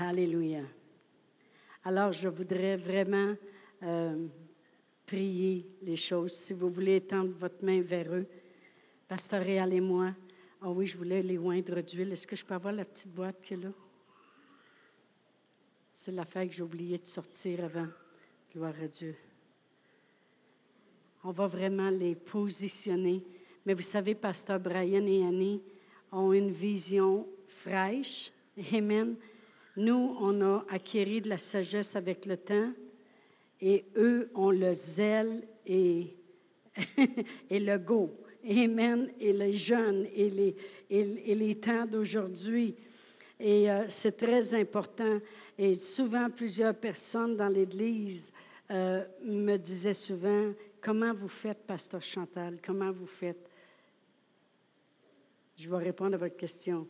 Alléluia. 0.00 0.62
Alors, 1.84 2.12
je 2.12 2.28
voudrais 2.28 2.76
vraiment 2.76 3.34
euh, 3.82 4.26
prier 5.06 5.66
les 5.82 5.96
choses. 5.96 6.32
Si 6.32 6.52
vous 6.52 6.68
voulez 6.68 6.96
étendre 6.96 7.30
votre 7.30 7.64
main 7.64 7.80
vers 7.80 8.12
eux, 8.14 8.26
Pasteur 9.06 9.42
Réal 9.42 9.72
et 9.72 9.80
moi. 9.80 10.12
Ah 10.60 10.70
oui, 10.70 10.86
je 10.86 10.96
voulais 10.96 11.22
les 11.22 11.38
oindre 11.38 11.80
d'huile. 11.80 12.12
Est-ce 12.12 12.26
que 12.26 12.34
je 12.34 12.44
peux 12.44 12.54
avoir 12.54 12.72
la 12.72 12.84
petite 12.84 13.12
boîte 13.12 13.40
que 13.40 13.54
là? 13.54 13.68
C'est 15.92 16.12
l'affaire 16.12 16.46
que 16.46 16.52
j'ai 16.52 16.62
oublié 16.62 16.98
de 16.98 17.06
sortir 17.06 17.64
avant. 17.64 17.86
Gloire 18.52 18.74
à 18.82 18.88
Dieu. 18.88 19.14
On 21.22 21.30
va 21.30 21.46
vraiment 21.46 21.90
les 21.90 22.14
positionner. 22.14 23.22
Mais 23.64 23.74
vous 23.74 23.82
savez, 23.82 24.14
Pasteur 24.14 24.58
Brian 24.58 25.06
et 25.06 25.24
Annie, 25.24 25.62
ont 26.16 26.32
une 26.32 26.50
vision 26.50 27.26
fraîche. 27.46 28.32
Amen. 28.72 29.16
Nous, 29.76 30.16
on 30.20 30.40
a 30.40 30.64
acquis 30.70 31.20
de 31.20 31.28
la 31.28 31.38
sagesse 31.38 31.94
avec 31.94 32.24
le 32.24 32.38
temps 32.38 32.72
et 33.60 33.84
eux 33.96 34.30
ont 34.34 34.50
le 34.50 34.72
zèle 34.72 35.46
et, 35.66 36.14
et 37.50 37.60
le 37.60 37.78
go. 37.78 38.10
Amen. 38.48 39.10
Et 39.20 39.32
les 39.32 39.52
jeunes 39.52 40.06
et 40.14 40.30
les, 40.30 40.56
et, 40.88 41.34
les 41.34 41.54
temps 41.56 41.84
d'aujourd'hui. 41.84 42.74
Et 43.38 43.70
euh, 43.70 43.84
c'est 43.88 44.16
très 44.16 44.54
important. 44.54 45.18
Et 45.58 45.74
souvent, 45.74 46.30
plusieurs 46.30 46.74
personnes 46.74 47.36
dans 47.36 47.48
l'Église 47.48 48.32
euh, 48.70 49.04
me 49.22 49.56
disaient 49.58 49.92
souvent, 49.92 50.52
comment 50.80 51.12
vous 51.12 51.28
faites, 51.28 51.58
Pasteur 51.66 52.02
Chantal? 52.02 52.58
Comment 52.64 52.92
vous 52.92 53.06
faites? 53.06 53.50
Je 55.56 55.70
vais 55.70 55.78
répondre 55.78 56.14
à 56.14 56.18
votre 56.18 56.36
question. 56.36 56.86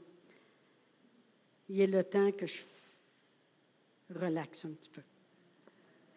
Il 1.68 1.80
est 1.80 1.86
le 1.86 2.04
temps 2.04 2.32
que 2.32 2.46
je 2.46 2.62
relaxe 4.14 4.64
un 4.64 4.70
petit 4.70 4.90
peu. 4.90 5.02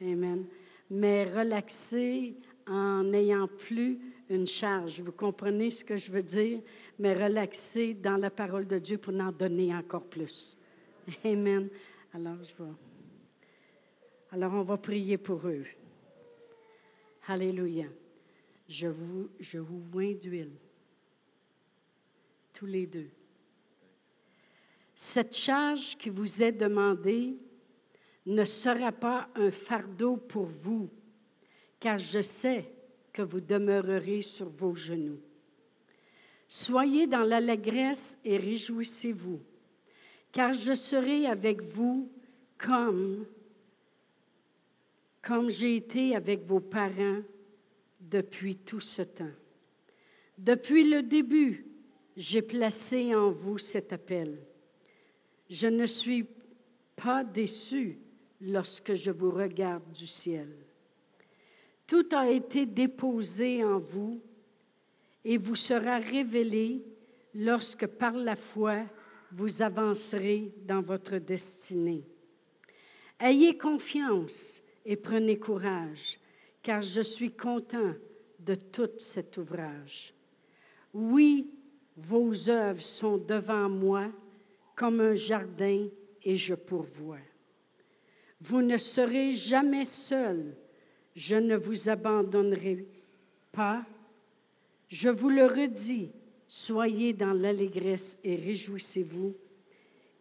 Amen. 0.02 0.46
Mais 0.90 1.26
relaxer 1.26 2.36
en 2.68 3.04
n'ayant 3.04 3.48
plus 3.48 4.00
une 4.30 4.48
charge. 4.48 5.02
Vous 5.02 5.12
comprenez 5.12 5.72
ce 5.72 5.84
que 5.84 5.96
je 5.96 6.12
veux 6.12 6.24
dire? 6.24 6.62
Mais 6.98 7.14
relaxer 7.14 7.94
dans 7.94 8.18
la 8.18 8.30
parole 8.30 8.68
de 8.68 8.80
Dieu 8.80 8.98
pour 8.98 9.14
en 9.14 9.32
donner 9.32 9.76
encore 9.76 10.06
plus. 10.06 10.58
Amen. 11.24 11.70
Alors, 12.14 12.38
je 12.44 12.64
vais. 12.64 12.72
Alors, 14.32 14.54
on 14.54 14.64
va 14.64 14.78
prier 14.78 15.18
pour 15.18 15.48
eux. 15.48 15.66
Alléluia. 17.28 17.86
Je 18.68 18.88
vous, 18.88 19.30
je 19.40 19.58
vous 19.60 19.84
oins 19.94 20.14
d'huile. 20.14 20.52
Tous 22.60 22.66
les 22.66 22.88
deux. 22.88 23.08
Cette 24.94 25.34
charge 25.34 25.96
qui 25.96 26.10
vous 26.10 26.44
est 26.44 26.52
demandée 26.52 27.38
ne 28.26 28.44
sera 28.44 28.92
pas 28.92 29.30
un 29.36 29.50
fardeau 29.50 30.18
pour 30.18 30.44
vous, 30.44 30.90
car 31.80 31.98
je 31.98 32.20
sais 32.20 32.70
que 33.14 33.22
vous 33.22 33.40
demeurerez 33.40 34.22
sur 34.22 34.50
vos 34.50 34.76
genoux. 34.76 35.22
Soyez 36.50 37.08
dans 37.08 37.24
l'allégresse 37.24 38.18
et 38.26 38.36
réjouissez-vous, 38.36 39.40
car 40.34 40.54
je 40.54 40.74
serai 40.74 41.28
avec 41.28 41.62
vous 41.62 42.12
comme, 42.58 43.26
comme 45.22 45.50
j'ai 45.50 45.78
été 45.78 46.14
avec 46.14 46.42
vos 46.44 46.60
parents 46.60 47.22
depuis 48.02 48.58
tout 48.58 48.82
ce 48.82 49.04
temps. 49.04 49.32
Depuis 50.38 50.90
le 50.90 51.04
début, 51.04 51.69
j'ai 52.16 52.42
placé 52.42 53.16
en 53.16 53.32
vous 53.32 53.58
cet 53.58 53.94
appel. 53.94 54.40
Je 55.50 55.68
ne 55.68 55.86
suis 55.86 56.26
pas 56.96 57.24
déçu 57.24 58.00
lorsque 58.42 58.94
je 58.94 59.12
vous 59.12 59.32
regarde 59.32 59.92
du 59.92 60.08
ciel. 60.08 60.50
Tout 61.88 62.08
a 62.12 62.30
été 62.30 62.66
déposé 62.66 63.64
en 63.64 63.80
vous 63.80 64.22
et 65.26 65.38
vous 65.38 65.56
sera 65.56 65.98
révélé 65.98 66.84
lorsque 67.34 67.88
par 67.88 68.14
la 68.14 68.36
foi 68.36 68.84
vous 69.32 69.62
avancerez 69.62 70.52
dans 70.66 70.82
votre 70.82 71.18
destinée. 71.18 72.04
Ayez 73.20 73.58
confiance 73.58 74.62
et 74.86 74.96
prenez 74.96 75.38
courage, 75.38 76.20
car 76.64 76.82
je 76.82 77.02
suis 77.02 77.32
content 77.32 77.94
de 78.40 78.56
tout 78.56 78.90
cet 78.98 79.38
ouvrage. 79.38 80.14
Oui, 80.94 81.52
vos 82.02 82.50
œuvres 82.50 82.82
sont 82.82 83.18
devant 83.18 83.70
moi 83.70 84.08
comme 84.76 85.02
un 85.02 85.16
jardin 85.16 85.88
et 86.24 86.38
je 86.38 86.54
pourvois. 86.54 87.18
Vous 88.42 88.62
ne 88.62 88.78
serez 88.78 89.32
jamais 89.34 89.86
seul, 89.86 90.56
je 91.16 91.36
ne 91.36 91.58
vous 91.58 91.90
abandonnerai 91.90 92.86
pas. 93.52 93.86
Je 94.88 95.10
vous 95.10 95.30
le 95.30 95.46
redis, 95.46 96.12
soyez 96.48 97.14
dans 97.14 97.34
l'allégresse 97.34 98.18
et 98.24 98.36
réjouissez-vous, 98.36 99.34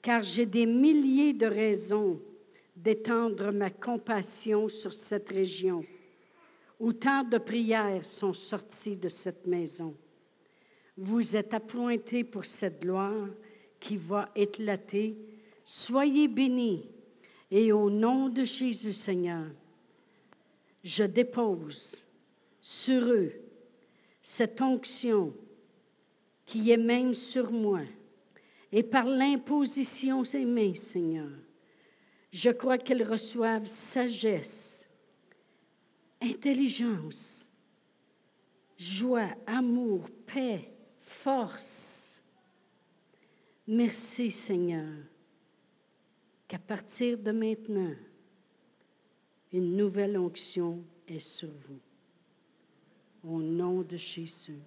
car 0.02 0.22
j'ai 0.22 0.46
des 0.46 0.66
milliers 0.66 1.32
de 1.32 1.46
raisons 1.46 2.20
d'étendre 2.74 3.50
ma 3.50 3.70
compassion 3.70 4.68
sur 4.68 4.92
cette 4.92 5.30
région, 5.30 5.84
où 6.78 6.92
tant 6.92 7.24
de 7.24 7.38
prières 7.38 8.04
sont 8.04 8.32
sorties 8.32 8.96
de 8.96 9.08
cette 9.08 9.46
maison. 9.46 9.94
Vous 11.00 11.36
êtes 11.36 11.54
appointés 11.54 12.24
pour 12.24 12.44
cette 12.44 12.82
gloire 12.82 13.28
qui 13.78 13.96
va 13.96 14.30
éclater. 14.34 15.16
Soyez 15.64 16.26
bénis 16.26 16.90
et 17.52 17.70
au 17.70 17.88
nom 17.88 18.28
de 18.28 18.42
Jésus 18.42 18.92
Seigneur, 18.92 19.46
je 20.82 21.04
dépose 21.04 22.04
sur 22.60 23.00
eux 23.04 23.30
cette 24.20 24.60
onction 24.60 25.32
qui 26.44 26.72
est 26.72 26.76
même 26.76 27.14
sur 27.14 27.52
moi 27.52 27.82
et 28.72 28.82
par 28.82 29.04
l'imposition 29.04 30.22
de 30.22 30.26
ses 30.26 30.44
mains, 30.44 30.74
Seigneur, 30.74 31.30
je 32.32 32.50
crois 32.50 32.76
qu'elles 32.76 33.08
reçoivent 33.08 33.66
sagesse, 33.66 34.88
intelligence, 36.20 37.48
joie, 38.76 39.28
amour, 39.46 40.10
paix, 40.26 40.72
Merci 43.66 44.30
Seigneur 44.30 44.86
qu'à 46.46 46.58
partir 46.58 47.18
de 47.18 47.30
maintenant, 47.30 47.94
une 49.52 49.76
nouvelle 49.76 50.16
onction 50.16 50.82
est 51.06 51.18
sur 51.18 51.50
vous. 51.50 51.80
Au 53.24 53.42
nom 53.42 53.82
de 53.82 53.96
Jésus. 53.98 54.60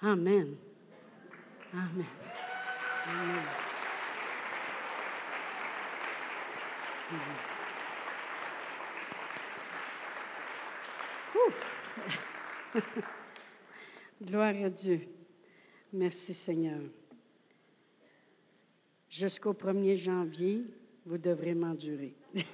Amen. 0.00 0.56
Amen. 1.74 2.06
Gloire 14.20 14.54
à 14.64 14.68
Dieu. 14.68 15.00
Merci 15.92 16.34
Seigneur. 16.34 16.80
Jusqu'au 19.08 19.52
1er 19.52 19.94
janvier, 19.94 20.64
vous 21.06 21.18
devrez 21.18 21.54
m'endurer. 21.54 22.16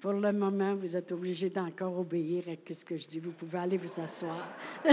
Pour 0.00 0.12
le 0.12 0.32
moment, 0.32 0.76
vous 0.76 0.96
êtes 0.96 1.10
obligé 1.10 1.50
d'encore 1.50 1.98
obéir 1.98 2.44
à 2.48 2.54
ce 2.72 2.84
que 2.84 2.96
je 2.96 3.06
dis. 3.06 3.18
Vous 3.18 3.32
pouvez 3.32 3.58
aller 3.58 3.76
vous 3.76 4.00
asseoir. 4.00 4.48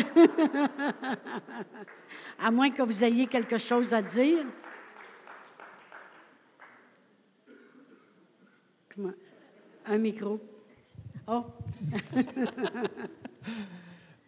à 2.40 2.50
moins 2.50 2.72
que 2.72 2.82
vous 2.82 3.04
ayez 3.04 3.28
quelque 3.28 3.60
chose 3.60 3.94
à 3.94 4.02
dire. 4.02 4.46
Un 9.86 9.98
micro. 9.98 10.40
Oh! 11.32 11.46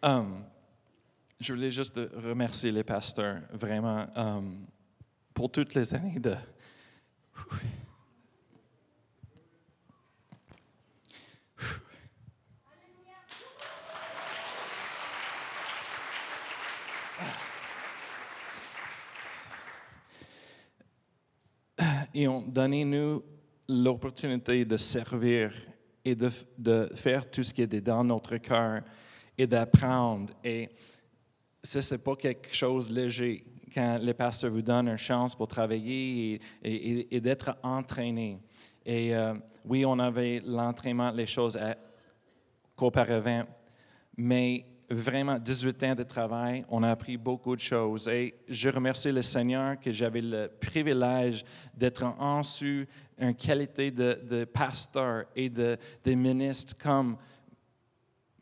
Um, 0.04 0.44
je 1.38 1.52
voulais 1.52 1.70
juste 1.70 1.94
remercier 1.94 2.72
les 2.72 2.82
pasteurs, 2.82 3.40
vraiment, 3.52 4.04
um, 4.16 4.66
pour 5.32 5.48
toutes 5.48 5.76
les 5.76 5.94
années 5.94 6.18
de. 6.18 6.34
Ils 22.12 22.26
ont 22.28 22.42
donné 22.42 22.84
nous 22.84 23.22
l'opportunité 23.68 24.64
de 24.64 24.76
servir 24.76 25.52
et 26.04 26.14
de, 26.14 26.30
de, 26.58 26.90
faire 26.94 27.30
tout 27.30 27.42
ce 27.42 27.52
qui 27.52 27.62
est 27.62 27.80
dans 27.80 28.04
notre 28.04 28.36
cœur 28.38 28.82
et 29.36 29.46
d'apprendre. 29.46 30.32
Et 30.44 30.70
ce 31.62 31.78
n'est 31.78 31.98
pas 31.98 32.16
quelque 32.16 32.54
chose 32.54 32.88
de 32.88 32.94
léger 32.94 33.44
quand 33.74 33.98
le 34.02 34.12
pasteur 34.12 34.50
vous 34.50 34.62
donne 34.62 34.88
une 34.88 34.96
chance 34.96 35.34
pour 35.34 35.48
travailler 35.48 36.40
et, 36.62 37.16
et, 37.16 37.20
d'être 37.20 37.56
entraîné. 37.62 38.38
Et 38.84 39.14
euh, 39.14 39.34
oui, 39.64 39.84
on 39.86 39.98
avait 39.98 40.42
l'entraînement, 40.44 41.10
les 41.10 41.26
choses 41.26 41.58
qu'auparavant, 42.76 43.44
mais 44.16 44.66
vraiment 44.94 45.38
18 45.38 45.82
ans 45.84 45.94
de 45.94 46.02
travail, 46.02 46.64
on 46.68 46.82
a 46.82 46.90
appris 46.90 47.16
beaucoup 47.16 47.56
de 47.56 47.60
choses. 47.60 48.08
Et 48.08 48.34
je 48.48 48.68
remercie 48.68 49.10
le 49.10 49.22
Seigneur 49.22 49.78
que 49.80 49.90
j'avais 49.90 50.20
le 50.20 50.50
privilège 50.60 51.44
d'être 51.74 52.04
en 52.04 52.40
dessous 52.40 52.84
une 53.18 53.34
qualité 53.34 53.90
de, 53.90 54.44
pasteur 54.44 55.24
et 55.34 55.48
de, 55.48 55.78
ministre 56.06 56.76
comme 56.76 57.16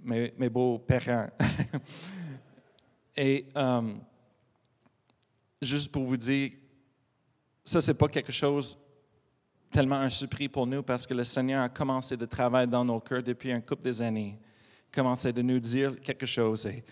mes, 0.01 0.32
mes 0.36 0.48
beaux 0.48 0.78
parents. 0.78 1.28
et 3.16 3.46
um, 3.55 4.01
juste 5.61 5.90
pour 5.92 6.05
vous 6.05 6.16
dire, 6.16 6.53
ça, 7.64 7.80
c'est 7.80 7.94
pas 7.94 8.09
quelque 8.09 8.32
chose 8.32 8.78
tellement 9.70 9.96
un 9.96 10.11
surpris 10.11 10.48
pour 10.48 10.66
nous 10.66 10.82
parce 10.82 11.07
que 11.07 11.14
le 11.14 11.24
Seigneur 11.24 11.62
a 11.62 11.68
commencé 11.68 12.16
de 12.16 12.26
travailler 12.26 12.66
dans 12.66 12.84
nos 12.84 12.98
cœurs 12.98 13.22
depuis 13.22 13.53
un 13.53 13.61
couple 13.61 13.92
d'années 13.92 14.38
commençait 14.93 15.32
de 15.32 15.43
nous 15.43 15.61
dire 15.61 16.01
quelque 16.01 16.26
chose. 16.26 16.66
Et, 16.66 16.84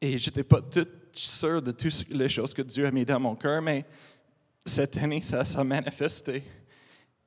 et 0.00 0.18
je 0.18 0.30
n'étais 0.30 0.44
pas 0.44 0.60
tout 0.60 0.86
sûr 1.12 1.62
de 1.62 1.72
toutes 1.72 2.08
les 2.10 2.28
choses 2.28 2.52
que 2.52 2.62
Dieu 2.62 2.86
a 2.86 2.90
mis 2.90 3.04
dans 3.04 3.20
mon 3.20 3.34
cœur, 3.34 3.62
mais 3.62 3.84
cette 4.64 4.96
année, 4.98 5.22
ça 5.22 5.44
s'est 5.44 5.64
manifesté. 5.64 6.42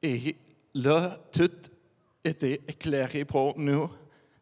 Et 0.02 0.36
là, 0.74 1.20
tout 1.32 1.52
était 2.24 2.62
éclairé 2.68 3.26
pour 3.26 3.58
nous, 3.58 3.90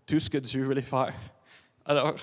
tout 0.05 0.19
ce 0.19 0.29
que 0.29 0.37
Dieu 0.37 0.65
voulait 0.65 0.81
faire. 0.81 1.13
Alors, 1.85 2.15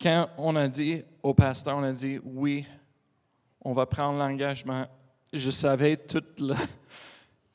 quand 0.00 0.30
on 0.36 0.56
a 0.56 0.68
dit 0.68 1.02
au 1.22 1.32
pasteur, 1.32 1.76
on 1.76 1.82
a 1.84 1.92
dit 1.92 2.18
oui, 2.22 2.66
on 3.60 3.72
va 3.72 3.86
prendre 3.86 4.18
l'engagement, 4.18 4.86
je 5.32 5.50
savais 5.50 5.96
toute 5.96 6.38
la, 6.40 6.56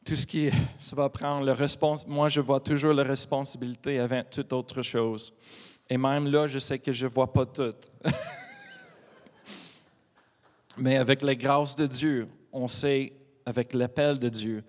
tout 0.08 0.16
ce 0.16 0.26
qui 0.26 0.50
ça 0.80 0.96
va 0.96 1.10
prendre 1.10 1.46
le 1.46 1.52
respons 1.52 1.98
moi 2.08 2.30
je 2.30 2.40
vois 2.40 2.60
toujours 2.60 2.94
la 2.94 3.04
responsabilité 3.04 4.00
avant 4.00 4.24
toute 4.30 4.54
autre 4.54 4.82
chose 4.82 5.34
Et 5.90 5.98
même 5.98 6.28
là, 6.28 6.48
je 6.48 6.60
sais 6.60 6.80
que 6.80 6.92
je 6.92 7.06
ne 7.06 7.12
vois 7.12 7.32
pas 7.32 7.46
tout. 7.46 7.76
Mais 10.78 10.98
avec 10.98 11.22
la 11.22 11.34
grâce 11.34 11.76
de 11.76 11.88
Dieu, 11.88 12.28
on 12.52 12.68
sait, 12.68 13.14
avec 13.46 13.74
l'appel 13.74 14.20
de 14.20 14.30
Dieu, 14.30 14.64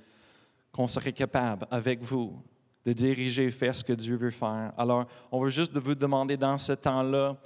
qu'on 0.73 0.87
serait 0.87 1.13
capable, 1.13 1.67
avec 1.71 2.03
vous, 2.03 2.41
de 2.85 2.93
diriger 2.93 3.47
et 3.47 3.51
faire 3.51 3.75
ce 3.75 3.83
que 3.83 3.93
Dieu 3.93 4.17
veut 4.17 4.31
faire. 4.31 4.73
Alors, 4.79 5.07
on 5.31 5.43
veut 5.43 5.51
juste 5.51 5.77
vous 5.77 5.95
demander 5.95 6.37
dans 6.37 6.57
ce 6.57 6.73
temps-là 6.73 7.37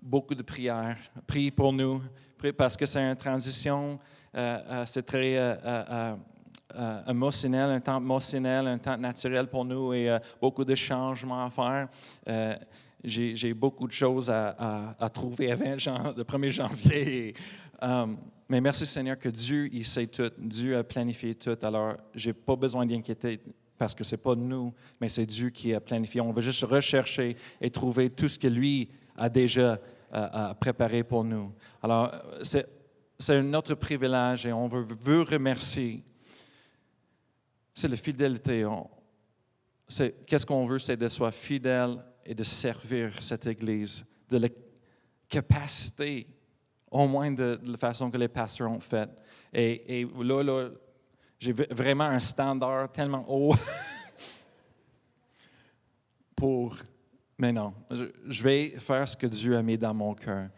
beaucoup 0.00 0.34
de 0.34 0.42
prières. 0.42 0.98
Priez 1.26 1.50
pour 1.50 1.72
nous, 1.72 2.02
priez 2.36 2.52
parce 2.52 2.76
que 2.76 2.84
c'est 2.84 3.00
une 3.00 3.16
transition, 3.16 3.98
euh, 4.34 4.58
euh, 4.68 4.84
c'est 4.86 5.04
très 5.04 5.36
euh, 5.36 6.16
euh, 6.74 7.00
euh, 7.06 7.10
émotionnel, 7.10 7.70
un 7.70 7.80
temps 7.80 7.98
émotionnel, 7.98 8.66
un 8.66 8.78
temps 8.78 8.96
naturel 8.96 9.46
pour 9.48 9.64
nous 9.64 9.92
et 9.92 10.10
euh, 10.10 10.18
beaucoup 10.40 10.64
de 10.64 10.74
changements 10.74 11.44
à 11.46 11.50
faire. 11.50 11.88
Euh, 12.28 12.54
j'ai 13.04 13.52
beaucoup 13.52 13.86
de 13.88 13.92
choses 13.92 14.30
à, 14.30 14.50
à- 14.58 14.94
à 15.00 15.08
trouver 15.10 15.50
avant 15.50 15.76
jan- 15.78 16.14
le 16.16 16.22
1er 16.24 16.50
janvier. 16.50 17.28
Et, 17.28 17.34
mais 18.48 18.60
merci 18.60 18.86
Seigneur 18.86 19.18
que 19.18 19.28
Dieu, 19.28 19.68
il 19.72 19.84
sait 19.84 20.06
tout. 20.06 20.30
Dieu 20.38 20.76
a 20.76 20.84
planifié 20.84 21.34
tout. 21.34 21.56
Alors, 21.62 21.94
je 22.14 22.28
n'ai 22.28 22.32
pas 22.32 22.54
besoin 22.54 22.86
d'inquiéter 22.86 23.40
parce 23.78 23.94
que 23.94 24.04
ce 24.04 24.14
n'est 24.14 24.22
pas 24.22 24.36
nous, 24.36 24.72
mais 25.00 25.08
c'est 25.08 25.26
Dieu 25.26 25.50
qui 25.50 25.74
a 25.74 25.80
planifié. 25.80 26.20
On 26.20 26.32
veut 26.32 26.42
juste 26.42 26.62
rechercher 26.64 27.36
et 27.60 27.70
trouver 27.70 28.10
tout 28.10 28.28
ce 28.28 28.38
que 28.38 28.46
lui 28.46 28.88
a 29.16 29.28
déjà 29.28 29.80
préparé 30.60 31.02
pour 31.02 31.24
nous. 31.24 31.52
Alors, 31.82 32.12
c'est 32.42 32.66
c'est 33.18 33.36
un 33.36 33.54
autre 33.54 33.74
privilège 33.76 34.46
et 34.46 34.52
on 34.52 34.66
veut, 34.68 34.86
veut 35.00 35.22
remercier. 35.22 36.02
C'est 37.74 37.88
la 37.88 37.96
fidélité. 37.96 38.68
Qu'est-ce 40.26 40.46
qu'on 40.46 40.66
veut, 40.66 40.78
c'est 40.78 40.96
de 40.96 41.08
soit 41.08 41.32
fidèle 41.32 41.98
et 42.24 42.34
de 42.34 42.44
servir 42.44 43.22
cette 43.22 43.46
Église, 43.46 44.04
de 44.28 44.38
la 44.38 44.48
capacité, 45.28 46.26
au 46.90 47.06
moins 47.06 47.30
de, 47.30 47.58
la 47.64 47.78
façon 47.78 48.10
que 48.10 48.18
les 48.18 48.28
pasteurs 48.28 48.70
ont 48.70 48.80
fait. 48.80 49.08
Et, 49.52 50.06
là, 50.20 50.42
là 50.42 50.68
j'ai 51.38 51.52
vraiment 51.52 52.04
un 52.04 52.18
standard 52.18 52.90
tellement 52.92 53.24
haut 53.28 53.54
pour... 56.36 56.76
Mais 57.38 57.52
non, 57.52 57.74
je, 57.90 58.04
je 58.28 58.42
vais 58.42 58.78
faire 58.78 59.08
ce 59.08 59.16
que 59.16 59.26
Dieu 59.26 59.56
a 59.56 59.62
mis 59.62 59.76
dans 59.76 59.94
mon 59.94 60.14
cœur. 60.14 60.48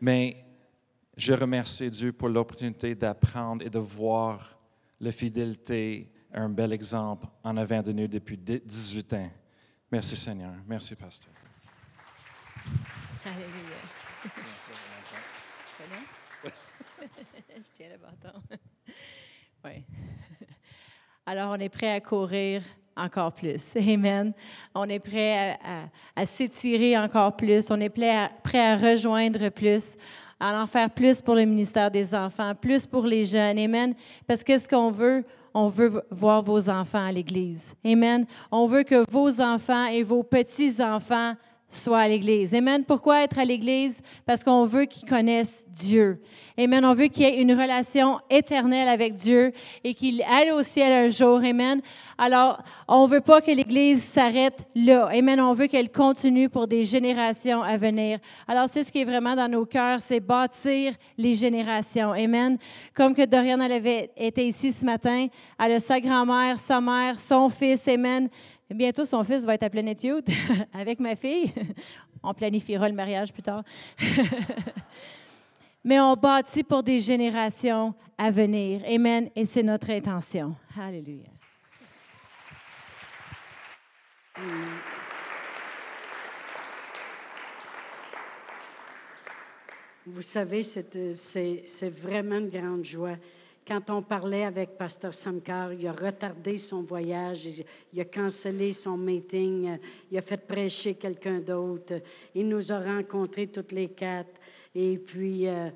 Mais 0.00 0.44
je 1.16 1.32
remercie 1.32 1.90
Dieu 1.90 2.12
pour 2.12 2.28
l'opportunité 2.28 2.94
d'apprendre 2.94 3.64
et 3.64 3.70
de 3.70 3.78
voir 3.78 4.58
la 5.00 5.12
fidélité, 5.12 6.10
un 6.32 6.48
bel 6.48 6.72
exemple 6.72 7.26
en 7.42 7.56
avant 7.56 7.82
de 7.82 7.90
nous 7.92 8.06
depuis 8.06 8.36
18 8.36 9.12
ans. 9.14 9.30
Merci 9.90 10.16
Seigneur. 10.16 10.52
Merci 10.66 10.94
Pasteur. 10.94 11.32
Alléluia. 13.24 13.76
Je 17.48 17.62
tiens 17.74 17.88
le 17.92 17.98
bâton. 17.98 18.40
Oui. 19.62 19.84
Alors, 21.26 21.50
on 21.50 21.60
est 21.60 21.68
prêt 21.68 21.92
à 21.92 22.00
courir 22.00 22.62
encore 22.96 23.34
plus. 23.34 23.60
Amen. 23.76 24.32
On 24.74 24.88
est 24.88 24.98
prêt 24.98 25.58
à, 26.16 26.24
s'étirer 26.24 26.96
encore 26.96 27.36
plus. 27.36 27.70
On 27.70 27.78
est 27.78 27.90
prêt 27.90 28.16
à, 28.16 28.30
à 28.54 28.76
rejoindre 28.76 29.50
plus, 29.50 29.98
à 30.38 30.62
en 30.62 30.66
faire 30.66 30.88
plus 30.88 31.20
pour 31.20 31.34
le 31.34 31.44
ministère 31.44 31.90
des 31.90 32.14
enfants, 32.14 32.54
plus 32.54 32.86
pour 32.86 33.04
les 33.04 33.26
jeunes. 33.26 33.58
Amen. 33.58 33.94
Parce 34.26 34.42
que 34.42 34.56
ce 34.56 34.66
qu'on 34.66 34.90
veut, 34.90 35.26
on 35.54 35.68
veut 35.68 36.02
voir 36.10 36.42
vos 36.42 36.68
enfants 36.68 37.06
à 37.06 37.12
l'Église. 37.12 37.72
Amen. 37.84 38.26
On 38.50 38.66
veut 38.66 38.82
que 38.82 39.04
vos 39.10 39.40
enfants 39.40 39.86
et 39.86 40.02
vos 40.02 40.22
petits-enfants 40.22 41.34
soient 41.70 42.00
à 42.00 42.08
l'Église. 42.08 42.54
Amen. 42.54 42.84
Pourquoi 42.84 43.22
être 43.22 43.38
à 43.38 43.44
l'Église? 43.44 44.00
Parce 44.26 44.44
qu'on 44.44 44.64
veut 44.64 44.84
qu'ils 44.84 45.08
connaissent 45.08 45.64
Dieu. 45.68 46.20
Amen. 46.58 46.84
On 46.84 46.94
veut 46.94 47.06
qu'il 47.06 47.22
y 47.22 47.26
ait 47.26 47.40
une 47.40 47.52
relation 47.52 48.18
éternelle 48.28 48.88
avec 48.88 49.14
Dieu 49.14 49.52
et 49.84 49.94
qu'il 49.94 50.22
aille 50.22 50.50
au 50.50 50.62
ciel 50.62 50.92
un 50.92 51.08
jour. 51.08 51.38
Amen. 51.38 51.80
Alors, 52.18 52.62
on 52.88 53.06
ne 53.06 53.12
veut 53.12 53.20
pas 53.20 53.40
que 53.40 53.50
l'Église 53.50 54.02
s'arrête 54.02 54.58
là. 54.74 55.06
Amen. 55.06 55.40
On 55.40 55.54
veut 55.54 55.68
qu'elle 55.68 55.90
continue 55.90 56.48
pour 56.48 56.66
des 56.66 56.84
générations 56.84 57.62
à 57.62 57.76
venir. 57.76 58.18
Alors, 58.46 58.68
c'est 58.68 58.82
ce 58.82 58.92
qui 58.92 59.00
est 59.00 59.04
vraiment 59.04 59.34
dans 59.34 59.48
nos 59.48 59.64
cœurs, 59.64 60.00
c'est 60.00 60.20
bâtir 60.20 60.94
les 61.16 61.34
générations. 61.34 62.12
Amen. 62.12 62.58
Comme 62.94 63.14
que 63.14 63.24
Dorian 63.24 63.60
elle 63.60 63.72
avait 63.72 64.10
été 64.16 64.46
ici 64.46 64.72
ce 64.72 64.84
matin, 64.84 65.28
elle 65.58 65.72
a 65.72 65.80
sa 65.80 66.00
grand-mère, 66.00 66.58
sa 66.58 66.80
mère, 66.80 67.18
son 67.18 67.48
fils. 67.48 67.86
Amen. 67.88 68.28
Bientôt, 68.74 69.04
son 69.04 69.24
fils 69.24 69.44
va 69.44 69.54
être 69.54 69.64
à 69.64 70.06
Youth 70.06 70.26
avec 70.72 71.00
ma 71.00 71.16
fille. 71.16 71.52
On 72.22 72.32
planifiera 72.32 72.88
le 72.88 72.94
mariage 72.94 73.32
plus 73.32 73.42
tard. 73.42 73.64
Mais 75.82 75.98
on 75.98 76.14
bâtit 76.14 76.62
pour 76.62 76.82
des 76.82 77.00
générations 77.00 77.94
à 78.18 78.30
venir. 78.30 78.82
Amen. 78.86 79.30
Et 79.34 79.46
c'est 79.46 79.62
notre 79.62 79.88
intention. 79.88 80.54
Alléluia. 80.78 81.24
Vous 90.04 90.22
savez, 90.22 90.62
c'est 90.62 90.96
euh, 90.96 91.90
vraiment 91.90 92.36
une 92.36 92.50
grande 92.50 92.84
joie. 92.84 93.16
Quand 93.70 93.88
on 93.90 94.02
parlait 94.02 94.42
avec 94.42 94.76
Pasteur 94.76 95.14
Samkar, 95.14 95.72
il 95.72 95.86
a 95.86 95.92
retardé 95.92 96.58
son 96.58 96.82
voyage, 96.82 97.46
il- 97.92 98.00
a 98.00 98.04
cancellé 98.04 98.72
son 98.72 98.96
meeting, 98.96 99.78
il 100.10 100.18
a 100.18 100.22
fait 100.22 100.44
prêcher 100.44 100.94
quelqu'un 100.94 101.38
d'autre. 101.38 102.00
Il 102.34 102.48
nous 102.48 102.72
a 102.72 102.80
rencontrés 102.80 103.46
toutes 103.46 103.70
les 103.70 103.90
quatre. 103.90 104.40
Et 104.74 104.98
puis, 104.98 105.46
euh, 105.46 105.70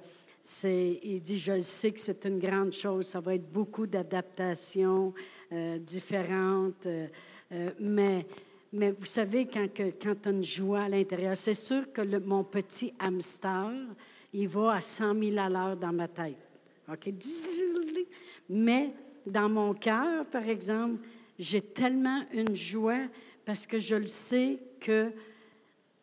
il 0.65 1.21
dit, 1.23 1.39
je 1.39 1.61
sais 1.61 1.93
que 1.93 2.01
c'est 2.01 2.27
une 2.27 2.41
grande 2.41 2.73
chose, 2.73 3.07
ça 3.07 3.21
va 3.21 3.37
être 3.37 3.49
beaucoup 3.53 3.87
d'adaptations 3.87 5.15
euh, 5.53 5.79
différentes, 5.79 6.87
euh, 6.87 7.07
mais 7.79 8.27
vous 8.73 9.07
savez, 9.07 9.47
quand, 9.47 10.27
une 10.27 10.43
joie 10.43 10.83
à 10.83 10.89
l'intérieur, 10.89 11.37
c'est 11.37 11.55
sûr 11.55 11.93
que 11.93 12.03
mon 12.19 12.43
petit 12.43 12.93
hamster, 12.99 13.71
il 14.33 14.49
va 14.49 14.73
à 14.73 14.81
100 14.81 15.15
000 15.15 15.39
à 15.39 15.49
l'heure 15.49 15.77
dans 15.77 15.93
ma 15.93 16.09
tête. 16.09 16.44
OK? 16.91 17.13
Mais 18.49 18.93
dans 19.27 19.49
mon 19.49 19.75
cœur, 19.75 20.27
par 20.27 20.49
exemple, 20.49 21.07
j'ai 21.39 21.61
tellement 21.61 22.23
une 22.33 22.55
joie 22.55 23.07
parce 23.45 23.67
que 23.67 23.79
je 23.79 23.97
le 23.97 24.07
sais 24.07 24.59
que 24.81 25.11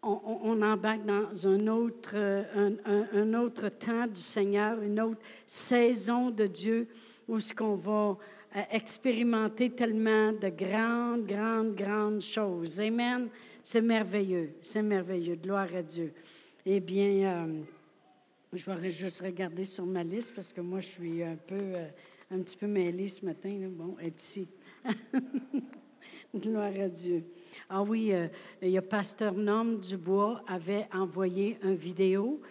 on, 0.04 0.60
embarque 0.64 1.06
dans 1.06 1.48
un 1.48 1.68
autre, 1.68 2.14
euh, 2.16 2.76
un 3.14 3.34
autre 3.36 3.70
temps 3.70 4.08
du 4.08 4.20
Seigneur, 4.20 4.82
une 4.82 5.00
autre 5.00 5.22
saison 5.46 6.32
de 6.32 6.48
Dieu 6.48 6.88
où 7.28 7.40
ce 7.40 7.54
qu'on 7.54 7.76
va 7.76 8.18
euh, 8.56 8.62
expérimenter 8.72 9.70
tellement 9.70 10.34
de 10.34 10.50
grandes, 10.50 11.26
grandes, 11.26 11.76
grandes 11.76 12.22
choses. 12.22 12.82
Amen. 12.82 13.30
C'est 13.64 13.82
merveilleux, 13.82 14.54
c'est 14.62 14.82
merveilleux. 14.82 15.36
Gloire 15.36 15.74
à 15.76 15.82
Dieu. 15.82 16.12
Eh 16.66 16.80
bien, 16.80 17.46
euh, 17.46 17.62
je 18.54 18.70
vais 18.70 18.92
juste 18.92 19.22
regarder 19.22 19.66
sur 19.66 19.86
ma 19.86 20.04
liste 20.04 20.34
parce 20.36 20.52
que 20.52 20.62
moi, 20.62 20.80
je 20.80 20.88
suis 20.88 21.24
un 21.24 21.36
peu, 21.36 21.56
euh, 21.56 21.88
un 22.32 22.40
petit 22.40 22.58
peu 22.58 22.68
mêlée 22.68 23.08
ce 23.08 23.26
matin. 23.26 23.50
là. 23.50 23.68
Bon, 23.70 23.96
être 24.00 24.22
ici. 24.22 24.48
Gloire 26.36 26.72
à 26.80 26.90
Dieu. 26.90 27.24
Ah 27.70 27.82
oui, 27.82 28.14
euh, 28.14 28.28
il 28.62 28.70
y 28.70 28.78
a 28.78 28.82
Pasteur 28.82 29.34
Norm 29.34 29.80
Dubois 29.80 30.44
avait 30.48 30.88
envoyé 30.94 31.58
une 31.64 31.76
vidéo. 31.76 32.42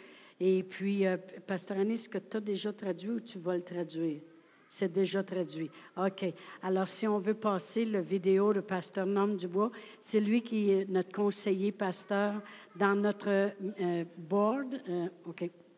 Et 0.40 0.62
puis, 0.62 1.06
euh, 1.06 1.18
Pasteur 1.46 1.78
Annie, 1.78 1.94
est-ce 1.94 2.08
que 2.08 2.18
tu 2.18 2.36
as 2.38 2.40
déjà 2.40 2.72
traduit 2.72 3.10
ou 3.10 3.20
tu 3.20 3.38
vas 3.38 3.56
le 3.56 3.62
traduire? 3.62 4.20
C'est 4.66 4.92
déjà 4.92 5.22
traduit. 5.22 5.70
OK. 5.96 6.32
Alors, 6.62 6.88
si 6.88 7.06
on 7.06 7.18
veut 7.18 7.34
passer 7.34 7.84
la 7.84 8.00
vidéo 8.00 8.52
de 8.54 8.60
Pasteur 8.60 9.04
Norm 9.04 9.36
Dubois, 9.36 9.70
c'est 9.98 10.20
lui 10.20 10.42
qui 10.42 10.70
est 10.70 10.88
notre 10.88 11.12
conseiller 11.12 11.72
pasteur 11.72 12.40
dans 12.76 12.94
notre 12.94 13.28
euh, 13.28 14.04
board. 14.16 14.80
Euh, 14.88 15.08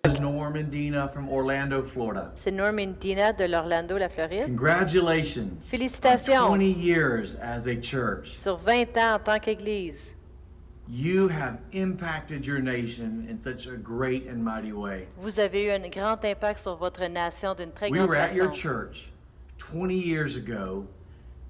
OK. 0.05 0.15
is 0.15 0.21
Norman 0.21 0.69
Dina 0.69 1.07
from 1.07 1.29
Orlando, 1.29 1.81
Florida. 1.81 2.33
C'est 2.35 2.51
Norman 2.51 2.97
Dina 2.99 3.33
de 3.33 3.47
l'Orlando, 3.47 3.97
la 3.97 4.09
Floride. 4.09 4.47
Congratulations. 4.47 5.65
Félicitations. 5.65 6.43
On 6.43 6.59
20 6.59 6.73
years 6.77 7.37
as 7.37 7.69
a 7.69 7.77
church. 7.77 8.37
Sur 8.37 8.57
20 8.57 8.97
ans 8.97 9.15
en 9.15 9.19
tant 9.21 9.39
qu'Église, 9.41 10.17
You 10.89 11.29
have 11.29 11.61
impacted 11.71 12.45
your 12.45 12.59
nation 12.59 13.29
in 13.31 13.39
such 13.39 13.69
a 13.69 13.77
great 13.77 14.27
and 14.27 14.43
mighty 14.43 14.73
way. 14.73 15.07
vous 15.19 15.39
avez 15.39 15.67
eu 15.67 15.71
un 15.71 15.89
grand 15.89 16.25
impact 16.25 16.59
sur 16.59 16.75
votre 16.75 17.07
nation 17.07 17.55
d'une 17.55 17.71
très 17.71 17.89
We 17.89 17.99
grande 17.99 18.09
were 18.09 18.17
at 18.17 18.35
your 18.35 18.51
church 18.51 19.13
20 19.59 19.95
years 19.95 20.35
ago 20.35 20.85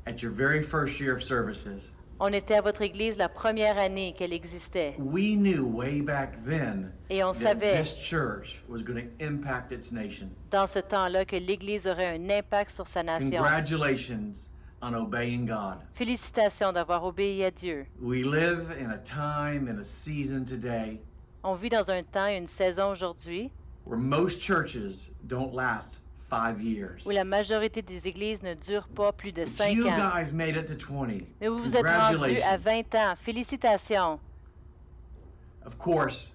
at 0.06 0.20
your 0.22 0.30
very 0.30 0.62
first 0.62 1.00
year 1.00 1.16
of 1.16 1.22
services. 1.22 1.88
On 2.24 2.32
était 2.32 2.54
à 2.54 2.60
votre 2.60 2.82
Église 2.82 3.18
la 3.18 3.28
première 3.28 3.76
année 3.78 4.14
qu'elle 4.16 4.32
existait. 4.32 4.94
We 4.96 5.34
knew 5.34 5.64
way 5.64 6.00
back 6.00 6.36
then 6.46 6.92
Et 7.10 7.24
on 7.24 7.32
that 7.32 7.38
savait 7.38 7.82
this 7.82 7.98
church 7.98 8.62
was 8.68 8.84
going 8.84 8.94
to 8.94 9.26
impact 9.26 9.72
its 9.72 9.90
nation. 9.90 10.28
dans 10.52 10.68
ce 10.68 10.78
temps-là 10.78 11.24
que 11.24 11.34
l'Église 11.34 11.88
aurait 11.88 12.16
un 12.16 12.30
impact 12.30 12.70
sur 12.70 12.86
sa 12.86 13.02
nation. 13.02 13.42
Congratulations. 13.42 14.34
on 14.82 14.94
obeying 14.94 15.46
God. 15.46 15.78
Félicitations 15.94 16.72
d'avoir 16.72 17.04
obéi 17.04 17.42
à 17.42 17.50
Dieu. 17.50 17.86
We 18.00 18.22
live 18.22 18.70
in 18.80 18.92
a 18.92 18.98
time 18.98 19.68
and 19.68 19.80
a 19.80 19.84
season 19.84 20.44
today 20.44 21.00
On 21.42 21.56
vit 21.56 21.70
dans 21.70 21.90
un 21.90 22.04
temps 22.04 22.28
et 22.28 22.36
une 22.36 22.46
saison 22.46 22.92
aujourd'hui 22.92 23.50
where 23.84 23.98
most 23.98 24.40
churches 24.40 25.10
don't 25.26 25.52
last. 25.52 26.01
Où 27.06 27.10
la 27.10 27.24
majorité 27.24 27.82
des 27.82 28.08
églises 28.08 28.42
ne 28.42 28.54
durent 28.54 28.88
pas 28.88 29.12
plus 29.12 29.32
de 29.32 29.42
But 29.44 29.48
cinq 29.50 29.72
you 29.76 29.86
ans. 29.86 29.96
guys 29.96 30.32
made 30.32 30.56
it 30.56 30.66
to 30.66 30.74
20. 30.74 31.18
Mais 31.40 31.48
vous 31.48 31.58
vous 31.58 31.76
êtes 31.76 31.84
rendu 31.86 31.96
à 32.42 32.58
Congratulations. 32.58 32.58
20 32.64 32.94
ans. 32.94 33.14
Félicitations. 33.20 34.20
Of 35.64 35.78
course, 35.78 36.32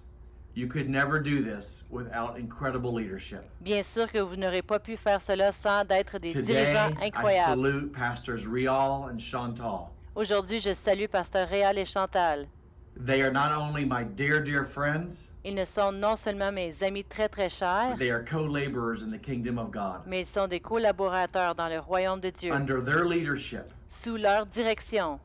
you 0.54 0.66
could 0.68 0.88
never 0.88 1.18
do 1.20 1.42
this 1.42 1.84
without 1.90 2.36
incredible 2.38 2.92
leadership. 2.94 3.42
Bien 3.60 3.82
sûr 3.82 4.10
que 4.10 4.18
vous 4.18 4.36
n'aurez 4.36 4.62
pas 4.62 4.78
pu 4.78 4.96
faire 4.96 5.20
cela 5.20 5.52
sans 5.52 5.84
d'être 5.84 6.18
des 6.18 6.32
Today, 6.32 6.42
dirigeants 6.64 6.90
I 7.00 7.06
incroyables. 7.08 7.62
salute 7.62 7.92
Pastors 7.92 8.46
Rial 8.50 9.10
and 9.12 9.18
Chantal. 9.18 9.90
Aujourd'hui, 10.14 10.58
je 10.58 10.72
salue 10.72 11.06
Pasteur 11.10 11.46
Réal 11.48 11.78
et 11.78 11.84
Chantal. 11.84 12.46
They 12.96 13.22
are 13.22 13.30
not 13.32 13.52
only 13.52 13.84
my 13.84 14.02
dear, 14.04 14.40
dear 14.42 14.64
friends, 14.64 15.27
Ils 15.44 15.54
ne 15.54 15.64
sont 15.64 15.92
non 15.92 16.16
seulement 16.16 16.50
mes 16.52 16.82
amis 16.82 17.04
très 17.04 17.28
très 17.28 17.48
chers, 17.48 17.90
but 17.90 17.98
they 17.98 18.10
are 18.10 18.22
co-laborers 18.24 19.02
in 19.02 19.10
the 19.10 19.18
kingdom 19.20 19.56
of 19.58 19.70
God. 19.70 20.02
mais 20.06 20.20
ils 20.22 20.26
sont 20.26 20.48
des 20.48 20.60
collaborateurs 20.60 21.54
dans 21.54 21.68
le 21.68 21.78
royaume 21.78 22.20
de 22.20 22.30
Dieu. 22.30 22.52
Under 22.52 22.82
their 22.82 23.04
leadership, 23.04 23.72
Sous 23.86 24.16
leur 24.16 24.46
direction, 24.46 25.20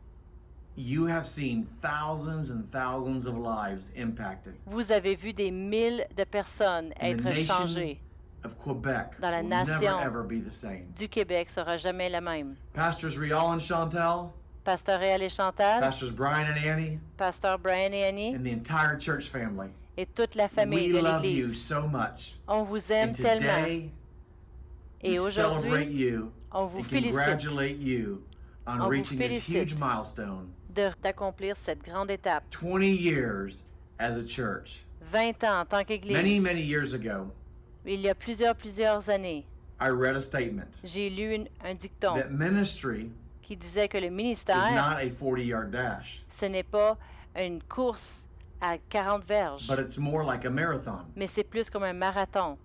you 0.76 1.08
have 1.08 1.26
seen 1.26 1.66
thousands 1.82 2.52
and 2.52 2.64
thousands 2.72 3.26
of 3.28 3.36
lives 3.38 3.90
impacted. 3.98 4.54
vous 4.68 4.92
avez 4.92 5.16
vu 5.16 5.34
des 5.34 5.50
mille 5.52 6.06
de 6.16 6.24
personnes 6.24 6.94
And 7.02 7.18
the 7.18 7.20
être 7.20 7.24
nation 7.24 7.46
changées. 7.68 8.00
of 8.44 8.56
Quebec 8.58 9.20
Dans 9.20 9.32
la 9.32 9.42
will 9.42 9.50
nation. 9.50 9.98
never 10.00 10.02
ever 10.06 10.24
be 10.24 10.40
the 10.40 10.52
same. 10.54 10.86
Du 10.96 11.08
Québec 11.10 11.50
sera 11.50 11.78
jamais 11.78 12.10
la 12.10 12.22
même. 12.22 12.56
Pastors 12.74 13.18
Rial 13.18 13.48
and 13.56 13.60
Chantal, 13.62 14.30
Pasteur 14.64 15.00
Réal 15.00 15.24
et 15.24 15.30
Chantal, 15.30 15.82
Pastors 15.82 16.12
Brian 16.12 16.46
and 16.48 16.58
Annie, 16.64 17.00
Pasteur 17.18 17.58
Brian 17.58 17.92
et 17.94 18.04
Annie 18.04 18.36
and 18.36 18.44
the 18.44 18.52
entire 18.54 18.96
church 18.98 19.28
family. 19.28 19.70
Et 19.98 20.06
toute 20.06 20.36
la 20.36 20.48
famille 20.48 20.92
we 20.94 21.02
de 21.02 21.06
love 21.06 21.26
you 21.26 21.46
l'Église. 21.48 21.62
so 21.68 21.88
much. 21.88 22.36
On 22.48 22.64
vous 22.64 22.92
aime 22.92 23.14
tellement. 23.14 23.66
Et 25.02 25.20
aujourd'hui, 25.20 26.16
on 26.52 26.66
vous 26.66 26.84
félicite 26.84 27.12
congratulate 27.12 27.78
you 27.80 28.22
on 28.66 28.78
vous 28.78 28.88
reaching 28.90 29.18
this 29.18 29.28
félicite. 29.28 29.56
huge 29.56 29.76
milestone. 29.76 30.48
de- 30.74 30.90
d'accomplir 31.02 31.56
cette 31.58 31.84
grande 31.84 32.10
étape. 32.12 32.44
20 32.62 32.82
years 32.84 33.64
as 34.00 34.16
a 34.18 34.26
church. 34.26 34.86
20 35.02 35.44
ans 35.44 35.60
en 35.62 35.66
tant 35.66 35.84
qu'Église. 35.84 36.14
Many, 36.14 36.40
many 36.40 36.62
years 36.62 36.94
ago, 36.94 37.28
Il 37.86 38.00
y 38.00 38.08
a 38.10 38.16
plusieurs, 38.16 38.56
plusieurs 38.56 39.10
années, 39.10 39.46
I 39.82 39.90
read 39.90 40.16
a 40.16 40.22
statement 40.22 40.70
j'ai 40.86 41.10
lu 41.10 41.36
une- 41.36 41.50
un 41.62 41.74
dicton 41.76 42.16
that 42.16 42.30
ministry 42.30 43.12
qui 43.42 43.58
disait 43.58 43.90
que 43.90 43.98
le 43.98 44.08
is 44.08 44.10
ministère, 44.10 44.72
not 44.72 44.98
a 45.00 45.10
40 45.10 45.44
yard 45.46 45.70
dash, 45.72 46.24
ce 46.30 46.46
n'est 46.46 46.64
pas 46.64 46.98
une 47.36 47.62
course 47.64 48.30
à 48.64 48.78
40 48.90 49.24
verges, 49.26 49.68
but 49.68 49.78
it's 49.78 49.98
more 49.98 50.24
like 50.24 50.46
a 50.46 50.50
marathon. 50.50 51.06
mais 51.18 51.28
c'est 51.28 51.44
plus 51.44 51.70
comme 51.70 51.84
un 51.84 51.94
marathon. 51.94 52.58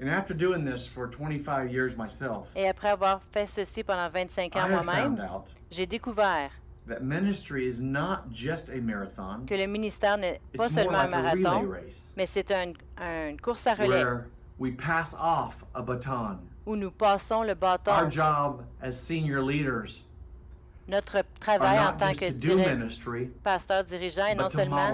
And 0.00 0.08
after 0.10 0.34
doing 0.34 0.64
this 0.64 0.86
for 0.86 1.08
25 1.08 1.70
years 1.72 1.96
myself, 1.96 2.48
Et 2.54 2.68
après 2.68 2.90
avoir 2.90 3.22
fait 3.32 3.46
ceci 3.46 3.82
pendant 3.82 4.10
25 4.10 4.54
I 4.54 4.58
ans 4.58 4.62
have 4.64 4.84
found 4.84 5.16
moi-même, 5.16 5.20
out 5.20 5.46
j'ai 5.70 5.86
découvert 5.86 6.50
that 6.86 7.00
ministry 7.02 7.66
is 7.66 7.80
not 7.80 8.30
just 8.30 8.68
a 8.68 8.80
marathon, 8.80 9.46
que 9.46 9.54
le 9.54 9.66
ministère 9.66 10.18
n'est 10.18 10.40
pas 10.54 10.66
it's 10.66 10.74
more 10.74 10.84
seulement 10.84 10.98
un 10.98 11.06
like 11.06 11.14
a 11.14 11.30
relay 11.30 11.42
marathon, 11.42 11.70
race 11.70 12.12
mais 12.16 12.26
c'est 12.26 12.50
un- 12.50 12.72
un- 12.98 13.28
une 13.30 13.40
course 13.40 13.66
à 13.66 13.74
relais 13.74 13.88
where 14.04 14.26
we 14.58 14.70
pass 14.76 15.14
off 15.18 15.64
a 15.74 15.80
baton. 15.80 16.40
où 16.66 16.76
nous 16.76 16.90
passons 16.90 17.42
le 17.42 17.50
Our 17.52 17.54
bâton. 17.56 18.10
job 18.10 18.64
as 18.82 18.92
senior 18.92 19.42
leaders 19.42 20.02
Notre 20.86 21.22
travail 21.40 21.78
en 21.78 21.92
tant 21.96 22.12
que 22.12 22.26
diri- 22.30 22.56
pasteur 23.42 23.84
dirigeant 23.84 24.26
est 24.26 24.34
non 24.34 24.48
seulement 24.50 24.90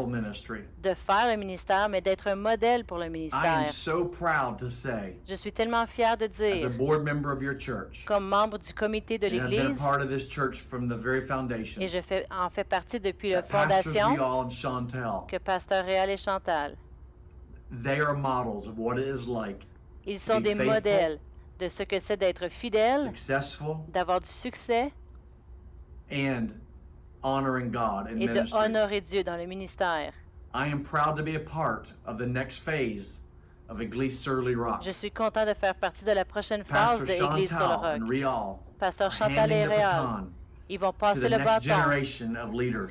de 0.83 0.95
faire 0.95 1.29
le 1.31 1.37
ministère, 1.37 1.89
mais 1.89 2.01
d'être 2.01 2.29
un 2.29 2.37
modèle 2.37 2.85
pour 2.85 2.99
le 2.99 3.09
ministère. 3.09 3.65
Je 5.29 5.35
suis 5.35 5.53
tellement 5.53 5.87
fière 5.87 6.17
de 6.17 6.27
dire, 6.29 6.71
comme 8.07 8.29
membre 8.29 8.59
du 8.59 8.73
comité 8.73 9.19
de 9.19 9.27
l'Église, 9.27 9.83
et 11.81 11.89
je 11.89 12.01
fais, 12.01 12.27
en 12.31 12.49
fais 12.51 12.65
partie 12.65 13.01
depuis 13.01 13.31
la 13.31 13.43
fondation, 13.43 14.15
que 15.29 15.37
Pasteur 15.39 15.85
Réal 15.85 16.11
et 16.11 16.17
Chantal, 16.17 16.77
they 17.83 18.01
are 18.01 18.15
models 18.17 18.69
of 18.69 18.79
what 18.79 18.97
it 18.99 19.07
is 19.09 19.27
like 19.29 19.67
ils 20.07 20.19
sont 20.19 20.41
des 20.41 20.55
modèles 20.55 21.19
de 21.59 21.69
ce 21.69 21.83
que 21.83 21.99
c'est 21.99 22.17
d'être 22.17 22.49
fidèle, 22.49 23.13
d'avoir 23.93 24.21
du 24.21 24.29
succès 24.29 24.93
and 26.11 26.49
honoring 27.23 27.71
God 27.71 28.09
in 28.09 28.21
et 28.21 28.27
de 28.27 28.33
ministry. 28.35 28.59
honorer 28.59 29.01
Dieu 29.01 29.23
dans 29.23 29.37
le 29.37 29.47
ministère. 29.47 30.13
I 30.53 30.67
am 30.67 30.83
proud 30.83 31.17
to 31.17 31.23
be 31.23 31.37
a 31.37 31.41
part 31.41 31.93
of 32.07 32.19
the 32.19 32.27
next 32.27 32.59
phase 32.59 33.21
of 33.69 33.79
Église 33.81 34.19
Surly 34.19 34.55
Rock. 34.55 34.83
Je 34.83 34.93
suis 34.93 35.11
content 35.11 35.47
de 35.47 35.55
faire 35.55 35.75
partie 35.75 36.05
de 36.05 36.13
la 36.13 36.25
prochaine 36.25 36.65
phase 36.65 36.99
Pastor 36.99 37.07
de 37.07 37.35
Église 37.35 37.57
sur 37.57 37.69
le 37.69 37.75
Roc. 37.75 38.09
Rial 38.09 38.57
Pasteur 38.79 39.13
Chantal 39.13 39.53
et 39.53 39.67
Réal, 39.67 40.25
ils 40.71 40.79
vont 40.79 40.93
passer 40.93 41.29
le 41.29 41.37
bâton 41.39 41.75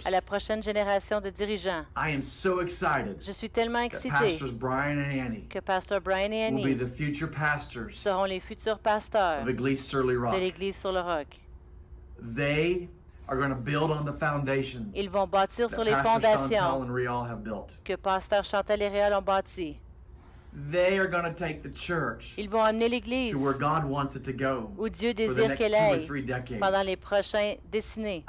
à 0.06 0.12
la 0.12 0.22
prochaine 0.22 0.62
génération 0.62 1.20
de 1.20 1.30
dirigeants. 1.30 1.86
I 1.98 2.14
am 2.14 2.22
so 2.22 2.62
excited 2.62 3.18
Je 3.22 3.32
suis 3.32 3.50
tellement 3.50 3.80
Annie 3.80 3.90
que 5.50 5.60
Pasteur 5.60 6.00
Brian 6.02 6.32
et 6.32 6.52
will 6.52 6.64
be 6.64 6.68
Annie 6.68 6.76
the 6.76 6.88
future 6.88 7.30
pastors 7.30 7.94
seront 7.94 8.26
les 8.26 8.40
futurs 8.40 8.80
pasteurs 8.80 9.42
of 9.42 9.50
Église 9.50 9.84
Surly 9.84 10.16
de 10.16 10.38
l'Église 10.40 10.78
sur 10.78 10.92
le 10.92 11.00
Roc. 11.00 11.40
They 12.22 12.90
are 13.30 13.38
going 13.38 13.50
to 13.50 13.56
build 13.56 13.92
on 13.92 14.06
the 14.06 14.12
foundations 14.12 14.92
Ils 14.96 15.10
vont 15.10 15.28
bâtir 15.28 15.70
sur 15.70 15.84
les 15.84 15.92
fondations 15.92 16.88
que 17.84 17.96
Pasteur 17.96 18.44
Chantal 18.44 18.82
et 18.82 18.90
Réal 18.90 19.14
ont 19.14 19.22
bâties. 19.22 19.78
They 20.72 20.98
are 20.98 21.08
going 21.08 21.26
to 21.26 21.34
take 21.34 21.62
the 21.62 21.72
church 21.72 22.34
Ils 22.36 22.50
vont 22.50 22.64
amener 22.64 22.90
l'Église 22.90 23.34
to 23.34 23.38
where 23.40 23.54
God 23.54 23.86
wants 23.86 24.16
it 24.16 24.24
to 24.24 24.34
go 24.34 24.72
où 24.80 24.90
Dieu 24.90 25.14
désire 25.14 25.56
qu'elle 25.56 25.76
aille 25.76 26.08
pendant 26.60 26.82
les 26.82 26.96
prochains 26.96 27.56
décennies. 27.72 28.26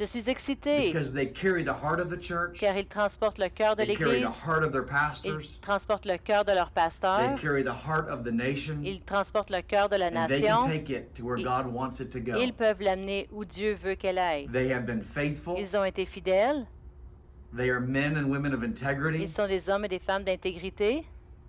Je 0.00 0.06
suis 0.06 0.30
excitée 0.30 0.86
because 0.92 1.12
they 1.12 1.30
carry 1.30 1.62
the 1.62 1.68
heart 1.84 2.00
of 2.00 2.08
the 2.08 2.18
church. 2.18 2.58
car 2.58 2.74
ils 2.74 2.86
transportent 2.86 3.36
le 3.38 3.50
cœur 3.50 3.76
de 3.76 3.84
They 3.84 3.94
carry 3.96 4.12
the 4.12 4.24
l'Église, 4.24 4.46
heart 4.46 4.62
of 4.64 4.72
their 4.72 4.84
ils 4.84 4.88
pastors. 4.88 5.42
transportent 5.60 6.06
le 6.06 6.16
cœur 6.16 6.42
de 6.46 6.52
leur 6.52 6.68
They 6.68 6.74
pasteur, 6.74 7.34
carry 7.38 7.62
the 7.62 7.86
heart 7.86 8.08
of 8.08 8.24
the 8.24 8.32
nation. 8.32 8.78
ils 8.82 9.02
transportent 9.02 9.50
le 9.50 9.60
cœur 9.60 9.90
de 9.90 9.96
la 9.96 10.10
nation, 10.10 10.60
Ils- 12.38 12.52
peuvent 12.54 12.80
l'amener 12.80 13.28
où 13.30 13.44
Dieu 13.44 13.74
veut 13.74 13.94
qu'elle 13.94 14.16
aille. 14.18 14.48
They 14.50 14.72
have 14.72 14.86
been 14.86 15.02
faithful. 15.02 15.56
Ils 15.58 15.76
ont 15.76 15.84
été 15.84 16.06
fidèles, 16.06 16.66
They 17.54 17.68
are 17.70 17.80
men 17.80 18.16
and 18.16 18.30
women 18.30 18.54
of 18.54 18.62
integrity. 18.62 19.22
ils 19.24 19.28
sont 19.28 19.46
des 19.48 19.68
hommes 19.68 19.84
et 19.84 19.88
des 19.88 19.98
femmes 19.98 20.24
d'intégrité 20.24 21.04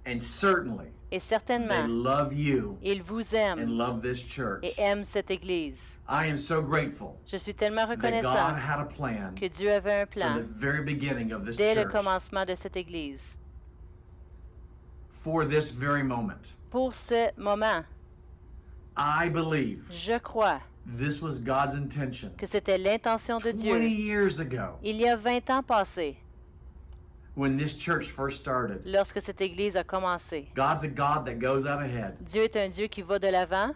And 0.06 0.20
certainly, 0.20 0.90
et 1.12 1.18
they 1.18 1.20
certainement, 1.20 1.88
love 1.88 2.34
you 2.34 2.78
ils 2.82 3.02
vous 3.04 3.36
and 3.36 3.60
aiment 3.60 3.70
love 3.78 4.02
this 4.02 4.24
church. 4.26 4.60
et 4.64 4.74
aiment 4.78 5.04
cette 5.04 5.30
Église. 5.30 6.00
I 6.10 6.28
am 6.30 6.38
so 6.38 6.62
grateful 6.62 7.18
Je 7.28 7.38
suis 7.38 7.54
tellement 7.54 7.86
that 7.88 7.98
God 7.98 8.06
reconnaissant 8.06 8.56
had 8.56 8.80
a 8.80 8.86
plan 8.86 9.36
que 9.36 9.48
Dieu 9.50 9.72
avait 9.72 10.02
un 10.02 10.06
from 10.06 10.14
plan 10.22 10.36
the 10.36 10.48
very 10.58 10.82
beginning 10.84 11.32
of 11.34 11.46
this 11.46 11.58
dès 11.58 11.76
le 11.76 11.84
church 11.84 11.92
commencement 11.94 12.46
de 12.46 12.56
cette 12.56 12.78
Église. 12.78 13.38
for 15.24 15.46
this 15.46 15.72
very 15.72 16.04
moment. 16.04 16.56
Pour 16.72 16.96
ce 16.96 17.30
moment, 17.38 17.84
I 18.98 19.30
believe 19.30 19.84
je 19.92 20.18
crois 20.18 20.62
this 20.98 21.22
was 21.22 21.40
God's 21.40 21.76
intention 21.76 22.32
que 22.38 22.48
c'était 22.48 22.78
l'intention 22.78 23.38
de 23.38 23.52
20 23.52 23.54
Dieu. 23.54 23.82
years 23.88 24.40
ago 24.40 24.78
Il 24.84 24.96
y 24.98 25.08
a 25.08 25.16
20 25.16 25.50
ans 25.50 25.64
passés, 25.64 26.18
when 27.42 27.58
this 27.58 27.76
church 27.76 28.06
first 28.12 28.40
started. 28.40 28.82
lorsque 28.86 29.20
cette 29.20 29.42
Église 29.42 29.76
a 29.76 29.84
commencé. 29.84 30.48
God's 30.56 30.84
a 30.84 30.88
God 30.88 31.26
that 31.26 31.40
goes 31.40 31.66
out 31.66 31.82
ahead, 31.82 32.16
Dieu 32.22 32.44
est 32.44 32.56
un 32.56 32.70
Dieu 32.70 32.88
qui 32.88 33.02
va 33.02 33.18
de 33.18 33.28
l'avant 33.28 33.74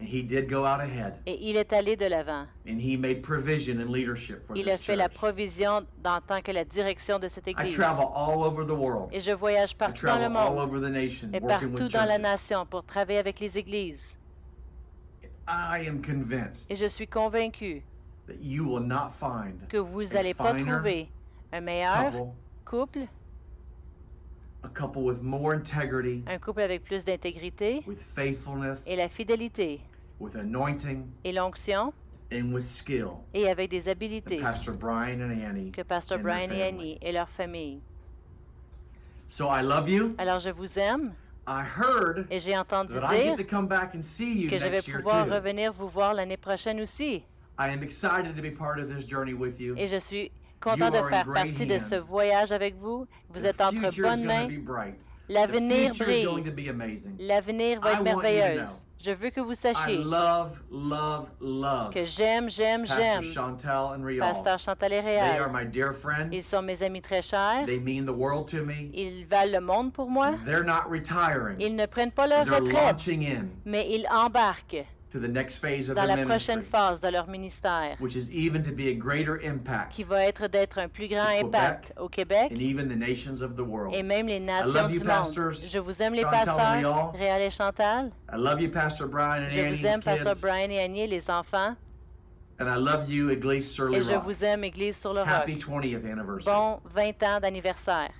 and 0.00 0.06
He 0.06 0.22
did 0.22 0.48
go 0.48 0.64
out 0.64 0.80
ahead, 0.80 1.20
et 1.26 1.38
il 1.42 1.56
est 1.56 1.72
allé 1.74 1.96
de 1.96 2.06
l'avant. 2.06 2.46
and 2.66 2.80
He 2.80 2.96
made 2.96 3.22
provision 3.22 3.78
and 3.80 3.90
leadership 3.90 4.46
for 4.46 4.56
Il 4.56 4.70
a 4.70 4.78
fait 4.78 4.96
la 4.96 5.10
provision 5.10 5.86
dans 6.02 6.20
tant 6.26 6.40
que 6.40 6.50
la 6.50 6.64
direction 6.64 7.18
de 7.18 7.28
cette 7.28 7.46
I 7.46 7.50
Église. 7.50 7.74
travel 7.76 8.06
all 8.14 8.42
over 8.42 8.64
the 8.64 8.74
world. 8.74 9.10
Et 9.12 9.20
je 9.20 9.32
voyage 9.32 9.72
I 9.72 9.74
partout 9.76 10.06
dans 10.06 10.14
le 10.18 10.22
travel 10.22 10.36
all 10.38 10.54
monde 10.54 10.66
over 10.66 10.80
the 10.80 10.90
nation 10.90 11.28
et 11.34 11.40
partout 11.40 11.88
dans 11.88 12.06
la 12.06 12.18
nation 12.18 12.64
pour 12.64 12.82
travailler 12.84 13.18
avec 13.18 13.38
les 13.40 13.58
églises. 13.58 14.18
I 15.46 15.86
am 15.86 16.00
convinced 16.00 16.70
Et 16.70 16.76
je 16.76 16.86
suis 16.86 17.06
convaincu 17.06 17.82
that 18.26 18.40
you 18.40 18.64
will 18.64 18.86
not 18.86 19.10
find 19.10 19.66
que 19.68 19.76
vous 19.76 20.12
a 20.12 20.14
n'allez 20.14 20.34
pas 20.34 20.54
trouver 20.54 21.10
un 21.52 21.60
meilleur 21.60 22.12
couple, 22.72 23.06
a 24.64 24.68
couple 24.68 25.02
with 25.02 25.22
more 25.22 25.52
integrity, 25.52 26.24
un 26.26 26.38
couple 26.38 26.62
avec 26.62 26.82
plus 26.82 27.04
d'intégrité 27.04 27.82
with 27.86 27.98
faithfulness, 27.98 28.86
et 28.86 28.96
la 28.96 29.08
fidélité 29.08 29.80
with 30.18 30.36
anointing, 30.36 31.04
et 31.24 31.32
l'onction 31.32 31.92
and 32.32 32.50
with 32.54 32.64
skill 32.64 33.18
et 33.34 33.48
avec 33.48 33.68
des 33.68 33.88
habiletés 33.90 34.38
Pastor 34.38 34.74
Brian 34.74 35.20
and 35.20 35.30
Annie 35.30 35.70
que 35.70 35.82
and 35.82 36.22
Brian 36.22 36.50
et. 36.50 36.62
Annie 36.62 36.98
et 37.02 37.12
leur 37.12 37.28
famille. 37.28 37.82
So 39.28 39.48
I 39.48 39.62
love 39.62 39.88
you. 39.90 40.14
Alors 40.16 40.40
je 40.40 40.50
vous 40.50 40.78
aime, 40.78 41.12
I 41.46 41.62
heard 41.62 42.26
Et 42.30 42.40
j'ai 42.40 42.56
entendu 42.56 42.94
that 42.94 43.12
I 43.12 43.24
get 43.24 43.30
to 43.32 43.42
dire 43.42 43.46
come 43.46 43.66
back 43.66 43.94
and 43.94 44.02
see 44.02 44.44
you 44.44 44.48
que 44.48 44.58
je 44.58 44.68
vais 44.68 44.80
pouvoir 44.80 45.28
revenir 45.28 45.72
vous 45.72 45.88
voir 45.88 46.14
l'année 46.14 46.38
prochaine 46.38 46.80
aussi. 46.80 47.22
I 47.58 47.68
am 47.68 47.82
excited 47.82 48.34
to 48.34 48.40
be 48.40 48.50
part 48.50 48.78
of 48.78 48.88
this 48.88 49.06
journey 49.06 49.34
with 49.34 49.60
you. 49.60 49.74
Et 49.76 49.88
je 49.88 49.98
suis 49.98 50.32
content 50.62 50.90
de 50.90 51.08
faire 51.08 51.26
partie 51.26 51.66
de 51.66 51.78
ce 51.78 51.96
voyage 51.96 52.52
avec 52.52 52.76
vous. 52.76 53.06
Vous 53.30 53.44
êtes 53.44 53.60
entre 53.60 53.94
bonnes 54.00 54.24
mains. 54.24 54.48
L'avenir 55.28 55.92
brille. 55.94 56.28
L'avenir 57.18 57.80
va 57.80 57.92
être 57.92 58.02
merveilleuse. 58.02 58.86
Je 59.04 59.10
veux 59.10 59.30
que 59.30 59.40
vous 59.40 59.54
sachiez 59.54 59.98
love, 59.98 60.52
love, 60.70 61.26
love 61.40 61.90
que 61.90 62.04
j'aime, 62.04 62.48
j'aime, 62.48 62.86
j'aime. 62.86 63.20
Pasteur 64.20 64.60
Chantal 64.60 64.92
et 64.92 65.02
They 65.02 65.18
are 65.18 65.48
Réal. 65.48 65.52
my 65.52 65.66
dear 65.66 65.92
friends. 65.92 66.28
Ils 66.30 66.44
sont 66.44 66.62
mes 66.62 66.80
amis 66.84 67.02
très 67.02 67.20
chers. 67.20 67.66
They 67.66 67.80
mean 67.80 68.06
the 68.06 68.16
world 68.16 68.46
to 68.50 68.64
me. 68.64 68.90
Ils 68.94 69.26
valent 69.26 69.50
le 69.52 69.60
monde 69.60 69.92
pour 69.92 70.08
moi. 70.08 70.34
They're 70.46 70.62
not 70.64 70.88
retiring. 70.88 71.56
Ils 71.58 71.74
ne 71.74 71.86
prennent 71.86 72.12
pas 72.12 72.28
leur 72.28 72.44
They're 72.44 72.60
retraite, 72.60 73.08
mais 73.64 73.88
ils 73.90 74.06
embarquent 74.08 74.84
to 75.12 75.18
the 75.20 75.28
next 75.28 75.58
phase 75.58 75.90
of 75.90 75.96
dans 75.96 76.06
la 76.06 76.16
prochaine 76.24 76.60
ministry, 76.60 76.70
phase 76.70 77.00
de 77.00 77.08
leur 77.10 77.26
ministère, 77.28 77.96
which 78.00 78.16
is 78.16 78.30
even 78.32 78.62
to 78.62 78.72
be 78.72 78.88
a 78.88 78.94
greater 78.94 79.36
impact 79.44 79.92
qui 79.92 80.02
va 80.04 80.24
être 80.24 80.48
d'être 80.48 80.78
un 80.78 80.88
plus 80.88 81.06
grand 81.08 81.28
impact 81.38 81.92
au 81.98 82.08
Québec 82.08 82.50
and 82.50 82.60
even 82.60 82.88
the 82.88 82.96
nations 82.96 83.42
of 83.42 83.56
the 83.56 83.64
world. 83.64 83.94
et 83.94 84.02
même 84.02 84.26
les 84.26 84.36
I 84.36 84.40
nations 84.40 84.72
love 84.72 84.92
you, 84.92 85.00
du 85.00 85.04
pastors. 85.06 85.44
monde. 85.52 85.68
Je 85.70 85.78
vous 85.78 86.02
aime 86.02 86.14
les 86.14 86.22
Chantal 86.22 86.44
pasteurs, 86.46 87.12
Réal. 87.12 87.42
Et 87.42 87.50
Chantal. 87.50 88.10
I 88.32 88.36
love 88.36 88.60
you, 88.60 88.70
Pastor 88.70 89.06
Brian 89.06 89.44
and 89.44 89.50
Je 89.50 89.60
Annie, 89.60 89.76
vous 89.76 89.86
aime. 89.86 90.02
Pasteur 90.02 90.34
Brian 90.40 90.70
et 90.70 90.80
Annie, 90.80 91.06
les 91.06 91.30
enfants. 91.30 91.76
And 92.60 92.68
I 92.68 92.76
love 92.76 93.10
you, 93.10 93.30
Église 93.30 93.70
Surly 93.70 93.98
Et 93.98 94.02
je 94.02 94.12
vous 94.12 94.44
aime, 94.44 94.62
Église 94.64 94.96
sur 94.96 95.12
le 95.12 95.20
Happy 95.20 95.54
roc. 95.54 95.82
20th 95.84 96.04
anniversary. 96.06 96.44
Bon 96.44 96.80
20 96.94 97.22
ans 97.24 97.40
d'anniversaire. 97.40 98.10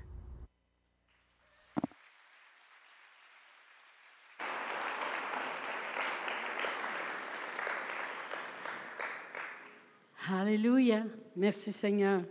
Alléluia. 10.30 11.04
Merci 11.34 11.72
Seigneur. 11.72 12.22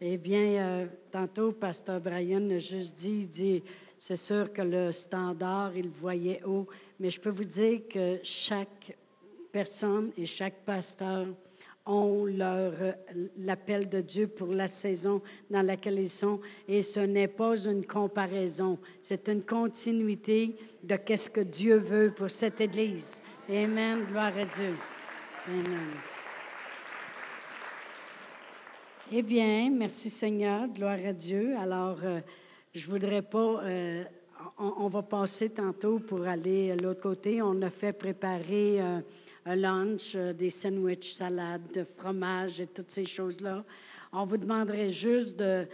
Eh 0.00 0.16
bien, 0.16 0.40
euh, 0.40 0.86
tantôt, 1.10 1.52
Pasteur 1.52 2.00
Brian 2.00 2.48
a 2.50 2.58
juste 2.58 2.96
dit, 2.96 3.18
il 3.20 3.28
dit, 3.28 3.62
c'est 3.98 4.16
sûr 4.16 4.52
que 4.52 4.62
le 4.62 4.92
standard, 4.92 5.76
il 5.76 5.88
voyait 5.88 6.42
haut, 6.44 6.66
mais 6.98 7.10
je 7.10 7.20
peux 7.20 7.30
vous 7.30 7.44
dire 7.44 7.80
que 7.90 8.18
chaque 8.22 8.96
personne 9.52 10.12
et 10.16 10.24
chaque 10.24 10.64
pasteur 10.64 11.26
ont 11.84 12.24
leur 12.24 12.72
euh, 12.80 12.92
l'appel 13.38 13.88
de 13.88 14.00
Dieu 14.00 14.28
pour 14.28 14.48
la 14.48 14.68
saison 14.68 15.20
dans 15.50 15.62
laquelle 15.62 15.98
ils 15.98 16.10
sont 16.10 16.40
et 16.66 16.80
ce 16.80 17.00
n'est 17.00 17.28
pas 17.28 17.56
une 17.66 17.86
comparaison, 17.86 18.78
c'est 19.00 19.28
une 19.28 19.42
continuité 19.42 20.56
de 20.82 20.96
qu'est-ce 20.96 21.30
que 21.30 21.42
Dieu 21.42 21.76
veut 21.76 22.12
pour 22.16 22.30
cette 22.30 22.60
église. 22.60 23.20
Amen, 23.48 24.04
gloire 24.04 24.36
à 24.36 24.44
Dieu. 24.44 24.74
Amen. 25.46 26.15
Eh 29.12 29.22
bien, 29.22 29.70
merci 29.70 30.10
Seigneur, 30.10 30.66
gloire 30.66 30.98
à 31.06 31.12
Dieu. 31.12 31.54
Alors, 31.58 31.98
euh, 32.02 32.18
je 32.74 32.90
voudrais 32.90 33.22
pas, 33.22 33.62
euh, 33.62 34.02
on, 34.58 34.88
va 34.88 35.02
passer 35.02 35.48
tantôt 35.48 36.00
pour 36.00 36.26
aller 36.26 36.72
à 36.72 36.76
l'autre 36.76 37.02
côté. 37.02 37.40
On 37.40 37.62
a 37.62 37.70
fait 37.70 37.92
préparer 37.92 38.80
euh, 38.80 38.98
un 39.44 39.54
lunch, 39.54 40.14
euh, 40.16 40.32
des 40.32 40.50
sandwichs, 40.50 41.12
salades, 41.12 41.86
fromage 41.96 42.60
et 42.60 42.66
toutes 42.66 42.90
ces 42.90 43.04
choses-là. 43.04 43.64
On 44.12 44.26
vous 44.26 44.38
demanderait 44.38 44.88
juste 44.88 45.38
de, 45.38 45.68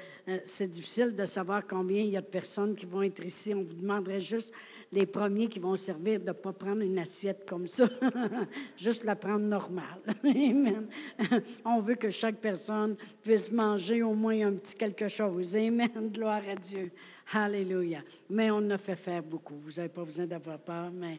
c'est 0.45 0.69
difficile 0.69 1.15
de 1.15 1.25
savoir 1.25 1.67
combien 1.67 2.03
il 2.03 2.11
y 2.11 2.19
a 2.19 2.21
de 2.21 2.27
personnes 2.27 2.77
qui 2.77 2.85
vont 2.85 3.01
être 3.01 3.25
ici. 3.25 3.55
On 3.55 3.63
vous 3.63 3.75
demanderait 3.75 4.21
juste 4.21 4.53
les 4.93 5.07
premiers 5.07 5.49
qui 5.49 5.59
vont 5.59 5.75
servir 5.75 6.21
de 6.21 6.27
ne 6.27 6.33
pas 6.33 6.53
prendre 6.53 6.83
une 6.83 6.99
assiette 6.99 7.49
comme 7.49 7.67
ça, 7.67 7.89
juste 8.77 9.05
la 9.05 9.17
prendre 9.17 9.47
normale. 9.47 10.01
Amen. 10.25 10.87
On 11.65 11.81
veut 11.81 11.95
que 11.95 12.11
chaque 12.11 12.37
personne 12.37 12.97
puisse 13.23 13.51
manger 13.51 14.03
au 14.03 14.13
moins 14.13 14.49
un 14.49 14.53
petit 14.53 14.77
quelque 14.77 15.09
chose. 15.09 15.57
Amen. 15.57 16.11
Gloire 16.13 16.43
à 16.49 16.57
Dieu. 16.57 16.91
Alléluia. 17.33 18.01
Mais 18.29 18.51
on 18.51 18.69
a 18.71 18.77
fait 18.77 18.97
faire 18.97 19.23
beaucoup. 19.23 19.57
Vous 19.65 19.73
n'avez 19.73 19.89
pas 19.89 20.05
besoin 20.05 20.27
d'avoir 20.27 20.59
peur, 20.59 20.91
mais 20.93 21.19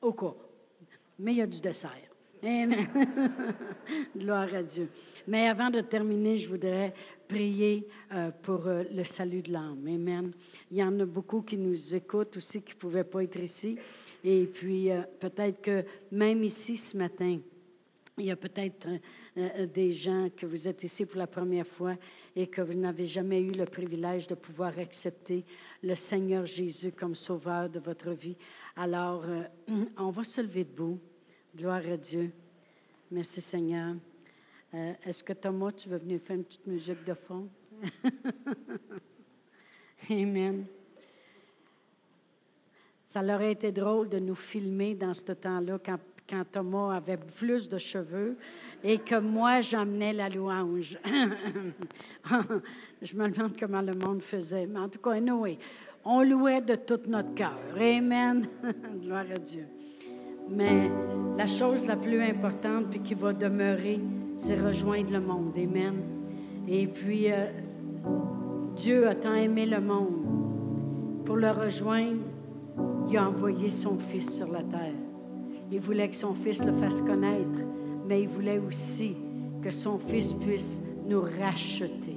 au. 0.00 0.14
Mais 1.18 1.32
il 1.32 1.38
y 1.38 1.42
a 1.42 1.46
du 1.46 1.60
dessert. 1.60 1.90
Amen. 2.42 2.88
Gloire 4.16 4.52
à 4.54 4.62
Dieu. 4.62 4.88
Mais 5.28 5.46
avant 5.46 5.70
de 5.70 5.80
terminer, 5.80 6.38
je 6.38 6.48
voudrais 6.48 6.92
prier 7.32 7.88
euh, 8.12 8.30
pour 8.42 8.66
euh, 8.66 8.84
le 8.92 9.04
salut 9.04 9.40
de 9.40 9.52
l'âme. 9.52 9.86
Amen. 9.86 10.32
Il 10.70 10.76
y 10.76 10.82
en 10.82 11.00
a 11.00 11.06
beaucoup 11.06 11.40
qui 11.40 11.56
nous 11.56 11.94
écoutent 11.94 12.36
aussi, 12.36 12.60
qui 12.60 12.74
ne 12.74 12.78
pouvaient 12.78 13.04
pas 13.04 13.24
être 13.24 13.40
ici. 13.40 13.78
Et 14.22 14.44
puis, 14.44 14.90
euh, 14.90 15.00
peut-être 15.18 15.62
que 15.62 15.84
même 16.10 16.44
ici 16.44 16.76
ce 16.76 16.96
matin, 16.96 17.38
il 18.18 18.26
y 18.26 18.30
a 18.30 18.36
peut-être 18.36 18.86
des 19.72 19.92
gens 19.92 20.28
que 20.36 20.44
vous 20.44 20.68
êtes 20.68 20.84
ici 20.84 21.06
pour 21.06 21.16
la 21.16 21.26
première 21.26 21.66
fois 21.66 21.96
et 22.36 22.46
que 22.46 22.60
vous 22.60 22.74
n'avez 22.74 23.06
jamais 23.06 23.40
eu 23.40 23.52
le 23.52 23.64
privilège 23.64 24.26
de 24.26 24.34
pouvoir 24.34 24.78
accepter 24.78 25.46
le 25.82 25.94
Seigneur 25.94 26.44
Jésus 26.44 26.92
comme 26.92 27.14
sauveur 27.14 27.70
de 27.70 27.80
votre 27.80 28.10
vie. 28.10 28.36
Alors, 28.76 29.24
on 29.96 30.10
va 30.10 30.24
se 30.24 30.42
lever 30.42 30.64
debout. 30.64 30.98
Gloire 31.56 31.82
à 31.90 31.96
Dieu. 31.96 32.30
Merci 33.10 33.40
Seigneur. 33.40 33.94
Euh, 34.74 34.94
Est-ce 35.04 35.22
que 35.22 35.34
Thomas, 35.34 35.72
tu 35.72 35.88
veux 35.88 35.98
venir 35.98 36.20
faire 36.20 36.36
une 36.36 36.44
petite 36.44 36.66
musique 36.66 37.04
de 37.04 37.14
fond? 37.14 37.48
Amen. 40.10 40.64
Ça 43.04 43.22
leur 43.22 43.36
aurait 43.36 43.52
été 43.52 43.70
drôle 43.70 44.08
de 44.08 44.18
nous 44.18 44.34
filmer 44.34 44.94
dans 44.94 45.12
ce 45.12 45.32
temps-là 45.32 45.78
quand, 45.84 45.98
quand 46.28 46.44
Thomas 46.50 46.96
avait 46.96 47.18
plus 47.18 47.68
de 47.68 47.76
cheveux 47.76 48.36
et 48.82 48.98
que 48.98 49.20
moi, 49.20 49.60
j'amenais 49.60 50.14
la 50.14 50.30
louange. 50.30 50.98
Je 53.02 53.14
me 53.14 53.28
demande 53.28 53.52
comment 53.58 53.82
le 53.82 53.94
monde 53.94 54.22
faisait. 54.22 54.66
Mais 54.66 54.80
en 54.80 54.88
tout 54.88 54.98
cas, 54.98 55.10
anyway, 55.10 55.58
on 56.04 56.22
louait 56.22 56.62
de 56.62 56.76
tout 56.76 57.00
notre 57.06 57.34
cœur. 57.34 57.58
Amen. 57.76 58.48
Gloire 59.02 59.26
à 59.30 59.38
Dieu. 59.38 59.66
Mais 60.48 60.90
la 61.36 61.46
chose 61.46 61.86
la 61.86 61.96
plus 61.96 62.20
importante 62.22 62.90
puis 62.90 63.00
qui 63.00 63.14
va 63.14 63.32
demeurer, 63.32 64.00
c'est 64.38 64.60
rejoindre 64.60 65.12
le 65.12 65.20
monde. 65.20 65.52
Amen. 65.56 65.94
Et 66.68 66.86
puis, 66.86 67.30
euh, 67.30 67.46
Dieu 68.76 69.08
a 69.08 69.14
tant 69.14 69.34
aimé 69.34 69.66
le 69.66 69.80
monde. 69.80 71.24
Pour 71.24 71.36
le 71.36 71.50
rejoindre, 71.50 72.18
il 73.10 73.16
a 73.16 73.28
envoyé 73.28 73.68
son 73.68 73.98
Fils 73.98 74.36
sur 74.36 74.50
la 74.50 74.62
terre. 74.62 74.94
Il 75.70 75.80
voulait 75.80 76.08
que 76.08 76.16
son 76.16 76.34
Fils 76.34 76.64
le 76.64 76.72
fasse 76.72 77.00
connaître, 77.00 77.60
mais 78.08 78.22
il 78.22 78.28
voulait 78.28 78.58
aussi 78.58 79.14
que 79.62 79.70
son 79.70 79.98
Fils 79.98 80.32
puisse 80.32 80.82
nous 81.08 81.22
racheter. 81.40 82.16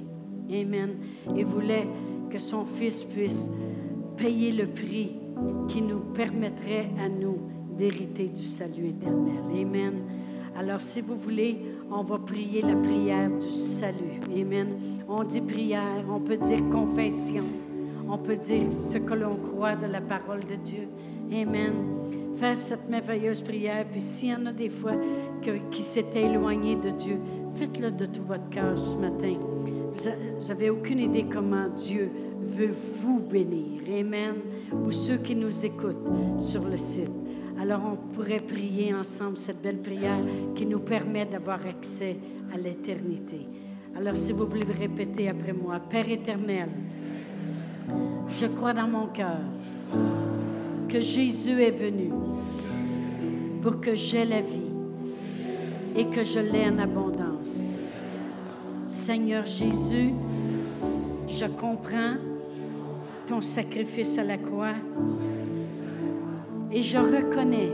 Amen. 0.50 0.90
Il 1.36 1.46
voulait 1.46 1.86
que 2.30 2.38
son 2.38 2.64
Fils 2.64 3.04
puisse 3.04 3.50
payer 4.16 4.52
le 4.52 4.66
prix 4.66 5.12
qui 5.68 5.82
nous 5.82 6.00
permettrait 6.14 6.88
à 6.98 7.08
nous 7.08 7.38
d'hériter 7.76 8.28
du 8.28 8.44
salut 8.44 8.88
éternel. 8.88 9.42
Amen. 9.52 9.94
Alors, 10.58 10.80
si 10.80 11.00
vous 11.00 11.16
voulez, 11.16 11.58
on 11.90 12.02
va 12.02 12.18
prier 12.18 12.62
la 12.62 12.74
prière 12.76 13.30
du 13.30 13.50
salut. 13.50 14.20
Amen. 14.34 14.68
On 15.08 15.24
dit 15.24 15.40
prière, 15.40 16.04
on 16.10 16.20
peut 16.20 16.36
dire 16.36 16.60
confession, 16.70 17.44
on 18.08 18.18
peut 18.18 18.36
dire 18.36 18.72
ce 18.72 18.98
que 18.98 19.14
l'on 19.14 19.36
croit 19.36 19.76
de 19.76 19.86
la 19.86 20.00
parole 20.00 20.40
de 20.40 20.56
Dieu. 20.56 20.88
Amen. 21.32 21.72
Faites 22.38 22.56
cette 22.56 22.88
merveilleuse 22.88 23.40
prière. 23.40 23.84
Puis 23.90 24.00
s'il 24.00 24.28
y 24.30 24.34
en 24.34 24.46
a 24.46 24.52
des 24.52 24.70
fois 24.70 24.92
qui 25.70 25.82
s'étaient 25.82 26.24
éloignés 26.24 26.76
de 26.76 26.90
Dieu, 26.90 27.18
faites-le 27.56 27.90
de 27.90 28.06
tout 28.06 28.22
votre 28.22 28.48
cœur 28.50 28.78
ce 28.78 28.96
matin. 28.96 29.34
Vous 29.94 30.48
n'avez 30.48 30.70
aucune 30.70 30.98
idée 30.98 31.24
comment 31.32 31.68
Dieu 31.68 32.10
veut 32.56 32.74
vous 32.98 33.20
bénir. 33.20 33.82
Amen. 33.88 34.34
Ou 34.84 34.90
ceux 34.90 35.16
qui 35.16 35.34
nous 35.34 35.64
écoutent 35.64 36.08
sur 36.38 36.64
le 36.64 36.76
site. 36.76 37.10
Alors 37.60 37.80
on 37.84 37.96
pourrait 38.14 38.40
prier 38.40 38.92
ensemble 38.94 39.38
cette 39.38 39.62
belle 39.62 39.78
prière 39.78 40.18
qui 40.54 40.66
nous 40.66 40.80
permet 40.80 41.24
d'avoir 41.24 41.64
accès 41.66 42.16
à 42.54 42.58
l'éternité. 42.58 43.46
Alors 43.96 44.16
si 44.16 44.32
vous 44.32 44.46
voulez 44.46 44.64
répéter 44.78 45.28
après 45.28 45.54
moi, 45.54 45.80
Père 45.80 46.10
éternel, 46.10 46.68
je 48.28 48.46
crois 48.46 48.74
dans 48.74 48.88
mon 48.88 49.06
cœur 49.06 49.38
que 50.88 51.00
Jésus 51.00 51.62
est 51.62 51.70
venu 51.70 52.10
pour 53.62 53.80
que 53.80 53.94
j'aie 53.94 54.26
la 54.26 54.42
vie 54.42 54.72
et 55.96 56.04
que 56.06 56.22
je 56.22 56.38
l'ai 56.38 56.68
en 56.68 56.78
abondance. 56.78 57.62
Seigneur 58.86 59.46
Jésus, 59.46 60.12
je 61.26 61.46
comprends 61.46 62.16
ton 63.26 63.40
sacrifice 63.40 64.18
à 64.18 64.24
la 64.24 64.36
croix 64.36 64.74
et 66.76 66.82
je 66.82 66.98
reconnais 66.98 67.72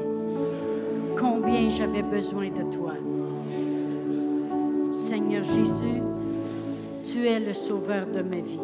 combien 1.18 1.68
j'avais 1.68 2.02
besoin 2.02 2.50
de 2.50 2.62
toi. 2.72 2.92
Seigneur 4.92 5.42
Jésus, 5.42 6.00
tu 7.02 7.26
es 7.26 7.40
le 7.40 7.52
sauveur 7.52 8.06
de 8.06 8.22
ma 8.22 8.36
vie. 8.36 8.60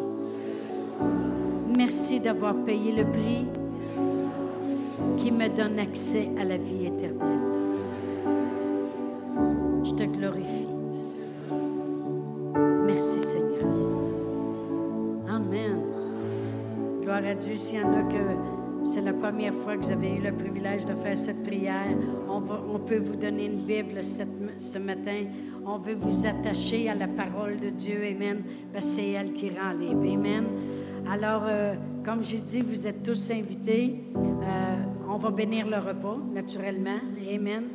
Merci 1.75 2.21
d'avoir 2.21 2.55
payé 2.55 2.93
le 2.93 3.03
prix 3.03 3.47
qui 5.17 5.29
me 5.29 5.49
donne 5.49 5.77
accès 5.77 6.29
à 6.39 6.45
la 6.45 6.55
vie 6.55 6.85
éternelle. 6.85 7.39
Je 9.83 9.91
te 9.91 10.03
glorifie. 10.03 10.69
Merci 12.85 13.21
Seigneur. 13.21 13.67
Amen. 15.29 15.81
Gloire 17.01 17.25
à 17.25 17.33
Dieu. 17.33 17.57
S'il 17.57 17.79
y 17.79 17.83
en 17.83 17.91
a 17.91 18.03
que 18.03 18.58
c'est 18.89 19.01
la 19.01 19.13
première 19.13 19.53
fois 19.53 19.77
que 19.77 19.91
avez 19.91 20.15
eu 20.15 20.21
le 20.21 20.31
privilège 20.31 20.83
de 20.83 20.95
faire 20.95 21.15
cette 21.15 21.43
prière, 21.43 21.95
on, 22.27 22.41
peut 22.79 22.97
vous 22.97 23.15
donner 23.15 23.45
une 23.45 23.57
Bible 23.57 24.01
ce 24.03 24.77
matin. 24.79 25.25
On 25.63 25.77
veut 25.77 25.93
vous 25.93 26.25
attacher 26.25 26.89
à 26.89 26.95
la 26.95 27.07
parole 27.07 27.59
de 27.59 27.69
Dieu. 27.69 28.01
Amen. 28.03 28.41
Parce 28.73 28.85
que 28.85 28.91
c'est 28.91 29.11
elle 29.11 29.33
qui 29.33 29.51
rend 29.51 29.73
libre. 29.79 30.11
Amen. 30.11 30.45
Alors, 31.07 31.43
euh, 31.45 31.75
comme 32.03 32.23
j'ai 32.23 32.39
dit, 32.39 32.61
vous 32.61 32.87
êtes 32.87 33.03
tous 33.03 33.29
invités. 33.29 34.01
Euh, 34.15 34.77
on 35.07 35.17
va 35.17 35.29
bénir 35.29 35.67
le 35.67 35.77
repas, 35.77 36.17
naturellement. 36.33 36.99
Amen. 37.31 37.65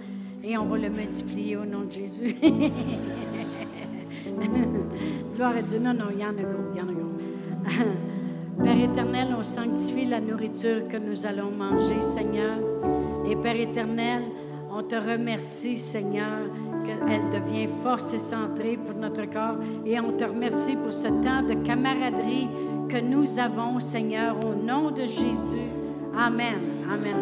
Et 0.42 0.58
on 0.58 0.64
va 0.64 0.78
le 0.78 0.88
multiplier 0.88 1.56
au 1.56 1.64
nom 1.64 1.82
de 1.82 1.92
Jésus. 1.92 2.34
Gloire 5.36 5.56
à 5.56 5.62
Dieu. 5.62 5.78
Non, 5.78 5.94
non, 5.94 6.06
il 6.12 6.18
y 6.18 6.24
en 6.24 6.30
a 6.30 6.32
gros, 6.32 6.72
il 6.74 6.78
y 6.78 6.82
en 6.82 6.88
a. 6.88 6.92
Père 8.74 8.90
éternel, 8.90 9.28
on 9.38 9.42
sanctifie 9.44 10.04
la 10.04 10.18
nourriture 10.18 10.88
que 10.88 10.96
nous 10.96 11.26
allons 11.26 11.52
manger, 11.52 12.00
Seigneur. 12.00 12.56
Et 13.24 13.36
Père 13.36 13.54
éternel, 13.54 14.22
on 14.68 14.82
te 14.82 14.96
remercie, 14.96 15.78
Seigneur, 15.78 16.40
qu'elle 16.84 17.30
devient 17.30 17.68
force 17.84 18.12
et 18.14 18.18
centrée 18.18 18.76
pour 18.76 18.98
notre 18.98 19.30
corps. 19.30 19.58
Et 19.86 20.00
on 20.00 20.10
te 20.10 20.24
remercie 20.24 20.74
pour 20.74 20.92
ce 20.92 21.06
temps 21.06 21.42
de 21.48 21.54
camaraderie 21.64 22.48
que 22.88 23.00
nous 23.00 23.38
avons, 23.38 23.78
Seigneur, 23.78 24.36
au 24.44 24.56
nom 24.56 24.90
de 24.90 25.04
Jésus. 25.04 25.70
Amen. 26.18 26.58
Amen. 26.90 27.16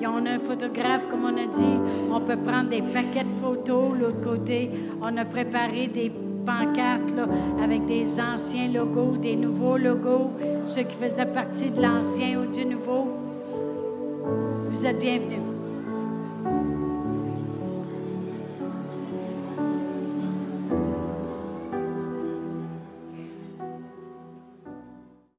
Et 0.00 0.06
on 0.06 0.24
a 0.24 0.34
un 0.34 0.38
photographe, 0.38 1.08
comme 1.10 1.24
on 1.24 1.36
a 1.36 1.46
dit. 1.46 2.12
On 2.12 2.20
peut 2.20 2.36
prendre 2.36 2.68
des 2.68 2.82
paquets 2.82 3.24
de 3.24 3.42
photos. 3.42 3.98
L'autre 3.98 4.22
côté, 4.22 4.70
on 5.02 5.16
a 5.16 5.24
préparé 5.24 5.88
des 5.88 6.12
pancartes 6.44 7.14
là, 7.16 7.26
avec 7.62 7.86
des 7.86 8.20
anciens 8.20 8.68
logos, 8.68 9.16
des 9.16 9.36
nouveaux 9.36 9.76
logos, 9.76 10.30
ceux 10.64 10.82
qui 10.82 10.96
faisaient 10.96 11.26
partie 11.26 11.70
de 11.70 11.80
l'ancien 11.80 12.40
ou 12.40 12.46
du 12.46 12.64
nouveau. 12.64 13.08
Vous 14.70 14.86
êtes 14.86 14.98
bienvenus. 14.98 15.53